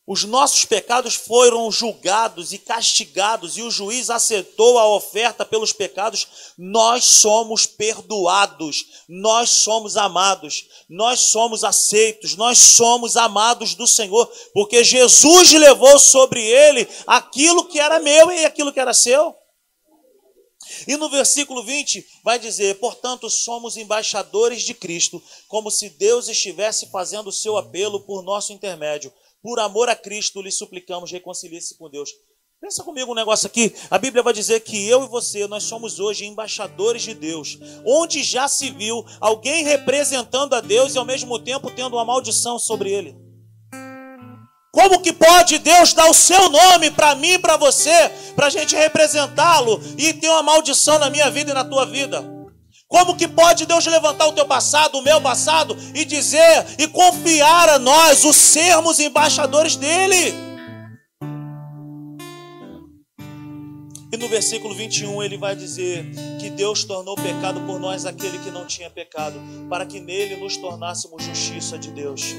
Os 0.04 0.24
nossos 0.24 0.64
pecados 0.64 1.14
foram 1.14 1.70
julgados 1.70 2.52
e 2.52 2.58
castigados, 2.58 3.56
e 3.56 3.62
o 3.62 3.70
juiz 3.70 4.10
aceitou 4.10 4.76
a 4.76 4.88
oferta 4.96 5.44
pelos 5.44 5.72
pecados. 5.72 6.26
Nós 6.58 7.04
somos 7.04 7.66
perdoados, 7.66 8.84
nós 9.08 9.50
somos 9.50 9.96
amados, 9.96 10.66
nós 10.88 11.20
somos 11.20 11.62
aceitos, 11.62 12.34
nós 12.34 12.58
somos 12.58 13.16
amados 13.16 13.76
do 13.76 13.86
Senhor, 13.86 14.26
porque 14.52 14.82
Jesus 14.82 15.52
levou 15.52 15.96
sobre 16.00 16.44
ele 16.44 16.88
aquilo 17.06 17.68
que 17.68 17.78
era 17.78 18.00
meu 18.00 18.32
e 18.32 18.44
aquilo 18.44 18.72
que 18.72 18.80
era 18.80 18.92
seu. 18.92 19.32
E 20.88 20.96
no 20.96 21.08
versículo 21.08 21.62
20 21.62 22.04
vai 22.24 22.40
dizer: 22.40 22.80
Portanto, 22.80 23.30
somos 23.30 23.76
embaixadores 23.76 24.62
de 24.62 24.74
Cristo, 24.74 25.22
como 25.46 25.70
se 25.70 25.90
Deus 25.90 26.26
estivesse 26.26 26.90
fazendo 26.90 27.28
o 27.28 27.32
seu 27.32 27.56
apelo 27.56 28.00
por 28.00 28.22
nosso 28.24 28.52
intermédio. 28.52 29.12
Por 29.42 29.58
amor 29.58 29.88
a 29.88 29.96
Cristo, 29.96 30.40
lhe 30.40 30.52
suplicamos, 30.52 31.10
reconcilie-se 31.10 31.76
com 31.76 31.90
Deus. 31.90 32.10
Pensa 32.60 32.84
comigo 32.84 33.10
um 33.10 33.14
negócio 33.14 33.48
aqui. 33.48 33.74
A 33.90 33.98
Bíblia 33.98 34.22
vai 34.22 34.32
dizer 34.32 34.60
que 34.60 34.86
eu 34.86 35.02
e 35.02 35.08
você, 35.08 35.48
nós 35.48 35.64
somos 35.64 35.98
hoje 35.98 36.24
embaixadores 36.24 37.02
de 37.02 37.12
Deus. 37.12 37.58
Onde 37.84 38.22
já 38.22 38.46
se 38.46 38.70
viu 38.70 39.04
alguém 39.20 39.64
representando 39.64 40.54
a 40.54 40.60
Deus 40.60 40.94
e 40.94 40.98
ao 40.98 41.04
mesmo 41.04 41.40
tempo 41.40 41.72
tendo 41.72 41.96
uma 41.96 42.04
maldição 42.04 42.60
sobre 42.60 42.92
ele? 42.92 43.16
Como 44.70 45.02
que 45.02 45.12
pode 45.12 45.58
Deus 45.58 45.92
dar 45.92 46.08
o 46.08 46.14
seu 46.14 46.48
nome 46.48 46.92
para 46.92 47.16
mim 47.16 47.32
e 47.32 47.38
para 47.38 47.56
você, 47.56 48.10
para 48.36 48.46
a 48.46 48.50
gente 48.50 48.76
representá-lo 48.76 49.80
e 49.98 50.14
ter 50.14 50.28
uma 50.28 50.42
maldição 50.44 51.00
na 51.00 51.10
minha 51.10 51.28
vida 51.32 51.50
e 51.50 51.54
na 51.54 51.64
tua 51.64 51.84
vida? 51.84 52.41
Como 52.92 53.16
que 53.16 53.26
pode 53.26 53.64
Deus 53.64 53.86
levantar 53.86 54.26
o 54.26 54.32
teu 54.32 54.44
passado, 54.44 54.98
o 54.98 55.02
meu 55.02 55.18
passado, 55.18 55.74
e 55.94 56.04
dizer 56.04 56.66
e 56.78 56.86
confiar 56.86 57.70
a 57.70 57.78
nós 57.78 58.22
o 58.22 58.34
sermos 58.34 59.00
embaixadores 59.00 59.76
dele? 59.76 60.34
E 64.12 64.16
no 64.18 64.28
versículo 64.28 64.74
21 64.74 65.22
ele 65.22 65.38
vai 65.38 65.56
dizer 65.56 66.04
que 66.38 66.50
Deus 66.50 66.84
tornou 66.84 67.14
pecado 67.16 67.62
por 67.62 67.80
nós 67.80 68.04
aquele 68.04 68.38
que 68.40 68.50
não 68.50 68.66
tinha 68.66 68.90
pecado, 68.90 69.40
para 69.70 69.86
que 69.86 69.98
nele 69.98 70.36
nos 70.36 70.58
tornássemos 70.58 71.24
justiça 71.24 71.78
de 71.78 71.90
Deus. 71.92 72.34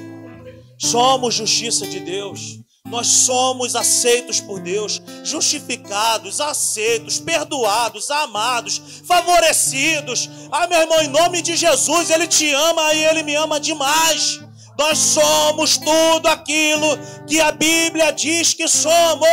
Somos 0.77 1.33
justiça 1.33 1.87
de 1.87 1.99
Deus. 1.99 2.59
Nós 2.89 3.07
somos 3.07 3.75
aceitos 3.75 4.41
por 4.41 4.59
Deus, 4.59 5.01
justificados, 5.23 6.41
aceitos, 6.41 7.17
perdoados, 7.17 8.11
amados, 8.11 9.01
favorecidos. 9.05 10.29
Ah, 10.51 10.67
meu 10.67 10.81
irmão, 10.81 11.01
em 11.01 11.07
nome 11.07 11.41
de 11.41 11.55
Jesus, 11.55 12.09
Ele 12.09 12.27
te 12.27 12.53
ama 12.53 12.93
e 12.93 13.05
Ele 13.05 13.23
me 13.23 13.35
ama 13.35 13.59
demais. 13.59 14.41
Nós 14.77 14.97
somos 14.97 15.77
tudo 15.77 16.27
aquilo 16.27 16.97
que 17.25 17.39
a 17.39 17.51
Bíblia 17.51 18.11
diz 18.11 18.53
que 18.53 18.67
somos. 18.67 19.27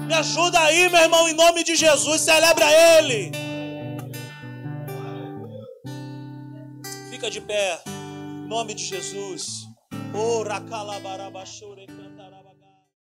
Me 0.00 0.12
ajuda 0.12 0.60
aí, 0.60 0.88
meu 0.90 1.00
irmão, 1.00 1.28
em 1.28 1.34
nome 1.34 1.62
de 1.62 1.76
Jesus, 1.76 2.20
celebra 2.20 2.66
Ele. 2.98 3.30
Fica 7.10 7.30
de 7.30 7.40
pé, 7.40 7.80
em 7.86 8.48
nome 8.48 8.74
de 8.74 8.84
Jesus. 8.84 9.68
Oh, 10.14 10.42